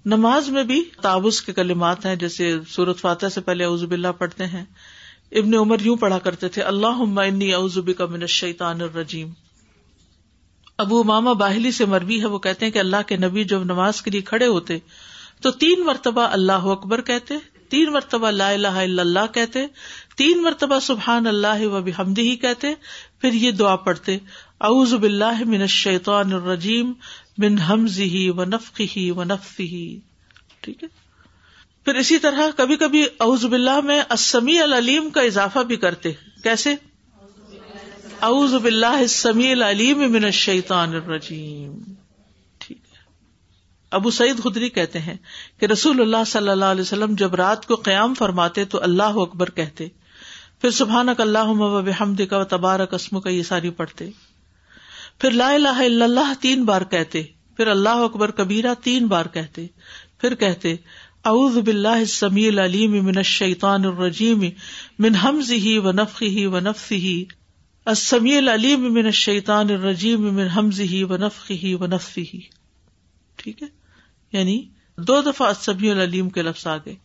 نماز 0.04 0.48
میں 0.48 0.64
بھی 0.64 0.84
تابوس 1.02 1.42
کے 1.42 1.52
کلمات 1.52 2.06
ہیں، 2.06 2.16
جیسے 2.16 2.54
سورت 2.68 2.98
فاتح 2.98 3.26
سے 3.34 3.40
پہلے 3.40 3.64
اعوذ 3.64 3.84
باللہ 3.84 4.08
پڑھتے 4.18 4.46
ہیں۔ 4.46 4.64
ابن 5.32 5.54
عمر 5.54 5.76
یوں 5.80 5.96
پڑھا 5.96 6.18
کرتے 6.18 6.48
تھے 6.48 6.62
اللہ 6.62 7.20
انی 7.20 7.54
اعوذ 7.54 7.78
بک 7.78 8.00
من 8.00 8.20
الشیطان 8.20 8.80
الرجیم۔ 8.80 9.28
ابو 10.78 11.02
ماما 11.04 11.32
باہلی 11.32 11.70
سے 11.70 11.84
مروی 11.84 12.20
ہے، 12.20 12.26
وہ 12.26 12.38
کہتے 12.38 12.64
ہیں 12.64 12.72
کہ 12.72 12.78
اللہ 12.78 13.02
کے 13.06 13.16
نبی 13.16 13.44
جب 13.44 13.62
نماز 13.62 14.02
کے 14.02 14.10
لیے 14.10 14.20
کھڑے 14.20 14.46
ہوتے، 14.46 14.78
تو 15.42 15.50
تین 15.50 15.84
مرتبہ 15.84 16.20
اللہ 16.20 16.52
اکبر 16.52 17.00
کہتے، 17.00 17.34
تین 17.68 17.92
مرتبہ 17.92 18.30
لا 18.30 18.50
الہ 18.50 18.68
الا 18.68 19.02
اللہ 19.02 19.32
کہتے، 19.34 19.66
تین 20.16 20.42
مرتبہ 20.42 20.78
سبحان 20.78 21.26
اللہ 21.26 21.66
و 21.66 21.82
بحمدہ 21.82 22.34
کہتے 22.42 22.74
پھر 23.24 23.32
یہ 23.32 23.50
دعا 23.50 23.76
پڑھتے، 23.76 24.18
اعوذ 24.60 24.94
باللہ 24.94 25.44
من 25.46 25.60
الشیطان 25.60 26.32
الرجیم، 26.32 26.92
من 27.38 27.58
حمزه 27.58 28.32
ونفخه 28.36 29.14
ونفثه 29.16 29.98
ٹھیک 30.60 30.84
ہے؟ 30.84 30.88
پھر 31.84 31.94
اسی 31.94 32.18
طرح 32.18 32.40
کبھی 32.56 32.76
کبھی 32.76 33.02
اعوذ 33.02 33.44
باللہ 33.44 33.80
میں 33.80 34.02
السمیع 34.08 34.62
العلیم 34.62 35.10
کا 35.10 35.20
اضافہ 35.20 35.58
بھی 35.58 35.76
کرتے۔ 35.76 36.12
کیسے؟ 36.42 36.74
اعوذ 38.20 38.54
باللہ 38.54 38.86
السمیع 38.86 39.52
العلیم 39.52 40.12
من 40.12 40.24
الشیطان 40.24 40.88
الرجیم۔ 40.88 41.78
ٹھیک 42.58 42.78
ہے۔ 42.78 42.96
ابو 43.90 44.10
سعید 44.10 44.42
خدری 44.42 44.68
کہتے 44.68 44.98
ہیں 44.98 45.16
کہ 45.60 45.66
رسول 45.66 46.00
اللہ 46.00 46.24
صلی 46.26 46.48
اللہ 46.48 46.64
علیہ 46.64 46.82
وسلم 46.82 47.14
جب 47.14 47.34
رات 47.34 47.66
کو 47.66 47.74
قیام 47.74 48.14
فرماتے 48.14 48.64
تو 48.64 48.82
اللہ 48.82 49.02
اکبر 49.02 49.50
کہتے۔ 49.50 49.88
پھر 50.64 50.70
سبحانک 50.70 51.20
اللہ 51.20 51.44
و 51.46 51.82
بحمدک 51.82 52.32
و 52.32 52.44
تبارک 52.44 52.94
اسمک 52.94 53.24
کا 53.24 53.30
یہ 53.30 53.42
ساری 53.42 53.70
پڑھتے۔ 53.70 54.10
پھر 55.18 55.30
لا 55.30 55.50
الہ 55.50 55.68
الا 55.68 56.04
اللہ 56.04 56.32
تین 56.40 56.64
بار 56.64 56.82
کہتے۔ 56.82 57.22
پھر 57.56 57.66
اللہ 57.66 57.88
اکبر 57.88 58.30
کبیرہ 58.30 58.74
تین 58.82 59.06
بار 59.06 59.26
کہتے۔ 59.26 59.66
پھر 60.18 60.34
کہتے، 60.34 60.76
اعوذ 61.24 61.58
باللہ 61.58 61.88
السمیع 61.88 62.48
العلیم 62.48 63.04
من 63.04 63.16
الشیطان 63.16 63.84
الرجیم، 63.84 64.44
من 64.98 65.14
حمزه 65.14 65.88
ونفخه 65.88 66.56
ونفثه 66.56 67.22
السمیع 67.84 68.38
العلیم 68.38 68.94
من 68.94 69.06
الشیطان 69.06 69.70
الرجیم، 69.70 70.34
من 70.34 70.46
حمزه 70.46 71.06
ونفخه 71.10 71.76
ونفثه 71.80 72.38
ٹھیک 73.36 73.62
ہے؟ 73.62 73.68
یعنی 74.32 74.68
دو 74.98 75.22
دفعہ 75.22 75.48
السمیع 75.48 75.92
العلیم 75.92 76.28
کے 76.28 76.42
لفظ 76.42 76.66
آ 76.66 76.76
گئے 76.76 76.96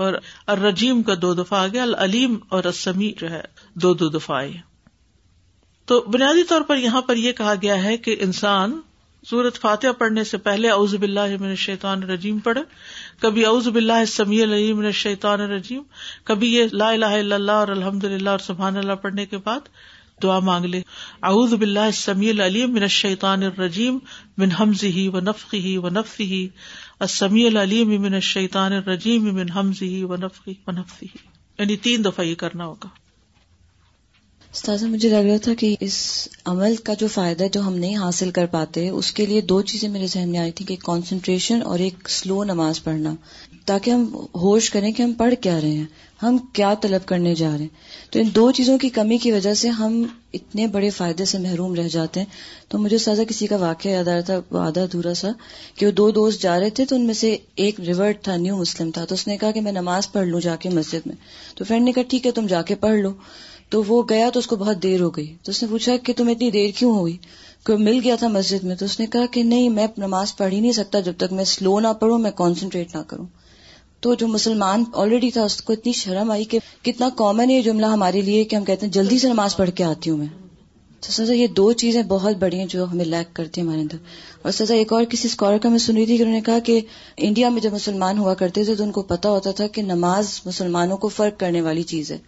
اور 0.00 0.14
الرجیم 0.46 1.02
کا 1.02 1.14
دو 1.22 1.32
دفعہ 1.34 1.58
آ 1.58 1.66
گیا، 1.66 1.82
العلیم 1.82 2.36
اور 2.48 2.64
السمیع 2.64 3.12
جو 3.18 3.30
ہے، 3.30 3.42
دو 3.74 3.94
دو 3.94 4.08
دفعہ 4.08 4.36
آئے 4.36 4.52
تو 5.88 6.00
بنیادی 6.12 6.42
طور 6.48 6.62
پر 6.68 6.76
یہاں 6.76 7.02
پر 7.02 7.16
یہ 7.16 7.32
کہا 7.32 7.54
گیا 7.62 7.82
ہے 7.82 7.96
کہ 7.96 8.16
انسان 8.20 8.80
سورت 9.24 9.58
فاتح 9.60 9.92
پڑھنے 9.98 10.24
سے 10.24 10.38
پہلے 10.44 10.68
اعوذ 10.70 10.94
باللہ 10.94 11.36
من 11.40 11.48
الشیطان 11.48 12.02
الرجیم 12.02 12.38
پڑھے، 12.44 12.60
کبھی 13.20 13.44
اعوذ 13.46 13.68
باللہ 13.68 14.04
سمیع 14.08 14.42
العلیم 14.42 14.76
من 14.78 14.86
الشیطان 14.86 15.40
الرجیم، 15.40 15.82
کبھی 16.24 16.52
یہ 16.54 16.66
لا 16.72 16.88
الہ 16.90 17.12
الا 17.18 17.34
اللہ 17.34 17.58
اور 17.64 17.68
الحمد 17.68 18.04
للہ 18.04 18.30
اور 18.30 18.38
سبحان 18.44 18.76
اللہ 18.76 19.02
پڑھنے 19.02 19.26
کے 19.26 19.38
بعد 19.48 19.68
دعا 20.22 20.38
مانگ 20.46 20.64
لے۔ 20.64 20.80
اعوذ 21.22 21.52
باللہ 21.54 21.90
سمیع 21.96 22.30
العلیم 22.30 22.72
من 22.72 22.82
الشیطان 22.82 23.42
الرجیم 23.42 23.98
من 24.38 24.50
حمزه 24.52 25.04
ونفخه 25.14 25.74
ونفثه 25.84 26.32
السمیع 27.00 27.46
العلیم 27.46 28.02
من 28.02 28.14
الشیطان 28.14 28.72
الرجیم 28.72 29.34
من 29.34 29.50
حمزه 29.50 30.04
ونفخه 30.04 31.06
یعنی 31.58 31.76
تین 31.76 32.04
دفعہ 32.04 32.24
یہ 32.24 32.34
کرنا 32.34 32.66
ہوگا. 32.66 32.88
استاذہ، 34.54 34.86
مجھے 34.86 35.08
لگ 35.08 35.28
رہا 35.28 35.36
تھا 35.36 35.54
کہ 35.54 35.76
اس 35.80 36.28
عمل 36.44 36.76
کا 36.76 36.94
جو 36.94 37.08
فائدہ 37.08 37.44
جو 37.52 37.60
ہم 37.60 37.74
نہیں 37.74 37.96
حاصل 37.96 38.30
کر 38.30 38.46
پاتے، 38.46 38.88
اس 38.88 39.12
کے 39.12 39.26
لیے 39.26 39.40
دو 39.40 39.62
چیزیں 39.62 39.88
میرے 39.88 40.06
ذہن 40.06 40.28
میں 40.28 40.38
آئی 40.38 40.52
تھی 40.52 40.64
کہ 40.64 40.76
کانسنٹریشن 40.84 41.62
اور 41.62 41.78
ایک 41.78 42.08
سلو 42.08 42.44
نماز 42.44 42.84
پڑھنا۔ 42.84 43.14
تاکہ 43.64 43.90
ہم 43.90 44.16
ہوش 44.34 44.70
کریں 44.70 44.92
کہ 44.92 45.02
ہم 45.02 45.12
پڑھ 45.12 45.34
کیا 45.40 45.60
رہے 45.60 45.70
ہیں، 45.70 45.84
ہم 46.22 46.38
کیا 46.38 46.74
طلب 46.74 47.08
کرنے 47.08 47.34
جا 47.34 47.50
رہے 47.50 47.58
ہیں۔ 47.58 48.12
تو 48.12 48.18
ان 48.18 48.28
دو 48.34 48.52
چیزوں 48.52 48.78
کی 48.78 48.88
کمی 48.88 49.18
کی 49.18 49.32
وجہ 49.32 49.54
سے 49.54 49.68
ہم 49.68 50.04
اتنے 50.34 50.66
بڑے 50.66 50.90
فائدے 50.90 51.24
سے 51.24 51.38
محروم 51.38 51.74
رہ 51.74 51.88
جاتے 51.88 52.20
ہیں۔ 52.20 52.26
تو 52.68 52.78
مجھے 52.78 52.98
سازا 52.98 53.24
کسی 53.24 53.46
کا 53.46 53.56
واقعہ 53.56 53.90
یاد 53.90 54.08
آ 54.08 54.14
رہا 54.14 54.20
تھا 54.20 54.58
آدھا 54.58 54.82
ادھورا 54.82 55.14
سا، 55.14 55.28
کہ 55.74 55.86
وہ 55.86 55.90
دو 55.90 56.10
دوست 56.10 56.42
جا 56.42 56.60
رہے 56.60 56.70
تھے 56.70 56.84
تو 56.84 56.96
ان 56.96 57.06
میں 57.06 57.14
سے 57.14 57.36
ایک 57.54 57.80
ریورٹ 57.80 58.22
تھا، 58.22 58.36
نیو 58.36 58.56
مسلم 58.56 58.90
تھا۔ 58.90 59.04
تو 59.04 59.14
اس 59.14 59.26
نے 59.26 59.38
کہا 59.38 59.50
کہ 59.50 59.60
میں 59.60 59.72
نماز 59.72 60.12
پڑھ 60.12 60.28
لوں 60.28 60.40
جا 60.40 60.56
کے 60.56 60.68
مسجد 60.68 61.06
میں۔ 61.06 61.14
تو 61.56 61.64
فرینڈ 61.64 61.84
نے 61.84 61.92
کہا، 61.92 62.02
ٹھیک 62.02 62.26
ہے، 62.26 62.30
تم 62.30 62.46
جا 62.46 62.62
کے 62.62 62.74
پڑھ 62.74 62.98
لو۔ 63.00 63.10
تو 63.68 63.82
وہ 63.88 64.02
گیا 64.08 64.30
تو 64.32 64.38
اس 64.38 64.46
کو 64.46 64.56
بہت 64.56 64.82
دیر 64.82 65.00
ہو 65.00 65.10
گئی۔ 65.10 65.34
تو 65.42 65.50
اس 65.50 65.62
نے 65.62 65.68
پوچھا 65.68 65.96
کہ 65.96 66.12
تم 66.16 66.28
اتنی 66.28 66.50
دیر 66.50 66.70
کیوں 66.76 66.98
ہوئی؟ 66.98 67.16
کوئی 67.66 67.78
مل 67.78 68.00
گیا 68.04 68.16
تھا 68.16 68.28
مسجد 68.28 68.64
میں۔ 68.64 68.76
تو 68.76 68.84
اس 68.84 69.00
نے 69.00 69.06
کہا 69.06 69.26
کہ 69.26 69.42
نہیں، 69.42 69.68
میں 69.68 69.86
نماز 69.98 70.36
پڑھ 70.36 70.54
ہی 70.54 70.60
نہیں 70.60 70.72
سکتا، 70.72 71.00
جب 71.00 71.12
تک 71.16 71.32
میں 71.32 71.44
سلو 71.44 71.80
نہ 71.80 71.88
پڑھوں، 72.00 72.18
میں 72.18 72.30
کانسنٹریٹ 72.30 72.96
نہ 72.96 73.02
کروں۔ 73.02 73.26
تو 74.00 74.14
جو 74.14 74.28
مسلمان 74.28 74.84
آلریڈی 74.94 75.30
تھا، 75.30 75.42
اس 75.42 75.62
کو 75.62 75.72
اتنی 75.72 75.92
شرم 75.92 76.30
آئی 76.30 76.44
کہ 76.44 76.58
کتنا 76.82 77.08
کامن 77.16 77.50
ہے 77.50 77.62
جملہ 77.62 77.86
ہمارے 77.86 78.20
لیے 78.20 78.44
کہ 78.44 78.56
ہم 78.56 78.64
کہتے 78.64 78.86
ہیں، 78.86 78.92
جلدی 78.92 79.18
سے 79.18 79.28
نماز 79.28 79.56
پڑھ 79.56 79.70
کے 79.70 79.84
آتی 79.84 80.10
ہوں 80.10 80.16
میں۔ 80.16 80.26
تو 81.00 81.12
سزا، 81.12 81.34
یہ 81.34 81.46
دو 81.46 81.72
چیزیں 81.72 82.02
بہت 82.02 82.36
بڑی 82.36 82.58
ہیں 82.58 82.66
جو 82.66 82.84
ہمیں 82.84 83.04
لیک 83.04 83.36
کرتی 83.36 83.60
ہیں 83.60 83.68
ہمارے 83.68 83.82
اندر۔ 83.82 83.96
اور 84.42 84.52
سزا، 84.52 84.74
ایک 84.74 84.92
اور 84.92 85.04
کسی 85.04 85.28
اسکالر 85.28 85.58
کا 85.58 85.68
میں 85.68 85.78
سنی 85.78 86.06
تھی 86.06 86.16
کہ 86.16 86.22
انہوں 86.22 86.34
نے 86.34 86.40
کہا 86.40 86.58
کہ 86.58 86.80
انڈیا 87.16 87.48
میں 87.48 87.60
جب 87.60 87.72
مسلمان 87.72 88.18
ہوا 88.18 88.34
کرتے 88.34 88.64
تھے 88.64 88.74
تو 88.74 88.82
ان 88.82 88.90
کو 88.90 89.02
پتا 89.02 89.28
ہوتا 89.28 89.50
تھا 89.50 89.66
کہ 89.66 89.82
نماز 89.82 90.40
مسلمانوں 90.44 90.96
کو 90.96 91.08
فرق 91.08 91.40
کرنے 91.40 91.60
والی 91.60 91.82
چیز 91.82 92.10
ہے۔ 92.10 92.18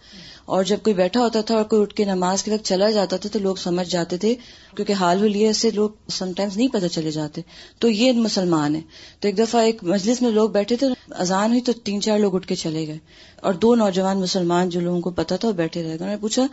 اور 0.45 0.63
جب 0.63 0.77
کوئی 0.83 0.93
بیٹھا 0.93 1.19
ہوتا 1.19 1.41
تھا 1.41 1.55
اور 1.55 1.63
کوئی 1.63 1.81
اٹھ 1.81 1.93
کے 1.93 2.05
نماز 2.05 2.43
کے 2.43 2.51
وقت 2.51 2.65
چلا 2.65 2.89
جاتا 2.89 3.17
تھا 3.17 3.29
تو 3.29 3.39
لوگ 3.39 3.55
سمجھ 3.55 3.89
جاتے 3.89 4.17
تھے، 4.17 4.35
کیونکہ 4.75 4.93
حال 4.93 5.21
ہو 5.21 5.27
لیے 5.27 5.53
سے 5.53 5.71
لوگ 5.71 5.89
سمٹائمز 6.11 6.57
نہیں 6.57 6.67
پتہ 6.67 6.87
چلے 6.87 7.11
جاتے۔ 7.11 7.41
تو 7.79 7.89
یہ 7.89 8.11
مسلمان 8.11 8.75
ہے 8.75 8.81
تو 9.19 9.27
ایک 9.27 9.37
دفعہ 9.37 9.61
ایک 9.61 9.83
مجلس 9.83 10.21
میں 10.21 10.31
لوگ 10.31 10.49
بیٹھے 10.49 10.75
تھے، 10.75 10.87
اذان 11.09 11.49
ہوئی 11.49 11.61
تو 11.61 11.73
تین 11.73 12.01
چار 12.01 12.19
لوگ 12.19 12.35
اٹھ 12.35 12.47
کے 12.47 12.55
چلے 12.55 12.87
گئے۔ 12.87 12.97
اور 13.41 13.53
دو 13.53 13.75
نوجوان 13.75 14.19
مسلمان 14.19 14.69
جو 14.69 14.79
لوگوں 14.79 15.01
کو 15.01 15.09
پتا 15.09 15.35
تھا 15.35 15.47
وہ 15.47 15.53
بیٹھے 15.53 15.83
رہے۔ 15.83 15.89
گا 15.89 15.93
انہوں 15.93 16.09
نے 16.09 16.17
پوچھا 16.17 16.47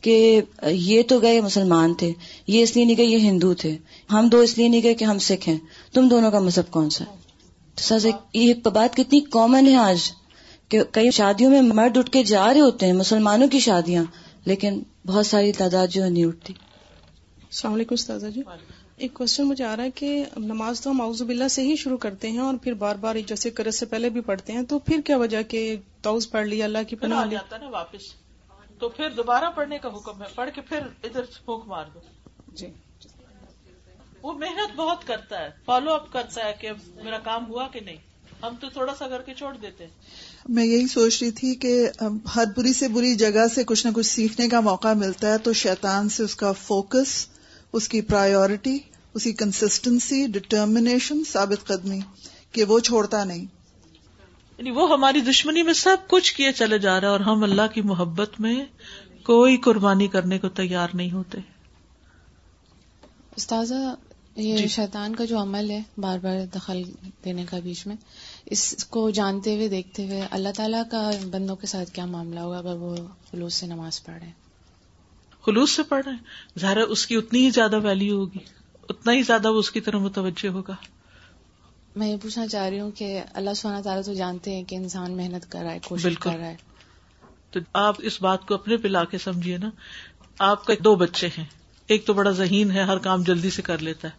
کہ 0.00 0.40
یہ 0.66 1.02
تو 1.08 1.18
گئے 1.18 1.40
مسلمان 1.40 1.94
تھے، 1.94 2.12
یہ 2.46 2.62
اس 2.62 2.76
لیے 2.76 2.84
نہیں 2.84 2.96
گئے، 2.96 3.06
یہ 3.06 3.18
ہندو 3.18 3.54
تھے۔ 3.54 3.76
ہم 4.12 4.28
دو 4.28 4.38
اس 4.38 4.58
لیے 4.58 4.68
نہیں 4.68 4.82
گئے 4.82 4.94
کہ 4.94 5.04
ہم 5.04 5.18
سکھ 5.18 5.48
ہیں۔ 5.48 5.58
تم 5.92 6.08
دونوں 6.08 6.30
کا 6.30 6.38
مذہب 6.38 6.70
کون 6.70 6.90
سا 6.90 7.04
ہے؟ 7.04 8.10
یہ 8.32 8.54
بات 8.54 8.96
کتنی 8.96 9.20
کامن 9.20 9.66
ہے 9.66 9.76
آج۔ 9.76 9.98
کہ 10.68 10.82
کئی 10.92 11.10
شادیوں 11.10 11.50
میں 11.50 11.62
مرد 11.62 11.96
اٹھ 11.96 12.10
کے 12.10 12.22
جا 12.22 12.52
رہے 12.52 12.60
ہوتے 12.60 12.86
ہیں 12.86 12.92
مسلمانوں 12.92 13.48
کی 13.48 13.58
شادیاں 13.58 14.04
لیکن 14.44 14.82
بہت 15.06 15.26
ساری 15.26 15.52
تعداد 15.52 15.86
جو 15.86 16.04
ہے 16.04 16.10
نہیں 16.10 16.24
اٹھتی۔ 16.24 16.52
السلام 17.42 17.74
علیکم 17.74 17.94
استاذہ 17.94 18.26
جی۔ 18.26 18.42
ایک 18.96 19.14
کوشچن 19.14 19.44
مجھے 19.44 19.64
آ 19.64 19.76
رہا 19.76 19.84
ہے 19.84 19.90
کہ 19.90 20.24
نماز 20.36 20.80
تو 20.80 20.90
ہم 20.90 21.00
اعوذ 21.00 21.22
باللہ 21.22 21.48
سے 21.48 21.62
ہی 21.62 21.76
شروع 21.76 21.96
کرتے 21.96 22.30
ہیں 22.30 22.38
اور 22.38 22.54
پھر 22.62 22.74
بار 22.74 22.96
بار 22.96 23.16
جیسے 23.26 23.50
کرت 23.50 23.74
سے 23.74 23.86
پہلے 23.86 24.10
بھی 24.10 24.20
پڑھتے 24.20 24.52
ہیں 24.52 24.62
تو 24.62 24.78
پھر 24.78 25.00
کیا 25.04 25.16
وجہ 25.16 25.42
کہ 25.42 25.76
توز 26.02 26.30
پڑھ 26.30 26.46
لیا 26.46 26.64
اللہ 26.64 26.78
کی 26.88 26.96
پناہ 26.96 27.26
جاتا 27.26 27.56
نا 27.56 27.68
واپس۔ 27.68 28.00
تو 28.78 28.88
پھر 28.88 29.10
دوبارہ 29.10 29.50
پڑھنے 29.54 29.78
کا 29.78 29.88
حکم 29.88 30.22
ہے 30.22 30.26
پڑھ 30.34 30.50
کے 30.54 30.60
پھر 30.60 30.78
ادھر 31.04 31.22
پھونک 31.44 31.66
مار 31.66 31.84
دو۔ 31.94 32.00
جی۔ 32.54 32.66
وہ 34.22 34.32
محنت 34.32 34.76
بہت 34.76 35.06
کرتا 35.06 35.40
ہے 35.40 35.48
فالو 35.64 35.92
اپ 35.94 36.12
کرتا 36.12 36.44
ہے 36.44 36.52
کہ 36.60 36.70
میرا 36.94 37.18
کام 37.18 37.46
ہوا 37.48 37.68
کہ 37.68 37.80
نہیں۔ 37.80 37.96
ہم 38.42 38.54
تو 38.60 38.68
تھوڑا 38.68 38.94
سا 38.94 39.08
کر 39.08 39.22
کے 39.22 39.34
چھوڑ 39.34 39.56
دیتے 39.56 39.86
میں 40.48 40.64
یہی 40.64 40.86
سوچ 40.86 41.22
رہی 41.22 41.30
تھی 41.30 41.54
کہ 41.54 41.90
ہر 42.34 42.44
بری 42.56 42.72
سے 42.72 42.88
بری 42.88 43.14
جگہ 43.14 43.46
سے 43.54 43.64
کچھ 43.64 43.86
نہ 43.86 43.92
کچھ 43.92 44.06
سیکھنے 44.06 44.48
کا 44.48 44.60
موقع 44.60 44.92
ملتا 44.92 45.32
ہے 45.32 45.38
تو 45.38 45.52
شیطان 45.52 46.08
سے 46.08 46.22
اس 46.22 46.34
کا 46.36 46.52
فوکس 46.52 47.26
اس 47.72 47.88
کی 47.88 48.00
پرائیورٹی 48.00 48.78
اس 49.14 49.24
کی 49.24 49.32
کنسٹنسی 49.32 50.26
ڈٹرمنیشن 50.26 51.22
ثابت 51.32 51.66
قدمی 51.66 52.00
کہ 52.52 52.64
وہ 52.64 52.78
چھوڑتا 52.78 53.24
نہیں۔ 53.24 53.44
یعنی 54.58 54.70
وہ 54.70 54.92
ہماری 54.92 55.20
دشمنی 55.20 55.62
میں 55.62 55.72
سب 55.72 55.96
کچھ 56.08 56.34
کیے 56.34 56.52
چلے 56.52 56.78
جا 56.78 57.00
رہا 57.00 57.06
ہے 57.08 57.12
اور 57.12 57.20
ہم 57.20 57.42
اللہ 57.42 57.66
کی 57.74 57.80
محبت 57.80 58.40
میں 58.40 58.64
کوئی 59.22 59.56
قربانی 59.56 60.08
کرنے 60.08 60.38
کو 60.38 60.48
تیار 60.48 60.88
نہیں 60.94 61.10
ہوتے۔ 61.10 61.38
استاذہ 63.36 63.94
یہ 64.36 64.56
جی۔ 64.56 64.68
شیطان 64.68 65.14
کا 65.14 65.24
جو 65.24 65.42
عمل 65.42 65.70
ہے 65.70 65.82
بار 65.98 66.18
بار 66.18 66.46
دخل 66.54 66.82
دینے 67.24 67.44
کا 67.50 67.58
بیچ 67.64 67.86
میں 67.86 67.96
اس 68.46 68.86
کو 68.90 69.10
جانتے 69.10 69.56
ہوئے 69.56 69.68
دیکھتے 69.68 70.06
ہوئے 70.06 70.22
اللہ 70.30 70.48
تعالیٰ 70.56 70.82
کا 70.90 71.10
بندوں 71.30 71.56
کے 71.56 71.66
ساتھ 71.66 71.90
کیا 71.90 72.06
معاملہ 72.06 72.40
ہوگا 72.40 72.58
اگر 72.58 72.74
وہ 72.74 72.96
خلوص 73.30 73.54
سے 73.54 73.66
نماز 73.66 74.04
پڑھ 74.04 74.18
رہے 74.22 74.30
خلوص 75.46 75.70
سے 75.70 75.82
پڑھ 75.82 76.04
رہے 76.04 76.12
ہیں؟ 76.12 76.18
ظاہر 76.58 76.78
اس 76.78 77.06
کی 77.06 77.16
اتنی 77.16 77.44
ہی 77.44 77.50
زیادہ 77.50 77.80
ویلو 77.82 78.16
ہوگی 78.16 78.38
اتنا 78.88 79.12
ہی 79.12 79.22
زیادہ 79.22 79.52
وہ 79.52 79.58
اس 79.58 79.70
کی 79.70 79.80
طرح 79.80 79.96
متوجہ 79.96 80.48
ہوگا۔ 80.48 80.74
میں 81.96 82.08
یہ 82.08 82.16
پوچھنا 82.22 82.46
چاہ 82.46 82.68
رہی 82.68 82.80
ہوں 82.80 82.90
کہ 82.90 83.22
اللہ 83.34 83.50
سبحانہ 83.56 83.82
تعالیٰ 83.82 84.04
تو 84.04 84.14
جانتے 84.14 84.54
ہیں 84.54 84.64
کہ 84.64 84.74
انسان 84.74 85.16
محنت 85.16 85.52
کر 85.52 85.60
رہا 85.62 85.72
ہے 85.72 85.78
کوشش 85.84 86.18
کر 86.18 86.36
رہا 86.36 86.46
ہے۔ 86.46 86.56
تو 87.50 87.60
آپ 87.72 87.96
اس 87.98 88.22
بات 88.22 88.46
کو 88.46 88.54
اپنے 88.54 88.76
پہ 88.76 88.88
لا 88.88 89.04
کے 89.04 89.18
سمجھیے 89.18 89.58
نا۔ 89.58 89.70
آپ 90.38 90.64
کا 90.64 90.74
دو 90.84 90.94
بچے 90.94 91.28
ہیں۔ 91.38 91.44
ایک 91.86 92.06
تو 92.06 92.12
بڑا 92.12 92.30
ذہین 92.30 92.70
ہے 92.70 92.82
ہر 92.82 92.98
کام 92.98 93.22
جلدی 93.22 93.50
سے 93.50 93.62
کر 93.62 93.78
لیتا 93.78 94.08
ہے 94.08 94.12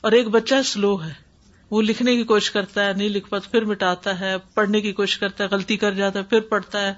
اور 0.00 0.12
ایک 0.12 0.28
بچہ 0.28 0.54
سلو 0.64 1.02
ہے۔ 1.02 1.31
وہ 1.72 1.82
لکھنے 1.82 2.16
کی 2.16 2.24
کوشش 2.24 2.50
کرتا 2.50 2.84
ہے 2.84 2.92
نہیں 2.92 3.08
لکھ 3.08 3.28
پاتا 3.28 3.48
پھر 3.50 3.64
مٹاتا 3.64 4.20
ہے 4.20 4.36
پڑھنے 4.54 4.80
کی 4.80 4.92
کوشش 4.92 5.18
کرتا 5.18 5.44
ہے 5.44 5.48
غلطی 5.48 5.76
کر 5.76 5.92
جاتا 5.92 6.18
ہے 6.18 6.24
پھر 6.24 6.40
پڑھتا 6.40 6.80
ہے 6.80 6.94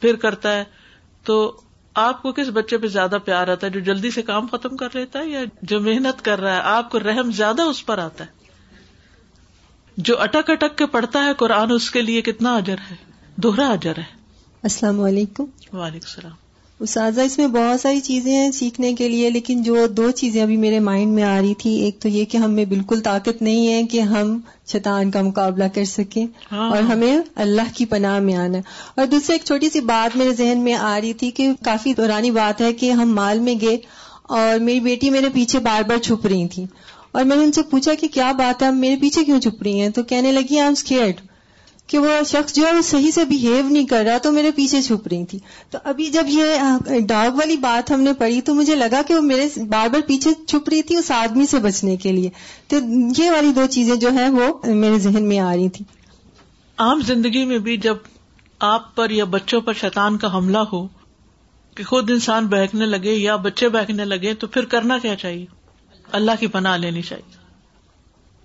پھر 0.00 0.16
کرتا 0.16 0.52
ہے۔ 0.52 0.64
تو 1.24 1.60
آپ 1.94 2.22
کو 2.22 2.32
کس 2.32 2.48
بچے 2.48 2.78
پہ 2.78 2.86
زیادہ 2.86 3.16
پیار 3.24 3.48
آتا 3.48 3.66
ہے؟ 3.66 3.72
جو 3.72 3.80
جلدی 3.80 4.10
سے 4.10 4.22
کام 4.22 4.46
ختم 4.46 4.76
کر 4.76 4.88
لیتا 4.92 5.18
ہے 5.18 5.28
یا 5.28 5.40
جو 5.62 5.80
محنت 5.80 6.24
کر 6.24 6.40
رہا 6.40 6.54
ہے؟ 6.54 6.60
آپ 6.60 6.90
کو 6.90 6.98
رحم 6.98 7.30
زیادہ 7.30 7.62
اس 7.62 7.86
پر 7.86 7.98
آتا 7.98 8.24
ہے۔ 8.24 8.30
جو 9.96 10.20
اٹک 10.20 10.50
اٹک 10.50 10.78
کے 10.78 10.86
پڑھتا 10.86 11.24
ہے 11.24 11.34
قرآن 11.34 11.70
اس 11.70 11.90
کے 11.90 12.02
لیے 12.02 12.22
کتنا 12.22 12.56
اجر 12.56 12.76
ہے؟ 12.90 12.96
دوہرا 13.36 13.68
اجر 13.68 13.98
ہے۔ 13.98 14.04
السلام 14.62 15.00
علیکم۔ 15.00 15.44
وعلیکم 15.72 16.06
السلام۔ 16.06 16.47
اساتذہ 16.80 17.20
اس 17.20 17.38
میں 17.38 17.46
بہت 17.46 17.80
ساری 17.80 18.00
چیزیں 18.00 18.32
ہیں 18.32 18.50
سیکھنے 18.50 18.92
کے 18.94 19.08
لیے 19.08 19.30
لیکن 19.30 19.62
جو 19.62 19.86
دو 19.86 20.10
چیزیں 20.10 20.42
ابھی 20.42 20.56
میرے 20.56 20.80
مائنڈ 20.80 21.12
میں 21.12 21.22
آ 21.22 21.40
رہی 21.40 21.54
تھی 21.54 21.70
ایک 21.70 21.98
تو 21.98 22.08
یہ 22.08 22.24
کہ 22.24 22.36
ہمیں 22.36 22.64
بالکل 22.64 23.00
طاقت 23.00 23.42
نہیں 23.42 23.72
ہے 23.72 23.82
کہ 23.82 24.00
ہم 24.00 24.38
شیطان 24.72 25.10
کا 25.10 25.22
مقابلہ 25.22 25.64
کر 25.74 25.84
سکیں 25.84 26.26
ہاں۔ 26.52 26.70
اور 26.70 26.82
ہمیں 26.82 27.18
اللہ 27.34 27.74
کی 27.74 27.84
پناہ 27.84 28.18
میں 28.18 28.34
آنا۔ 28.34 28.58
اور 28.96 29.06
دوسری 29.06 29.34
ایک 29.34 29.44
چھوٹی 29.44 29.70
سی 29.70 29.80
بات 29.80 30.16
میرے 30.16 30.32
ذہن 30.32 30.58
میں 30.58 30.74
آ 30.74 31.00
رہی 31.00 31.12
تھی 31.12 31.30
کہ 31.30 31.50
کافی 31.64 31.94
دورانی 31.94 32.30
بات 32.30 32.60
ہے 32.60 32.72
کہ 32.72 32.92
ہم 32.92 33.14
مال 33.14 33.38
میں 33.38 33.54
گئے 33.60 33.76
اور 34.22 34.58
میری 34.58 34.80
بیٹی 34.80 35.10
میرے 35.10 35.28
پیچھے 35.34 35.58
بار 35.58 35.82
بار 35.82 35.98
چھپ 35.98 36.26
رہی 36.26 36.48
تھی۔ 36.48 36.64
اور 37.12 37.24
میں 37.24 37.36
نے 37.36 37.44
ان 37.44 37.52
سے 37.52 37.62
پوچھا 37.62 37.94
کہ 37.94 38.08
کیا 38.08 38.32
بات 38.32 38.62
ہے 38.62 38.70
میرے 38.70 38.96
پیچھے 39.00 39.24
کیوں 39.24 39.40
چھپ 39.40 39.62
رہی 39.62 39.80
ہیں؟ 39.80 39.88
تو 39.88 40.02
کہنے 40.02 40.32
لگی 40.32 40.54
آئی 40.54 40.60
ایم 40.60 40.72
اسکیئرڈ 40.72 41.14
کہ 41.88 41.98
وہ 41.98 42.08
شخص 42.26 42.54
جو 42.54 42.66
ہے 42.66 42.72
وہ 42.72 42.80
صحیح 42.80 43.10
سے 43.10 43.24
بہیو 43.24 43.68
نہیں 43.68 43.86
کر 43.86 44.04
رہا 44.06 44.18
تو 44.18 44.32
میرے 44.32 44.50
پیچھے 44.50 44.82
چھپ 44.82 45.06
رہی 45.06 45.24
تھی۔ 45.24 45.38
تو 45.70 45.78
ابھی 45.84 46.06
جب 46.06 46.24
یہ 46.28 46.44
ڈاگ 47.00 47.34
والی 47.34 47.56
بات 47.56 47.90
ہم 47.90 48.00
نے 48.00 48.12
پڑھی 48.12 48.40
تو 48.40 48.54
مجھے 48.54 48.74
لگا 48.74 49.02
کہ 49.08 49.14
وہ 49.14 49.20
میرے 49.20 49.48
بار 49.56 49.88
بار 49.88 50.00
پیچھے 50.06 50.30
چھپ 50.46 50.68
رہی 50.68 50.82
تھی 50.82 50.96
اس 50.96 51.10
آدمی 51.10 51.46
سے 51.46 51.58
بچنے 51.58 51.96
کے 51.96 52.12
لیے۔ 52.12 52.30
تو 52.68 52.76
یہ 53.18 53.30
والی 53.30 53.52
دو 53.52 53.66
چیزیں 53.70 53.96
جو 53.96 54.12
ہے 54.12 54.30
وہ 54.30 54.74
میرے 54.74 54.98
ذہن 54.98 55.22
میں 55.22 55.38
آ 55.38 55.56
رہی 55.56 55.68
تھی۔ 55.68 55.84
عام 56.78 57.00
زندگی 57.00 57.44
میں 57.44 57.58
بھی 57.58 57.76
جب 57.76 57.96
آپ 58.58 58.96
پر 58.96 59.10
یا 59.10 59.24
بچوں 59.24 59.60
پر 59.60 59.72
شیطان 59.72 60.18
کا 60.18 60.36
حملہ 60.36 60.58
ہو 60.58 60.88
کہ 61.74 61.84
خود 61.84 62.10
انسان 62.10 62.46
بہکنے 62.46 62.86
لگے 62.86 63.14
یا 63.14 63.36
بچے 63.36 63.68
بہکنے 63.68 64.04
لگے 64.04 64.34
تو 64.34 64.46
پھر 64.46 64.64
کرنا 64.64 64.98
کیا 64.98 65.16
چاہیے؟ 65.16 65.46
اللہ 66.12 66.32
کی 66.40 66.46
پناہ 66.46 66.76
لینی 66.76 67.02
چاہیے۔ 67.02 67.37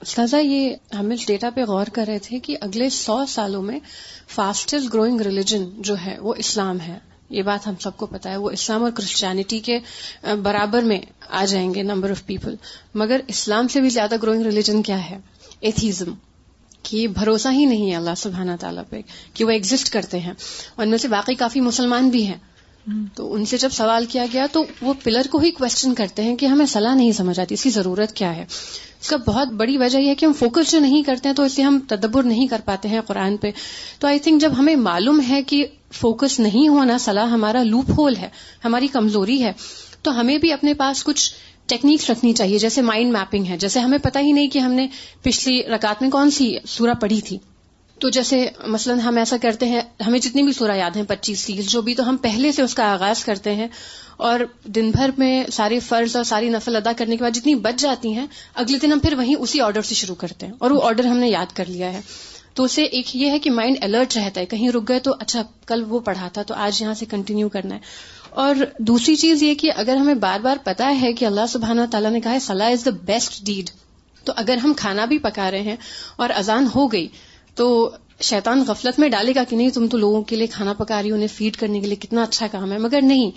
سزا 0.05 0.37
یہ 0.37 0.75
ہم 0.99 1.09
اس 1.09 1.27
ڈیٹا 1.27 1.49
پہ 1.49 1.63
غور 1.63 1.85
کر 1.85 2.05
رہے 2.07 2.19
تھے 2.19 2.39
کہ 2.39 2.57
اگلے 2.61 2.89
سو 2.89 3.25
سالوں 3.25 3.61
میں 3.61 3.79
فاسٹسٹ 4.27 4.93
گروئنگ 4.93 5.21
ریلیجن 5.21 5.69
جو 5.77 5.95
ہے 6.05 6.19
وہ 6.19 6.33
اسلام 6.37 6.79
ہے۔ 6.79 6.99
یہ 7.29 7.41
بات 7.41 7.67
ہم 7.67 7.73
سب 7.79 7.97
کو 7.97 8.05
پتا 8.05 8.29
ہے، 8.31 8.37
وہ 8.37 8.51
اسلام 8.51 8.83
اور 8.83 8.91
کرسچینٹی 8.91 9.59
کے 9.59 9.79
برابر 10.43 10.81
میں 10.81 10.99
آ 11.29 11.45
جائیں 11.45 11.73
گے 11.73 11.83
نمبر 11.83 12.09
آف 12.09 12.25
پیپل 12.25 12.55
مگر 12.93 13.21
اسلام 13.27 13.67
سے 13.67 13.81
بھی 13.81 13.89
زیادہ 13.89 14.15
گروئنگ 14.21 14.41
ریلیجن 14.41 14.81
کیا 14.81 15.09
ہے؟ 15.09 15.17
ایتھیزم 15.59 16.13
کہ 16.83 17.07
بھروسہ 17.07 17.47
ہی 17.51 17.65
نہیں 17.65 17.91
ہے 17.91 17.95
اللہ 17.95 18.15
سبحانہ 18.17 18.51
تعالیٰ 18.59 18.83
پہ 18.89 19.01
کہ 19.33 19.45
وہ 19.45 19.49
ایگزٹ 19.49 19.89
کرتے 19.89 20.19
ہیں۔ 20.19 20.33
ان 20.77 20.89
میں 20.89 20.97
سے 20.97 21.07
باقی 21.07 21.35
کافی 21.35 21.61
مسلمان 21.61 22.09
بھی 22.09 22.27
ہیں۔ 22.27 22.37
تو 23.15 23.33
ان 23.33 23.45
سے 23.45 23.57
جب 23.57 23.69
سوال 23.71 24.05
کیا 24.05 24.25
گیا 24.33 24.45
تو 24.51 24.63
وہ 24.81 24.93
پلر 25.03 25.21
کو 25.31 25.37
ہی 25.37 25.51
کوشچن 25.51 25.93
کرتے 25.93 26.23
ہیں 26.23 26.35
کہ 26.35 26.45
ہمیں 26.45 26.65
صلاح 26.65 26.95
نہیں 26.95 27.11
سمجھ 27.11 27.39
آتی، 27.39 27.53
اس 27.53 27.63
کی 27.63 27.69
ضرورت 27.69 28.13
کیا 28.13 28.35
ہے؟ 28.35 28.45
اس 29.01 29.07
کا 29.07 29.17
بہت 29.17 29.47
بڑی 29.47 29.77
وجہ 29.77 29.97
یہ 29.97 30.09
ہے 30.09 30.15
کہ 30.15 30.25
ہم 30.25 30.33
فوکس 30.33 30.71
جو 30.71 30.79
نہیں 30.79 31.03
کرتے 31.03 31.29
ہیں 31.29 31.35
تو 31.35 31.43
اس 31.43 31.57
لیے 31.57 31.65
ہم 31.65 31.79
تدبر 31.87 32.23
نہیں 32.23 32.47
کر 32.47 32.61
پاتے 32.65 32.87
ہیں 32.87 33.01
قرآن 33.01 33.37
پہ۔ 33.37 33.51
تو 33.99 34.07
آئی 34.07 34.19
تھنک 34.19 34.41
جب 34.41 34.51
ہمیں 34.57 34.75
معلوم 34.75 35.21
ہے 35.29 35.43
کہ 35.43 35.65
فوکس 35.91 36.39
نہیں 36.39 36.67
ہونا، 36.67 36.97
صلاح 36.97 37.27
ہمارا 37.27 37.63
لوپ 37.63 37.91
ہول 37.97 38.15
ہے، 38.15 38.29
ہماری 38.65 38.87
کمزوری 38.87 39.43
ہے، 39.43 39.53
تو 40.01 40.19
ہمیں 40.19 40.37
بھی 40.37 40.53
اپنے 40.53 40.73
پاس 40.73 41.03
کچھ 41.03 41.31
ٹیکنیکس 41.65 42.09
رکھنی 42.09 42.33
چاہیے، 42.33 42.59
جیسے 42.59 42.81
مائنڈ 42.81 43.11
میپنگ 43.11 43.45
ہے، 43.45 43.57
جیسے 43.57 43.79
ہمیں 43.79 43.97
پتہ 43.97 44.19
ہی 44.19 44.31
نہیں 44.31 44.47
کہ 44.47 44.59
ہم 44.59 44.71
نے 44.71 44.87
پچھلی 45.21 45.63
رکعت 45.63 46.01
میں 46.01 46.09
کون 46.09 46.31
سی 46.31 46.57
سورہ 46.67 46.93
پڑھی 46.93 47.21
تھی۔ 47.21 47.37
تو 47.99 48.09
جیسے 48.09 48.49
مثلاً 48.67 48.99
ہم 48.99 49.17
ایسا 49.17 49.37
کرتے 49.41 49.65
ہیں، 49.65 49.81
ہمیں 50.07 50.19
جتنی 50.19 50.43
بھی 50.43 50.53
سورہ 50.53 50.71
یاد 50.71 50.95
ہیں، 50.95 51.03
پچیس 51.03 51.45
تیس 51.45 51.67
جو 51.67 51.81
بھی، 51.81 51.95
تو 51.95 52.09
ہم 52.09 52.17
پہلے 52.17 52.51
سے 52.51 52.61
اس 52.61 52.73
کا 52.75 52.83
آغاز 52.83 53.25
کرتے 53.25 53.55
ہیں 53.55 53.67
اور 54.17 54.39
دن 54.63 54.91
بھر 54.91 55.09
میں 55.17 55.43
سارے 55.51 55.79
فرض 55.79 56.15
اور 56.15 56.23
ساری 56.23 56.49
نفل 56.49 56.75
ادا 56.75 56.91
کرنے 56.97 57.17
کے 57.17 57.23
بعد 57.23 57.31
جتنی 57.31 57.55
بچ 57.55 57.81
جاتی 57.81 58.13
ہیں، 58.13 58.27
اگلے 58.55 58.77
دن 58.77 58.91
ہم 58.91 58.99
پھر 58.99 59.13
وہیں 59.13 59.35
اسی 59.35 59.61
آرڈر 59.61 59.81
سے 59.81 59.95
شروع 59.95 60.15
کرتے 60.15 60.45
ہیں 60.45 60.53
اور 60.59 60.71
وہ 60.71 60.81
آرڈر 60.83 61.05
ہم 61.05 61.17
نے 61.17 61.29
یاد 61.29 61.55
کر 61.55 61.65
لیا 61.65 61.93
ہے۔ 61.93 62.01
تو 62.53 62.63
اسے 62.63 62.83
ایک 62.83 63.15
یہ 63.15 63.31
ہے 63.31 63.39
کہ 63.39 63.51
مائنڈ 63.51 63.77
الرٹ 63.81 64.17
رہتا 64.17 64.41
ہے، 64.41 64.45
کہیں 64.45 64.69
رک 64.69 64.87
گئے 64.87 64.99
تو 64.99 65.15
اچھا 65.19 65.43
کل 65.65 65.83
وہ 65.87 65.99
پڑھا 65.99 66.27
تھا، 66.27 66.43
تو 66.43 66.53
آج 66.53 66.81
یہاں 66.81 66.93
سے 66.93 67.05
کنٹینیو 67.05 67.49
کرنا 67.49 67.75
ہے۔ 67.75 67.79
اور 68.29 68.55
دوسری 68.79 69.15
چیز 69.15 69.43
یہ 69.43 69.55
کہ 69.55 69.71
اگر 69.75 69.95
ہمیں 69.95 70.15
بار 70.15 70.39
بار 70.39 70.57
پتا 70.63 71.01
ہے 71.01 71.13
کہ 71.13 71.25
اللہ 71.25 71.47
سبحانہ 71.49 71.81
تعالیٰ 71.91 72.11
نے 72.11 72.19
کہا 72.19 72.31
ہے، 72.31 72.39
صلاح 72.39 72.71
از 72.71 72.85
دا 72.85 72.91
بیسٹ 72.91 73.45
ڈیڈ 73.45 73.69
تو 74.23 74.33
اگر 74.35 74.57
ہم 74.57 74.73
کھانا 74.73 75.05
بھی 75.05 75.17
پکا 75.17 75.51
رہے 75.51 75.61
ہیں 75.61 75.75
اور 76.15 76.29
اذان 76.29 76.67
ہو 76.75 76.91
گئی 76.91 77.07
تو 77.55 77.91
شیطان 78.21 78.63
غفلت 78.67 78.99
میں 78.99 79.09
ڈالے 79.09 79.35
گا 79.35 79.43
کہ 79.49 79.55
نہیں، 79.55 79.69
تم 79.69 79.87
تو 79.87 79.97
لوگوں 79.97 80.21
کے 80.21 80.35
لیے 80.35 80.47
کھانا 80.47 80.73
پکا 80.73 81.03
رہی 81.03 81.09
ہو، 81.09 81.15
انہیں 81.15 81.27
فیڈ 81.27 81.57
کرنے 81.57 81.79
کے 81.79 81.87
لیے 81.87 81.95
کتنا 81.95 82.23
اچھا 82.23 82.47
کام 82.51 82.71
ہے۔ 82.71 82.77
مگر 82.77 83.01
نہیں، 83.01 83.31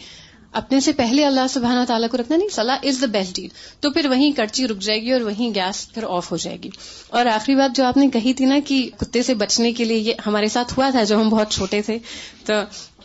اپنے 0.53 0.81
سے 0.81 0.93
پہلے 0.93 1.25
اللہ 1.25 1.47
سبحانہ 1.51 1.85
تعالیٰ 1.89 2.09
کو 2.09 2.17
رکھنا 2.17 2.37
نہیں، 2.37 2.49
صلاح 2.49 2.77
از 2.83 3.01
دا 3.01 3.07
بیسٹ 3.07 3.37
ڈیل 3.37 3.49
تو 3.81 3.91
پھر 3.91 4.07
وہیں 4.07 4.33
کرچی 4.33 4.69
رک 4.69 4.79
جائے 4.79 5.03
گی 5.03 5.13
اور 5.13 5.21
وہیں 5.21 5.55
گیس 5.55 5.95
پھر 5.95 6.05
آف 6.09 6.33
ہو 6.33 6.37
جائے 6.37 6.57
گی۔ 6.63 6.69
اور 7.09 7.27
آخری 7.27 7.55
بات 7.55 7.77
جو 7.77 7.85
آپ 7.85 7.97
نے 7.97 8.09
کہی 8.13 8.33
تھی 8.33 8.45
نا 8.45 8.59
کہ 8.65 8.91
کتے 8.97 9.23
سے 9.23 9.35
بچنے 9.35 9.73
کے 9.73 9.85
لیے 9.85 9.97
یہ 9.97 10.15
ہمارے 10.27 10.49
ساتھ 10.49 10.79
ہوا 10.79 10.91
تھا 10.91 11.03
جب 11.03 11.21
ہم 11.21 11.29
بہت 11.29 11.51
چھوٹے 11.51 11.83
تھے، 11.83 11.99
تو 12.45 12.53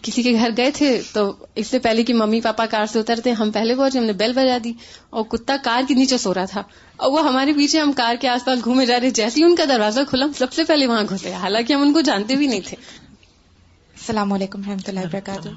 کسی 0.02 0.24
کے 0.24 0.32
گھر 0.32 0.50
گئے 0.58 0.72
تھے، 0.72 1.02
تو 1.14 1.34
اس 1.56 1.68
سے 1.68 1.80
پہلے 1.80 2.04
کہ 2.04 2.14
ممی 2.14 2.42
پاپا 2.42 2.66
کار 2.66 2.86
سے 2.86 3.00
اترتے، 3.00 3.32
ہم 3.32 3.52
پہلے 3.52 3.76
پہنچے، 3.76 4.00
ہم 4.00 4.06
نے 4.06 4.14
بیل 4.14 4.34
بجا 4.34 4.58
دی 4.64 4.74
اور 5.10 5.24
کتا 5.24 5.56
کار 5.64 5.82
کے 5.88 5.94
نیچے 5.94 6.18
سو 6.18 6.34
رہا 6.34 6.46
تھا۔ 6.46 6.64
اور 7.02 7.12
وہ 7.12 7.28
ہمارے 7.28 7.54
پیچھے 7.54 7.80
ہم 7.80 7.92
کار 7.92 8.16
کے 8.22 8.28
آس 8.28 8.46
پاس 8.46 8.64
گھومے 8.64 8.86
جا 8.86 9.00
رہے 9.00 9.10
جیسے 9.10 9.40
ہی 9.40 9.46
ان 9.46 9.56
کا 9.56 9.64
دروازہ 9.70 10.00
کھلا 10.10 10.26
سب 10.38 10.54
سے 10.54 10.64
پہلے 10.64 10.88
وہاں 10.88 11.04
گھسے۔ 11.10 11.34
حالانکہ 11.34 11.74
ہم 11.74 11.82
ان 11.82 11.94
کو 11.94 12.02
جانتے 12.02 12.36
بھی 12.36 12.48
نہیں 12.48 12.62
تھے۔ 12.66 12.78
السلام 13.94 14.34
علیکم 14.34 14.62
رحمۃ 14.68 14.88
اللہ 14.88 15.00
وبرکاتہ۔ 15.00 15.50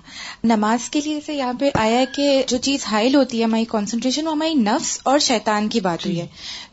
نماز 0.44 0.90
کے 0.90 1.00
لیے 1.04 1.20
سے 1.26 1.34
یہاں 1.34 1.52
پہ 1.52 1.70
آیا 1.74 1.98
ہے 1.98 2.04
کہ 2.16 2.42
جو 2.48 2.56
چیز 2.56 2.80
ہائل 2.90 3.14
ہوتی 3.14 3.38
ہے 3.38 3.44
ہماری 3.44 3.64
کانسنٹریشن 3.68 4.26
وہ 4.26 4.32
ہماری 4.32 4.54
نفس 4.54 5.00
اور 5.02 5.18
شیطان 5.18 5.68
کی 5.68 5.80
بات 5.80 6.06
ہوئی 6.06 6.20
ہے۔ 6.20 6.26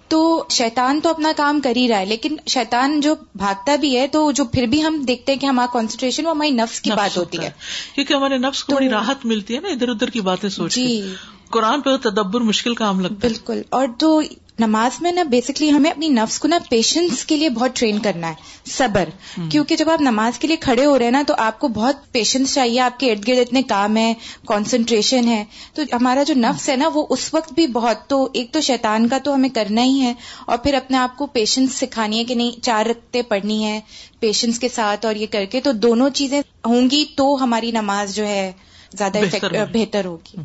تو 0.07 0.45
شیطان 0.49 0.99
تو 1.03 1.09
اپنا 1.09 1.31
کام 1.37 1.59
کر 1.59 1.75
ہی 1.75 1.87
رہا 1.89 1.99
ہے 1.99 2.05
لیکن 2.05 2.35
شیطان 2.47 2.99
جو 2.99 3.15
بھاگتا 3.35 3.75
بھی 3.75 3.97
ہے 3.97 4.07
تو 4.07 4.31
جو 4.31 4.45
پھر 4.45 4.65
بھی 4.65 4.83
ہم 4.83 5.03
دیکھتے 5.07 5.31
ہیں 5.31 5.39
کہ 5.39 5.45
ہمارا 5.45 5.67
کانسنٹریشن 5.73 6.25
وہ 6.25 6.31
ہماری 6.31 6.49
نفس 6.49 6.81
کی 6.81 6.91
بات 6.91 7.17
ہوتی 7.17 7.37
ہے۔ 7.37 7.51
کیونکہ 7.95 8.13
ہمارے 8.13 8.37
نفس 8.37 8.63
کو 8.63 8.75
بڑی 8.75 8.89
راحت 8.89 9.25
ملتی 9.25 9.55
ہے 9.55 9.59
نا 9.59 9.67
ادھر 9.67 9.89
ادھر 9.89 10.09
کی 10.09 10.21
باتیں 10.21 10.49
سوچ 10.49 10.75
جی۔ 10.75 11.13
قرآن 11.49 11.81
پہ 11.81 11.97
تدبر 11.97 12.41
مشکل 12.41 12.75
کام 12.75 12.99
لگتا 12.99 13.13
ہے۔ 13.13 13.19
بالکل۔ 13.21 13.61
اور 13.69 13.87
تو 13.99 14.21
نماز 14.61 15.01
میں 15.01 15.11
نا 15.11 15.23
بیسکلی 15.23 15.71
ہمیں 15.71 15.89
اپنی 15.91 16.07
نفس 16.07 16.39
کو 16.39 16.47
نا 16.47 16.57
پیشنس 16.69 17.25
کے 17.25 17.35
لیے 17.37 17.49
بہت 17.49 17.75
ٹرین 17.75 17.99
کرنا 17.99 18.29
ہے 18.29 18.69
صبر۔ 18.69 19.09
کیونکہ 19.51 19.75
جب 19.75 19.89
آپ 19.89 20.01
نماز 20.01 20.39
کے 20.39 20.47
لیے 20.47 20.55
کھڑے 20.55 20.85
ہو 20.85 20.97
رہے 20.97 21.05
ہیں 21.05 21.11
نا 21.11 21.23
تو 21.27 21.33
آپ 21.37 21.59
کو 21.59 21.67
بہت 21.67 22.11
پیشنس 22.11 22.53
چاہیے 22.53 22.79
آپ 22.79 22.99
کے 22.99 23.11
ارد 23.11 23.27
گرد 23.27 23.39
اتنے 23.39 23.61
کام 23.63 23.97
ہے 23.97 24.13
کانسنٹریشن 24.47 25.27
ہے۔ 25.27 25.43
تو 25.73 25.81
ہمارا 25.93 26.23
جو 26.23 26.33
نفس 26.33 26.69
ہے 26.69 26.75
نا 26.75 26.89
وہ 26.93 27.05
اس 27.09 27.33
وقت 27.33 27.53
بھی 27.53 27.67
بہت 27.67 28.07
تو 28.07 28.29
ایک 28.33 28.53
تو 28.53 28.61
شیطان 28.61 29.07
کا 29.07 29.17
تو 29.17 29.35
ہمیں 29.35 29.49
کرنا 29.49 29.83
ہی 29.83 30.01
ہے 30.01 30.13
اور 30.45 30.57
پھر 30.57 30.73
اپنے 30.73 30.97
آپ 30.97 31.17
کو 31.17 31.25
پیشنس 31.25 31.75
سکھانی 31.75 32.19
ہے 32.19 32.23
کہ 32.23 32.35
نہیں 32.35 32.63
چار 32.63 32.85
رکھتے 32.85 33.21
پڑھنی 33.21 33.63
ہے 33.65 33.79
پیشنس 34.19 34.59
کے 34.59 34.69
ساتھ 34.69 35.05
اور 35.05 35.15
یہ 35.15 35.25
کر 35.31 35.45
کے 35.45 35.61
تو 35.61 35.71
دونوں 35.71 36.09
چیزیں 36.09 36.41
ہوں 36.65 36.89
گی 36.91 37.05
تو 37.15 37.43
ہماری 37.43 37.71
نماز 37.71 38.15
جو 38.15 38.27
ہے 38.27 38.51
زیادہ 38.97 39.19
بہتر 39.73 40.05
ہوگی۔ 40.05 40.37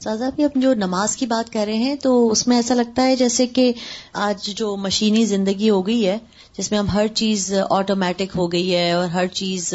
سازا 0.00 0.28
بھی 0.36 0.44
ہم 0.44 0.60
جو 0.60 0.74
نماز 0.74 1.16
کی 1.16 1.26
بات 1.26 1.52
کر 1.52 1.64
رہے 1.66 1.76
ہیں، 1.76 1.94
تو 1.96 2.30
اس 2.30 2.46
میں 2.48 2.56
ایسا 2.56 2.74
لگتا 2.74 3.02
ہے 3.02 3.16
جیسے 3.16 3.46
کہ 3.46 3.72
آج 4.12 4.48
جو 4.56 4.76
مشینی 4.76 5.24
زندگی 5.24 5.70
ہو 5.70 5.86
گئی 5.86 6.06
ہے، 6.06 6.18
جس 6.58 6.70
میں 6.70 6.78
ہم 6.78 6.88
ہر 6.88 7.06
چیز 7.14 7.54
آٹومیٹک 7.70 8.36
ہو 8.36 8.52
گئی 8.52 8.74
ہے 8.74 8.92
اور 8.92 9.08
ہر 9.08 9.26
چیز 9.26 9.74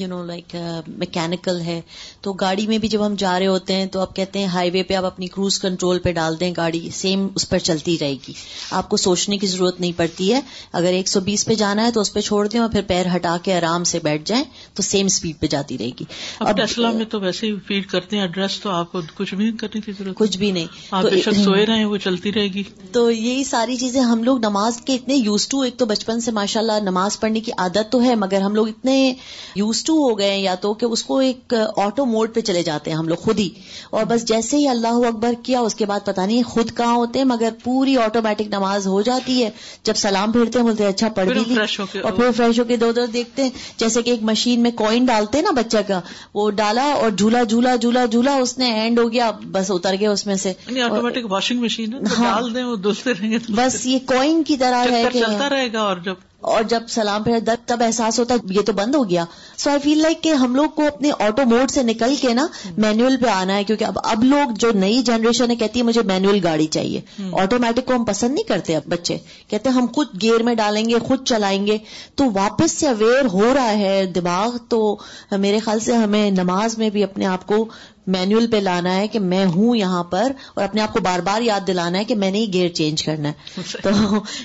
یو 0.00 0.08
نو 0.08 0.22
لائک 0.24 0.56
میکینکل 0.88 1.60
ہے۔ 1.60 1.80
تو 2.20 2.32
گاڑی 2.32 2.66
میں 2.66 2.78
بھی 2.78 2.88
جب 2.88 3.06
ہم 3.06 3.14
جا 3.18 3.38
رہے 3.38 3.46
ہوتے 3.46 3.74
ہیں 3.74 3.86
تو 3.86 4.00
آپ 4.00 4.16
کہتے 4.16 4.38
ہیں 4.38 4.46
ہائی 4.46 4.70
وے 4.70 4.82
پہ 4.82 4.94
آپ 4.94 5.04
اپنی 5.04 5.26
کروز 5.26 5.60
کنٹرول 5.60 5.98
پہ 5.98 6.12
ڈال 6.12 6.40
دیں 6.40 6.52
گاڑی 6.56 6.90
سیم 6.92 7.28
اس 7.34 7.48
پر 7.48 7.58
چلتی 7.58 7.96
رہے 8.00 8.12
گی۔ 8.12 8.32
آپ 8.70 8.88
کو 8.88 8.96
سوچنے 8.96 9.38
کی 9.38 9.46
ضرورت 9.46 9.80
نہیں 9.80 9.92
پڑتی 9.96 10.32
ہے۔ 10.32 10.40
اگر 10.72 10.86
ایک 10.86 11.08
سو 11.08 11.20
بیس 11.20 11.44
پہ 11.44 11.54
جانا 11.54 11.86
ہے 11.86 11.90
تو 11.90 12.00
اس 12.00 12.12
پہ 12.12 12.20
چھوڑ 12.20 12.48
دیں 12.48 12.60
اور 12.60 12.68
پھر 12.68 12.82
پیر 12.86 13.06
ہٹا 13.16 13.36
کے 13.42 13.56
آرام 13.56 13.84
سے 13.84 13.98
بیٹھ 14.02 14.22
جائیں 14.24 14.44
تو 14.74 14.82
سیم 14.82 15.06
اسپیڈ 15.06 15.40
پہ 15.40 15.46
جاتی 15.46 15.78
رہے 15.78 15.90
گی۔ 16.00 16.04
اب 16.40 16.60
میں 16.94 17.04
تو 17.04 17.20
ویسے 17.20 17.46
ہی 17.46 17.56
فیڈ 17.66 17.86
کرتے 17.86 18.16
ہیں 18.16 18.22
ایڈریس 18.22 18.60
تو 18.60 18.70
آپ 18.70 18.92
کو 18.92 19.00
کچھ 19.14 19.34
بھی 19.34 19.52
کرنے 19.52 19.80
کی 19.80 19.92
ضرورت۔ 19.92 20.16
کچھ 20.16 20.38
بھی 20.38 20.50
نہیں۔ 20.50 20.66
آپ 20.90 21.04
سوئے 21.44 21.66
رہے 21.66 21.84
وہ 21.84 21.96
چلتی 21.96 22.32
رہے 22.32 22.48
گی۔ 22.48 22.62
تو 22.92 23.10
یہی 23.10 23.44
ساری 23.44 23.76
چیزیں 23.76 24.00
ہم 24.00 24.22
لوگ 24.22 24.38
نماز 24.38 24.76
کے 24.76 24.94
اتنے 24.94 25.14
یوز 25.14 25.48
ٹو 25.48 25.60
ایک 25.60 25.76
تو 25.76 25.86
بچپن 25.86 26.20
سے 26.20 26.30
ماشاء 26.30 26.60
اللہ 26.60 26.80
نماز 26.82 27.20
پڑھنے 27.20 27.40
کی 27.40 27.52
عادت 27.58 27.92
تو 27.92 28.02
ہے 28.02 28.14
مگر 28.14 28.40
ہم 28.40 28.54
لوگ 28.54 28.68
اتنے 28.68 29.14
یوز 29.54 29.84
ٹو 29.84 29.92
ہو 29.92 30.18
گئے 30.18 30.38
یا 30.38 30.54
تو 30.54 30.74
کہ 30.74 30.84
اس 30.84 31.02
کو 31.04 31.18
ایک 31.18 31.54
آٹو 31.76 32.06
موڈ 32.18 32.34
پہ 32.34 32.40
چلے 32.40 32.62
جاتے 32.62 32.90
ہیں 32.90 32.98
ہم 32.98 33.08
لوگ 33.08 33.16
خود 33.16 33.38
ہی۔ 33.38 33.48
اور 33.90 34.04
بس 34.04 34.24
جیسے 34.24 34.56
ہی 34.56 34.68
اللہ 34.68 35.06
اکبر 35.06 35.32
کیا 35.42 35.60
اس 35.60 35.74
کے 35.74 35.86
بعد 35.86 36.00
پتا 36.04 36.26
نہیں 36.26 36.42
خود 36.42 36.76
کہاں 36.76 36.94
ہوتے 36.94 37.18
ہیں 37.18 37.26
مگر 37.26 37.50
پوری 37.64 37.96
آٹومیٹک 37.96 38.48
نماز 38.48 38.86
ہو 38.86 39.02
جاتی 39.02 39.44
ہے۔ 39.44 39.50
جب 39.82 39.94
سلام 39.96 40.32
پھرتے 40.32 40.58
ہیں 40.58 40.66
بولتے 40.66 40.82
ہیں 40.82 40.90
اچھا 40.90 41.08
پڑھ 41.08 41.28
بھی 41.28 41.56
اور 42.02 42.12
پھر 42.12 42.30
فریش 42.36 42.60
ہو 42.60 42.64
کے 42.64 42.76
دو 42.76 42.92
دور 42.92 43.06
دیکھتے 43.06 43.42
ہیں 43.42 43.50
جیسے 43.76 44.02
کہ 44.02 44.10
ایک 44.10 44.22
مشین 44.22 44.62
میں 44.62 44.70
کوئن 44.70 45.04
ڈالتے 45.04 45.38
ہیں 45.38 45.44
نا 45.44 45.50
بچہ 45.50 45.78
کا 45.86 46.00
وہ 46.34 46.50
ڈالا 46.50 46.82
اور 46.82 47.10
جھولا 47.10 47.42
جھولا 47.42 47.76
جھولا 47.76 48.04
جھولا 48.04 48.34
اس 48.36 48.58
نے 48.58 48.72
اینڈ 48.72 48.98
ہو 48.98 49.12
گیا 49.12 49.30
بس 49.30 49.70
اتر 49.70 49.94
گیا 50.00 50.10
اس 50.10 50.26
میں 50.26 50.34
سے۔ 50.34 50.52
آٹومیٹک 50.82 51.32
واشنگ 51.32 51.60
مشین 51.60 51.90
ڈال 51.90 52.54
دیں 52.54 52.64
وہ 52.64 52.76
رہیں 53.06 53.30
گے۔ 53.30 53.38
بس 53.48 53.86
یہ 53.86 53.98
کوئن 54.06 54.42
کی 54.42 54.56
طرح 54.56 54.84
ہے 54.90 55.04
چلتا 55.12 55.48
رہے 55.48 55.72
گا 55.72 55.80
اور 55.80 55.96
جب 55.96 56.27
اور 56.40 56.62
جب 56.62 56.82
سلام 56.88 57.22
پھر 57.22 57.38
درد 57.38 57.68
تب 57.68 57.82
احساس 57.86 58.18
ہوتا 58.18 58.34
یہ 58.50 58.60
تو 58.60 58.72
بند 58.72 58.94
ہو 58.94 59.10
گیا۔ 59.10 59.24
سو 59.56 59.70
آئی 59.70 59.78
فیل 59.80 59.98
لائک 59.98 60.22
کہ 60.22 60.28
ہم 60.28 60.54
لوگ 60.54 60.70
کو 60.70 60.86
اپنے 60.86 61.10
آٹو 61.18 61.42
موڈ 61.46 61.70
سے 61.70 61.82
نکل 61.82 62.14
کے 62.20 62.34
نا 62.34 62.46
مینوئل 62.76 63.16
پہ 63.16 63.28
آنا 63.28 63.56
ہے 63.56 63.64
کیونکہ 63.64 63.84
اب 63.84 63.98
اب 64.02 64.24
لوگ 64.24 64.50
جو 64.58 64.72
نئی 64.74 65.02
جنریشن 65.02 65.50
ہے 65.50 65.56
کہتی 65.56 65.78
ہے 65.78 65.84
مجھے 65.84 66.02
مینوئل 66.02 66.40
گاڑی 66.44 66.66
چاہیے۔ 66.66 67.00
آٹومیٹک 67.32 67.86
کو 67.86 67.94
ہم 67.94 68.04
پسند 68.04 68.34
نہیں 68.34 68.44
کرتے 68.44 68.76
اب 68.76 68.82
بچے۔ 68.86 69.18
کہتے 69.48 69.68
ہیں 69.68 69.76
ہم 69.76 69.86
خود 69.94 70.22
گیئر 70.22 70.42
میں 70.42 70.54
ڈالیں 70.54 70.84
گے 70.88 70.98
خود 70.98 71.24
چلائیں 71.24 71.66
گے۔ 71.66 71.78
تو 72.14 72.24
واپس 72.34 72.72
سے 72.72 72.88
اویئر 72.88 73.24
ہو 73.32 73.54
رہا 73.54 73.72
ہے 73.72 74.06
دماغ۔ 74.06 74.56
تو 74.68 74.96
میرے 75.30 75.58
خیال 75.58 75.80
سے 75.80 75.94
ہمیں 75.94 76.30
نماز 76.30 76.78
میں 76.78 76.90
بھی 76.90 77.04
اپنے 77.04 77.26
آپ 77.26 77.46
کو 77.46 77.68
مینوئل 78.06 78.50
پہ 78.50 78.56
لانا 78.56 78.96
ہے 78.96 79.08
کہ 79.08 79.18
میں 79.20 79.44
ہوں 79.44 79.76
یہاں 79.76 80.04
پر 80.04 80.32
اور 80.54 80.64
اپنے 80.64 80.80
آپ 80.80 80.92
کو 80.92 81.00
بار 81.00 81.18
بار 81.18 81.42
یاد 81.42 81.66
دلانا 81.66 81.98
ہے 81.98 82.04
کہ 82.04 82.14
میں 82.14 82.30
نے 82.30 82.38
ہی 82.38 82.52
گیئر 82.52 82.68
چینج 82.68 83.02
کرنا 83.02 83.28
ہے۔ 83.28 83.60
تو 83.82 83.90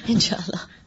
انشاءاللہ۔ 0.07 0.82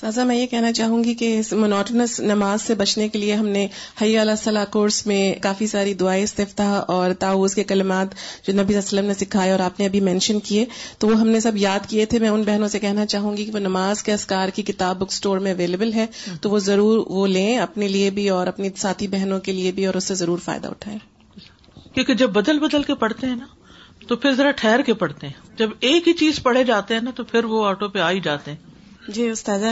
سازا، 0.00 0.24
میں 0.24 0.36
یہ 0.36 0.46
کہنا 0.46 0.72
چاہوں 0.72 1.04
گی 1.04 1.14
کہ 1.14 1.38
اس 1.38 1.52
منوٹنس 1.52 2.20
نماز 2.20 2.62
سے 2.62 2.74
بچنے 2.74 3.08
کے 3.08 3.18
لیے 3.18 3.34
ہم 3.34 3.48
نے 3.48 3.66
حی 4.02 4.18
اللہ 4.18 4.32
صلاح 4.44 4.64
کورس 4.64 5.06
میں 5.06 5.34
کافی 5.42 5.66
ساری 5.66 5.94
دعائیں 5.94 6.22
استفتاح 6.24 6.80
اور 6.88 7.10
تاؤز 7.18 7.54
کے 7.54 7.64
کلمات 7.64 8.06
جو 8.10 8.52
نبی 8.52 8.52
صلی 8.52 8.58
اللہ 8.58 8.68
علیہ 8.68 8.78
وسلم 8.78 9.06
نے 9.06 9.14
سکھائے 9.14 9.50
اور 9.50 9.60
آپ 9.60 9.80
نے 9.80 9.86
ابھی 9.86 10.00
مینشن 10.00 10.40
کیے، 10.40 10.64
تو 10.98 11.08
وہ 11.08 11.20
ہم 11.20 11.28
نے 11.28 11.40
سب 11.40 11.56
یاد 11.56 11.86
کیے 11.88 12.06
تھے۔ 12.06 12.18
میں 12.18 12.28
ان 12.28 12.42
بہنوں 12.42 12.68
سے 12.68 12.78
کہنا 12.78 13.06
چاہوں 13.06 13.36
گی 13.36 13.44
کہ 13.44 13.52
وہ 13.54 13.58
نماز 13.58 14.02
کے 14.02 14.12
اسکار 14.12 14.48
کی 14.48 14.62
کتاب 14.62 14.96
بک 14.96 15.08
اسٹور 15.08 15.38
میں 15.38 15.52
اویلیبل 15.52 15.92
ہے، 15.92 16.06
تو 16.40 16.50
وہ 16.50 16.58
ضرور 16.58 17.06
وہ 17.06 17.26
لیں 17.26 17.58
اپنے 17.58 17.88
لیے 17.88 18.10
بھی 18.10 18.28
اور 18.28 18.46
اپنی 18.46 18.68
ساتھی 18.76 19.06
بہنوں 19.06 19.40
کے 19.40 19.52
لیے 19.52 19.72
بھی 19.72 19.86
اور 19.86 19.94
اس 19.94 20.04
سے 20.04 20.14
ضرور 20.14 20.38
فائدہ 20.38 20.68
اٹھائیں۔ 20.68 20.98
کیونکہ 21.94 22.14
جب 22.14 22.30
بدل 22.30 22.58
بدل 22.58 22.82
کے 22.82 22.94
پڑھتے 22.94 23.26
ہیں 23.26 23.36
نا، 23.36 23.46
تو 24.08 24.16
پھر 24.16 24.32
ذرا 24.32 24.50
ٹھہر 24.50 24.82
کے 24.82 24.94
پڑھتے 24.94 25.26
ہیں۔ 25.26 25.58
جب 25.58 25.70
ایک 25.80 26.08
ہی 26.08 26.12
چیز 26.12 26.42
پڑھے 26.42 26.64
جاتے 26.64 26.94
ہیں 26.94 27.00
نا، 27.00 27.10
تو 27.10 27.24
پھر 27.24 27.44
وہ 27.44 27.66
آٹو 27.66 27.88
پہ 27.88 27.98
آ 27.98 28.10
ہی 28.10 28.20
جاتے 28.20 28.50
ہیں۔ 28.50 28.69
جی 29.08 29.28
استاذہ۔ 29.28 29.66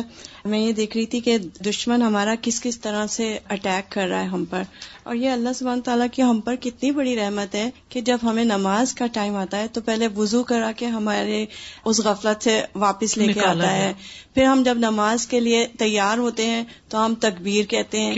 میں 0.49 0.59
یہ 0.59 0.73
دیکھ 0.73 0.97
رہی 0.97 1.07
تھی 1.07 1.21
کہ 1.21 1.39
دشمن 1.39 2.03
ہمارا 2.03 2.35
کس 2.43 2.61
کس 2.61 2.81
طرح 2.81 3.07
سے 3.07 3.39
اٹیک 3.51 3.93
کر 3.93 4.09
رہا 4.09 4.21
ہے 4.21 4.27
ہم 4.27 4.45
پر۔ 4.45 4.63
اور 5.03 5.15
یہ 5.15 5.31
اللہ 5.31 5.49
سبحانہ 5.55 5.81
تعالیٰ 5.81 6.07
کی 6.13 6.23
ہم 6.23 6.41
پر 6.41 6.55
کتنی 6.61 6.91
بڑی 6.91 7.17
رحمت 7.17 7.55
ہے 7.55 7.71
کہ 7.89 8.01
جب 8.01 8.19
ہمیں 8.23 8.45
نماز 8.45 8.95
کا 8.95 9.07
ٹائم 9.13 9.37
آتا 9.37 9.59
ہے 9.59 9.67
تو 9.73 9.81
پہلے 9.81 10.09
وضو 10.17 10.43
کرا 10.45 10.73
کے 10.73 10.87
ہمارے 10.87 11.45
اس 11.85 12.01
غفلت 12.01 12.45
سے 12.45 12.63
واپس 12.75 13.19
لے 13.19 13.27
کے 13.33 13.41
آتا 13.41 13.73
ہے۔ 13.77 13.93
پھر 14.35 14.45
ہم 14.45 14.63
جب 14.63 14.79
نماز 14.79 15.27
کے 15.27 15.41
لیے 15.41 15.67
تیار 15.79 16.19
ہوتے 16.19 16.47
ہیں 16.47 16.63
تو 16.89 17.07
ہم 17.07 17.15
تکبیر 17.15 17.65
کہتے 17.65 18.01
ہیں۔ 18.01 18.15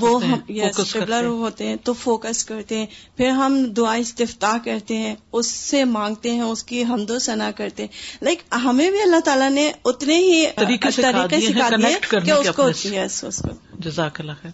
وہ 0.00 0.18
قبلہ 1.00 1.14
روح 1.14 1.38
ہوتے 1.38 1.66
ہیں 1.66 1.76
تو 1.84 1.92
فوکس 1.92 2.44
کرتے 2.44 2.78
ہیں۔ 2.78 2.86
پھر 3.16 3.28
ہم 3.28 3.64
دعا 3.64 3.94
استفتاح 3.94 4.56
کرتے 4.64 4.96
ہیں 4.96 5.14
اس 5.32 5.46
سے 5.50 5.84
مانگتے 5.84 6.30
ہیں 6.30 6.40
اس 6.40 6.64
کی 6.64 6.84
حمد 6.84 7.10
و 7.10 7.18
ثنا 7.18 7.50
کرتے 7.50 7.82
ہیں۔ 7.82 8.24
لائک 8.24 8.38
ہمیں 8.64 8.90
بھی 8.90 9.02
اللہ 9.02 9.20
تعالیٰ 9.24 9.50
نے 9.50 9.72
اتنے 9.84 10.18
ہی 10.18 10.44
طریقے 11.00 11.40
سکھا 11.48 11.73
اس 11.82 12.52
کو 12.56 12.70
جزاک 13.78 14.20
اللہ 14.20 14.32
خیر۔ 14.42 14.50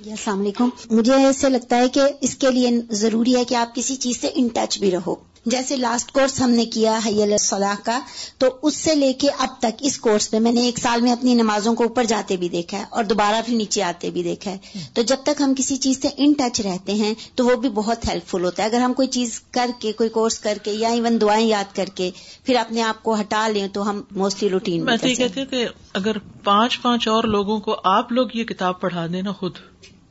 جی 0.00 0.10
السلام 0.10 0.40
علیکم۔ 0.40 0.68
مجھے 0.90 1.14
ایسے 1.14 1.48
لگتا 1.48 1.76
ہے 1.76 1.88
کہ 1.88 2.00
اس 2.20 2.36
کے 2.36 2.50
لیے 2.50 2.70
ضروری 2.90 3.36
ہے 3.36 3.44
کہ 3.44 3.54
آپ 3.54 3.74
کسی 3.74 3.96
چیز 3.96 4.20
سے 4.20 4.28
ان 4.34 4.48
ٹچ 4.48 4.78
بھی 4.78 4.90
رہو۔ 4.90 5.14
جیسے 5.46 5.76
لاسٹ 5.76 6.12
کورس 6.12 6.40
ہم 6.40 6.50
نے 6.50 6.64
کیا 6.64 6.98
حی 7.06 7.22
الصلاح 7.22 7.74
کا 7.84 8.00
تو 8.38 8.46
اس 8.62 8.76
سے 8.76 8.94
لے 8.94 9.12
کے 9.12 9.28
اب 9.38 9.48
تک 9.58 9.80
اس 9.80 9.98
کورس 9.98 10.32
میں 10.32 10.40
میں 10.40 10.52
نے 10.52 10.60
ایک 10.60 10.78
سال 10.78 11.00
میں 11.00 11.12
اپنی 11.12 11.34
نمازوں 11.34 11.74
کو 11.74 11.82
اوپر 11.82 12.04
جاتے 12.04 12.36
بھی 12.36 12.48
دیکھا 12.48 12.78
ہے 12.78 12.84
اور 12.90 13.04
دوبارہ 13.04 13.34
پھر 13.46 13.54
نیچے 13.54 13.82
آتے 13.82 14.10
بھی 14.10 14.22
دیکھا 14.22 14.50
ہے۔ 14.50 14.58
تو 14.94 15.02
جب 15.02 15.16
تک 15.22 15.40
ہم 15.40 15.54
کسی 15.56 15.76
چیز 15.76 16.02
سے 16.02 16.08
ان 16.16 16.32
ٹچ 16.32 16.60
رہتے 16.60 16.94
ہیں 16.94 17.14
تو 17.34 17.46
وہ 17.46 17.56
بھی 17.56 17.68
بہت 17.68 18.08
ہیلپ 18.08 18.26
فل 18.26 18.44
ہوتا 18.44 18.62
ہے۔ 18.62 18.68
اگر 18.68 18.80
ہم 18.80 18.92
کوئی 18.92 19.08
چیز 19.08 19.40
کر 19.50 19.70
کے 19.78 19.92
کوئی 19.92 20.08
کورس 20.08 20.38
کر 20.38 20.58
کے 20.62 20.72
یا 20.72 20.88
ایون 20.88 21.20
دعائیں 21.20 21.46
یاد 21.46 21.76
کر 21.76 21.86
کے 21.94 22.10
پھر 22.44 22.56
اپنے 22.56 22.82
آپ 22.82 23.02
کو 23.02 23.20
ہٹا 23.20 23.48
لیں 23.48 23.68
تو 23.68 23.90
ہم 23.90 24.02
موسٹلی 24.10 24.48
روٹین 24.48 24.84
میں 24.84 24.96
کہتی 24.96 25.40
ہوں 25.40 25.46
کہ 25.46 25.68
اگر 25.94 26.18
پانچ 26.44 26.82
پانچ 26.82 27.08
اور 27.08 27.24
لوگوں 27.24 27.58
کو 27.60 27.76
آپ 27.84 28.12
لوگ 28.12 28.28
یہ 28.34 28.44
کتاب 28.44 28.80
پڑھا 28.80 29.06
دیں 29.06 29.22
نا 29.22 29.32
خود 29.32 29.52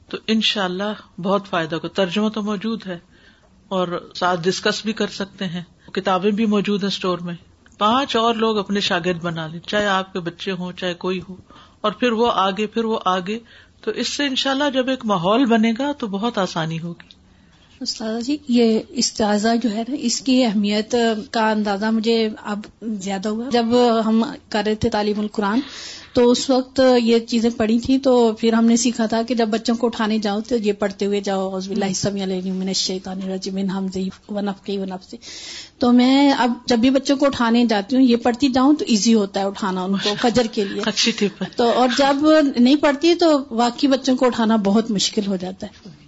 تو 0.09 0.17
ان 0.27 0.41
شاء 0.41 0.65
اللہ 0.65 1.19
بہت 1.21 1.47
فائدہ 1.49 1.75
کو 1.75 1.87
ترجمہ 1.87 2.29
تو 2.29 2.41
موجود 2.41 2.87
ہے۔ 2.87 3.08
اور 3.69 4.11
ساتھ 4.15 4.41
ڈسکس 4.43 4.83
بھی 4.83 4.93
کر 4.93 5.07
سکتے 5.07 5.45
ہیں۔ 5.45 5.63
کتابیں 5.93 6.31
بھی 6.31 6.45
موجود 6.45 6.83
ہیں 6.83 6.87
اسٹور 6.87 7.17
میں۔ 7.17 7.33
پانچ 7.77 8.15
اور 8.15 8.35
لوگ 8.35 8.57
اپنے 8.57 8.79
شاگرد 8.79 9.21
بنا 9.21 9.47
لیں۔ 9.47 9.59
چاہے 9.59 9.87
آپ 9.87 10.13
کے 10.13 10.19
بچے 10.19 10.51
ہوں، 10.51 10.71
چاہے 10.71 10.93
کوئی 10.93 11.19
ہو۔ 11.29 11.35
اور 11.81 11.91
پھر 11.91 12.11
وہ 12.11 12.31
آگے، 12.31 12.67
پھر 12.67 12.83
وہ 12.83 12.99
آگے۔ 13.05 13.39
تو 13.81 13.91
اس 13.91 14.07
سے 14.07 14.25
انشاءاللہ 14.25 14.69
جب 14.73 14.89
ایک 14.89 15.05
ماحول 15.05 15.45
بنے 15.45 15.73
گا 15.79 15.91
تو 15.91 16.07
بہت 16.07 16.37
آسانی 16.37 16.79
ہوگی۔ 16.79 17.18
استاد 17.81 18.21
جی 18.21 18.37
یہ 18.47 18.79
استاذہ 18.89 19.47
جو 19.63 19.71
ہے 19.71 19.83
نا 19.87 19.95
اس 19.99 20.21
کی 20.21 20.45
اہمیت 20.45 20.95
کا 21.31 21.51
اندازہ 21.51 21.85
مجھے 21.85 22.29
اب 22.43 22.59
زیادہ 22.81 23.29
ہوا۔ 23.29 23.45
جب 23.51 23.65
ہم 24.05 24.23
کر 24.49 24.63
رہے 24.65 24.75
تھے 24.75 24.89
تعلیم 24.89 25.19
القرآن 25.19 25.59
تو 26.13 26.31
اس 26.31 26.49
وقت 26.49 26.81
یہ 27.03 27.19
چیزیں 27.19 27.49
پڑھی 27.57 27.79
تھی 27.79 27.99
تو 27.99 28.33
پھر 28.33 28.53
ہم 28.53 28.65
نے 28.65 28.77
سیکھا 28.77 29.05
تھا 29.05 29.21
کہ 29.21 29.35
جب 29.35 29.47
بچوں 29.47 29.75
کو 29.75 29.87
اٹھانے 29.87 30.17
جاؤ 30.17 30.41
تو 30.41 30.55
یہ 30.55 30.73
پڑھتے 30.73 31.05
ہوئے 31.05 31.21
جاؤ 31.21 31.59
سے 31.59 31.73
تو 35.79 35.91
میں 35.91 36.31
اب 36.31 36.51
جب 36.65 36.79
بھی 36.79 36.89
بچوں 36.89 37.17
کو 37.17 37.25
اٹھانے 37.25 37.65
جاتی 37.65 37.95
ہوں 37.95 38.03
یہ 38.03 38.15
پڑھتی 38.15 38.47
جاؤں 38.47 38.75
تو 38.75 38.85
ایزی 38.87 39.13
ہوتا 39.13 39.39
ہے 39.39 39.45
اٹھانا 39.45 39.83
ان 39.83 39.93
کو 40.03 40.09
فجر 40.21 40.47
کے 40.51 40.63
لیے۔ 40.63 40.81
اچھی 40.85 41.11
تو 41.55 41.71
اور 41.71 41.87
جب 41.97 42.27
نہیں 42.57 42.75
پڑھتی 42.75 43.15
تو 43.15 43.43
واقعی 43.51 43.89
بچوں 43.89 44.15
کو 44.15 44.25
اٹھانا 44.25 44.55
بہت 44.55 44.91
مشکل 44.91 45.27
ہو 45.27 45.35
جاتا 45.35 45.67
ہے۔ 45.67 45.98